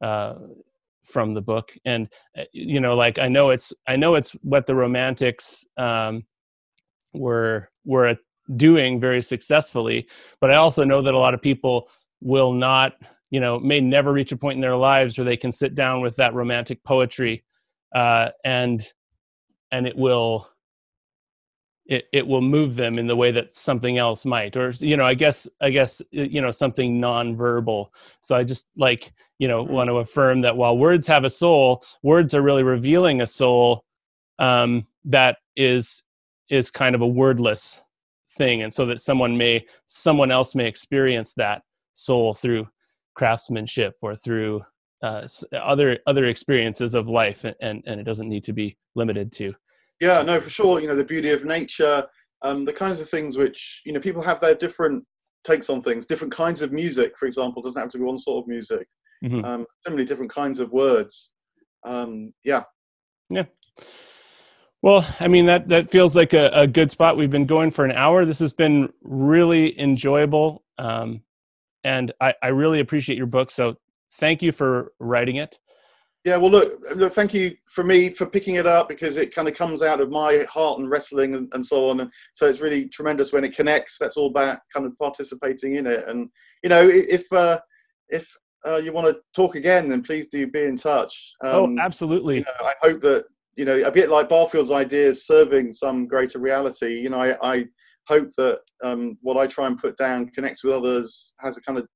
uh, 0.00 0.34
from 1.04 1.34
the 1.34 1.42
book, 1.42 1.72
and 1.84 2.08
uh, 2.38 2.44
you 2.52 2.80
know, 2.80 2.94
like 2.94 3.18
I 3.18 3.28
know 3.28 3.50
it's 3.50 3.72
I 3.88 3.96
know 3.96 4.14
it's 4.14 4.32
what 4.42 4.66
the 4.66 4.74
Romantics 4.74 5.64
um, 5.76 6.24
were 7.14 7.70
were 7.84 8.16
doing 8.56 9.00
very 9.00 9.22
successfully 9.22 10.06
but 10.40 10.50
i 10.50 10.54
also 10.54 10.84
know 10.84 11.02
that 11.02 11.14
a 11.14 11.18
lot 11.18 11.34
of 11.34 11.42
people 11.42 11.88
will 12.20 12.52
not 12.52 12.94
you 13.30 13.40
know 13.40 13.58
may 13.58 13.80
never 13.80 14.12
reach 14.12 14.32
a 14.32 14.36
point 14.36 14.56
in 14.56 14.60
their 14.60 14.76
lives 14.76 15.18
where 15.18 15.24
they 15.24 15.36
can 15.36 15.52
sit 15.52 15.74
down 15.74 16.00
with 16.00 16.16
that 16.16 16.34
romantic 16.34 16.82
poetry 16.84 17.44
uh, 17.94 18.28
and 18.44 18.82
and 19.72 19.86
it 19.86 19.96
will 19.96 20.48
it, 21.86 22.06
it 22.12 22.26
will 22.26 22.40
move 22.40 22.74
them 22.74 22.98
in 22.98 23.06
the 23.06 23.14
way 23.14 23.30
that 23.30 23.52
something 23.52 23.96
else 23.96 24.24
might 24.24 24.56
or 24.56 24.70
you 24.78 24.96
know 24.96 25.06
i 25.06 25.14
guess 25.14 25.48
i 25.60 25.70
guess 25.70 26.02
you 26.10 26.40
know 26.40 26.50
something 26.50 27.00
nonverbal 27.00 27.88
so 28.20 28.34
i 28.36 28.42
just 28.42 28.68
like 28.76 29.12
you 29.38 29.48
know 29.48 29.64
mm-hmm. 29.64 29.72
want 29.72 29.88
to 29.88 29.98
affirm 29.98 30.40
that 30.40 30.56
while 30.56 30.76
words 30.76 31.06
have 31.06 31.24
a 31.24 31.30
soul 31.30 31.84
words 32.02 32.34
are 32.34 32.42
really 32.42 32.62
revealing 32.62 33.20
a 33.20 33.26
soul 33.26 33.84
um, 34.38 34.86
that 35.04 35.38
is 35.56 36.02
is 36.50 36.70
kind 36.70 36.94
of 36.94 37.00
a 37.00 37.06
wordless 37.06 37.82
thing 38.36 38.62
and 38.62 38.72
so 38.72 38.86
that 38.86 39.00
someone 39.00 39.36
may 39.36 39.64
someone 39.86 40.30
else 40.30 40.54
may 40.54 40.66
experience 40.66 41.34
that 41.34 41.62
soul 41.92 42.34
through 42.34 42.66
craftsmanship 43.14 43.94
or 44.02 44.14
through 44.14 44.62
uh, 45.02 45.26
other 45.54 45.98
other 46.06 46.26
experiences 46.26 46.94
of 46.94 47.08
life 47.08 47.44
and 47.44 47.82
and 47.86 48.00
it 48.00 48.04
doesn't 48.04 48.28
need 48.28 48.42
to 48.42 48.52
be 48.52 48.76
limited 48.94 49.32
to. 49.32 49.54
Yeah 50.00 50.22
no 50.22 50.40
for 50.40 50.50
sure 50.50 50.80
you 50.80 50.88
know 50.88 50.96
the 50.96 51.04
beauty 51.04 51.30
of 51.30 51.44
nature 51.44 52.06
um, 52.42 52.64
the 52.64 52.72
kinds 52.72 53.00
of 53.00 53.08
things 53.08 53.36
which 53.36 53.82
you 53.84 53.92
know 53.92 54.00
people 54.00 54.22
have 54.22 54.40
their 54.40 54.54
different 54.54 55.04
takes 55.44 55.70
on 55.70 55.80
things 55.80 56.06
different 56.06 56.32
kinds 56.32 56.60
of 56.60 56.72
music 56.72 57.16
for 57.16 57.26
example 57.26 57.62
doesn't 57.62 57.80
have 57.80 57.90
to 57.90 57.98
be 57.98 58.04
one 58.04 58.18
sort 58.18 58.42
of 58.42 58.48
music 58.48 58.86
mm-hmm. 59.24 59.44
um, 59.44 59.66
so 59.84 59.90
many 59.90 60.04
different 60.04 60.30
kinds 60.30 60.60
of 60.60 60.70
words 60.72 61.32
um, 61.84 62.32
yeah. 62.42 62.64
Yeah 63.30 63.44
well, 64.86 65.04
I 65.18 65.26
mean 65.26 65.46
that 65.46 65.66
that 65.66 65.90
feels 65.90 66.14
like 66.14 66.32
a, 66.32 66.48
a, 66.54 66.64
good 66.68 66.92
spot. 66.92 67.16
We've 67.16 67.28
been 67.28 67.44
going 67.44 67.72
for 67.72 67.84
an 67.84 67.90
hour. 67.90 68.24
This 68.24 68.38
has 68.38 68.52
been 68.52 68.88
really 69.02 69.76
enjoyable, 69.80 70.62
um, 70.78 71.22
and 71.82 72.12
I, 72.20 72.34
I 72.40 72.48
really 72.48 72.78
appreciate 72.78 73.18
your 73.18 73.26
book. 73.26 73.50
So 73.50 73.78
thank 74.12 74.42
you 74.42 74.52
for 74.52 74.92
writing 75.00 75.36
it. 75.36 75.58
Yeah, 76.24 76.36
well, 76.36 76.52
look, 76.52 76.80
look, 76.94 77.12
thank 77.12 77.34
you 77.34 77.56
for 77.66 77.82
me 77.82 78.10
for 78.10 78.26
picking 78.26 78.54
it 78.54 78.66
up 78.68 78.88
because 78.88 79.16
it 79.16 79.34
kind 79.34 79.48
of 79.48 79.54
comes 79.54 79.82
out 79.82 80.00
of 80.00 80.10
my 80.10 80.46
heart 80.48 80.78
and 80.78 80.88
wrestling 80.88 81.34
and, 81.34 81.48
and 81.52 81.66
so 81.66 81.88
on. 81.88 81.98
And 81.98 82.12
so 82.32 82.46
it's 82.46 82.60
really 82.60 82.88
tremendous 82.88 83.32
when 83.32 83.42
it 83.42 83.56
connects. 83.56 83.98
That's 83.98 84.16
all 84.16 84.28
about 84.28 84.60
kind 84.72 84.86
of 84.86 84.96
participating 84.98 85.74
in 85.74 85.88
it. 85.88 86.04
And 86.06 86.28
you 86.62 86.68
know, 86.68 86.88
if 86.88 87.32
uh, 87.32 87.58
if 88.08 88.32
uh, 88.64 88.76
you 88.76 88.92
want 88.92 89.08
to 89.08 89.20
talk 89.34 89.56
again, 89.56 89.88
then 89.88 90.04
please 90.04 90.28
do 90.28 90.46
be 90.46 90.62
in 90.62 90.76
touch. 90.76 91.34
Oh, 91.42 91.64
um, 91.64 91.76
oh, 91.76 91.82
absolutely. 91.82 92.36
You 92.36 92.42
know, 92.42 92.66
I 92.66 92.74
hope 92.80 93.00
that 93.00 93.24
you 93.56 93.64
know, 93.64 93.80
a 93.82 93.90
bit 93.90 94.10
like 94.10 94.28
Barfield's 94.28 94.70
ideas 94.70 95.26
serving 95.26 95.72
some 95.72 96.06
greater 96.06 96.38
reality. 96.38 97.00
You 97.00 97.10
know, 97.10 97.20
I, 97.20 97.36
I 97.42 97.64
hope 98.06 98.30
that 98.36 98.60
um, 98.84 99.16
what 99.22 99.36
I 99.36 99.46
try 99.46 99.66
and 99.66 99.78
put 99.78 99.96
down 99.96 100.28
connects 100.28 100.62
with 100.62 100.74
others, 100.74 101.32
has 101.40 101.56
a 101.56 101.62
kind 101.62 101.78
of, 101.78 101.86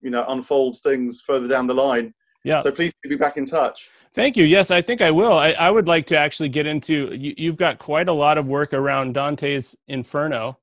you 0.00 0.10
know, 0.10 0.24
unfolds 0.28 0.80
things 0.80 1.20
further 1.26 1.48
down 1.48 1.66
the 1.66 1.74
line. 1.74 2.14
Yeah. 2.44 2.58
So 2.58 2.70
please 2.70 2.92
be 3.02 3.16
back 3.16 3.36
in 3.36 3.44
touch. 3.44 3.90
Thank 4.14 4.36
you. 4.36 4.44
Yes, 4.44 4.70
I 4.70 4.80
think 4.80 5.00
I 5.00 5.10
will. 5.10 5.34
I, 5.34 5.50
I 5.52 5.70
would 5.70 5.86
like 5.86 6.06
to 6.06 6.16
actually 6.16 6.48
get 6.48 6.66
into. 6.66 7.14
You, 7.14 7.50
have 7.50 7.58
got 7.58 7.78
quite 7.78 8.08
a 8.08 8.12
lot 8.12 8.38
of 8.38 8.46
work 8.46 8.72
around 8.72 9.14
Dante's 9.14 9.76
Inferno, 9.86 10.58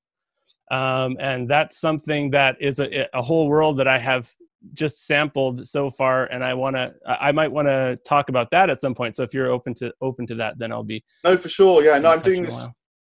um, 0.72 1.18
and 1.20 1.48
that's 1.48 1.78
something 1.78 2.32
that 2.32 2.58
is 2.60 2.80
a, 2.80 3.08
a 3.14 3.22
whole 3.22 3.48
world 3.48 3.78
that 3.78 3.88
I 3.88 4.00
have 4.00 4.34
just 4.74 5.06
sampled 5.06 5.68
so 5.68 5.92
far 5.92 6.26
and 6.26 6.44
i 6.44 6.54
want 6.54 6.76
to 6.76 6.94
i 7.08 7.32
might 7.32 7.52
want 7.52 7.68
to 7.68 7.98
talk 8.06 8.30
about 8.30 8.50
that 8.52 8.70
at 8.70 8.82
some 8.82 8.96
point. 8.96 9.16
So 9.16 9.24
if 9.24 9.34
you're 9.34 9.52
open 9.52 9.74
to 9.76 9.94
open 10.02 10.26
to 10.28 10.36
that 10.36 10.58
then 10.58 10.72
i'll 10.72 10.84
be 10.84 11.04
no 11.24 11.38
for 11.38 11.50
sure. 11.50 11.84
Yeah 11.84 11.98
no 12.00 12.12
i'm 12.12 12.22
doing 12.22 12.44
this 12.44 12.66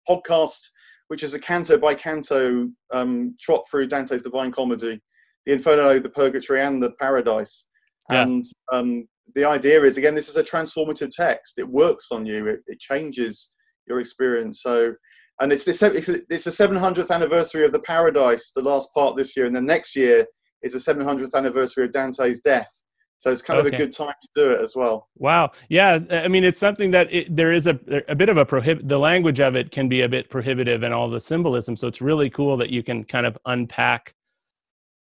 podcast 0.08 0.70
which 1.08 1.22
is 1.22 1.34
a 1.34 1.38
canto 1.38 1.78
by 1.78 1.94
canto 1.94 2.68
um, 2.92 3.36
trot 3.40 3.62
through 3.70 3.86
dante's 3.86 4.22
divine 4.22 4.50
comedy 4.50 5.00
the 5.46 5.52
inferno 5.52 5.98
the 5.98 6.08
purgatory 6.08 6.60
and 6.60 6.82
the 6.82 6.90
paradise. 7.00 7.68
Yeah. 8.10 8.22
and 8.22 8.44
um, 8.70 9.08
the 9.34 9.44
idea 9.44 9.82
is 9.82 9.96
again 9.96 10.14
this 10.14 10.28
is 10.28 10.36
a 10.36 10.44
transformative 10.44 11.10
text. 11.10 11.58
It 11.58 11.68
works 11.68 12.08
on 12.12 12.26
you. 12.26 12.46
It, 12.46 12.60
it 12.66 12.80
changes 12.80 13.52
your 13.86 14.00
experience. 14.00 14.62
So 14.62 14.94
and 15.40 15.52
it's 15.52 15.64
the 15.64 16.24
it's 16.30 16.44
the 16.44 16.50
700th 16.50 17.10
anniversary 17.10 17.64
of 17.64 17.72
the 17.72 17.80
paradise 17.80 18.52
the 18.52 18.62
last 18.62 18.92
part 18.94 19.16
this 19.16 19.36
year 19.36 19.46
and 19.46 19.54
then 19.54 19.66
next 19.66 19.94
year 19.94 20.24
is 20.66 20.84
the 20.84 20.94
700th 20.94 21.34
anniversary 21.34 21.84
of 21.84 21.92
Dante's 21.92 22.40
death. 22.40 22.82
So 23.18 23.32
it's 23.32 23.42
kind 23.42 23.58
okay. 23.58 23.68
of 23.68 23.74
a 23.74 23.76
good 23.78 23.92
time 23.92 24.14
to 24.20 24.28
do 24.34 24.50
it 24.50 24.60
as 24.60 24.76
well. 24.76 25.08
Wow. 25.16 25.52
Yeah. 25.70 26.00
I 26.10 26.28
mean, 26.28 26.44
it's 26.44 26.58
something 26.58 26.90
that 26.90 27.12
it, 27.12 27.34
there 27.34 27.52
is 27.52 27.66
a, 27.66 27.78
a 28.08 28.14
bit 28.14 28.28
of 28.28 28.36
a 28.36 28.44
prohibit, 28.44 28.88
the 28.88 28.98
language 28.98 29.40
of 29.40 29.56
it 29.56 29.70
can 29.70 29.88
be 29.88 30.02
a 30.02 30.08
bit 30.08 30.28
prohibitive 30.28 30.82
and 30.82 30.92
all 30.92 31.08
the 31.08 31.20
symbolism. 31.20 31.76
So 31.76 31.88
it's 31.88 32.02
really 32.02 32.28
cool 32.28 32.56
that 32.58 32.70
you 32.70 32.82
can 32.82 33.04
kind 33.04 33.24
of 33.24 33.38
unpack, 33.46 34.14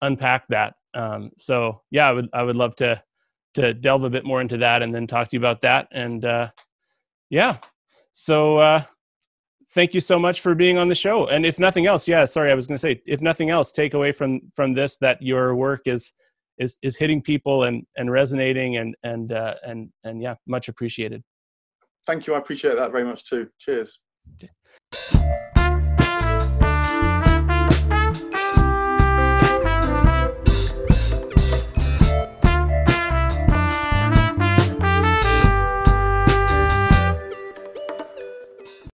unpack 0.02 0.46
that. 0.48 0.74
Um, 0.94 1.32
so 1.36 1.82
yeah, 1.90 2.08
I 2.08 2.12
would, 2.12 2.28
I 2.32 2.42
would 2.42 2.56
love 2.56 2.76
to, 2.76 3.02
to 3.54 3.74
delve 3.74 4.04
a 4.04 4.10
bit 4.10 4.24
more 4.24 4.40
into 4.40 4.58
that 4.58 4.82
and 4.82 4.94
then 4.94 5.06
talk 5.06 5.28
to 5.28 5.36
you 5.36 5.40
about 5.40 5.62
that. 5.62 5.88
And, 5.90 6.24
uh, 6.24 6.50
yeah. 7.28 7.56
So, 8.12 8.58
uh, 8.58 8.82
thank 9.70 9.94
you 9.94 10.00
so 10.00 10.18
much 10.18 10.40
for 10.40 10.54
being 10.54 10.78
on 10.78 10.88
the 10.88 10.94
show. 10.94 11.26
And 11.26 11.44
if 11.44 11.58
nothing 11.58 11.86
else, 11.86 12.08
yeah, 12.08 12.24
sorry, 12.24 12.50
I 12.50 12.54
was 12.54 12.66
going 12.66 12.76
to 12.76 12.80
say, 12.80 13.02
if 13.06 13.20
nothing 13.20 13.50
else, 13.50 13.72
take 13.72 13.94
away 13.94 14.12
from, 14.12 14.40
from 14.54 14.74
this, 14.74 14.98
that 14.98 15.20
your 15.20 15.54
work 15.54 15.82
is, 15.86 16.12
is 16.58 16.78
is 16.82 16.96
hitting 16.96 17.20
people 17.22 17.64
and 17.64 17.86
and 17.96 18.10
resonating 18.10 18.78
and 18.78 18.96
and 19.02 19.32
uh, 19.32 19.54
and 19.64 19.90
and 20.04 20.22
yeah, 20.22 20.34
much 20.46 20.68
appreciated. 20.68 21.22
Thank 22.06 22.26
you. 22.26 22.34
I 22.34 22.38
appreciate 22.38 22.76
that 22.76 22.92
very 22.92 23.04
much 23.04 23.28
too. 23.28 23.48
Cheers. 23.58 24.00
Okay. 24.42 25.75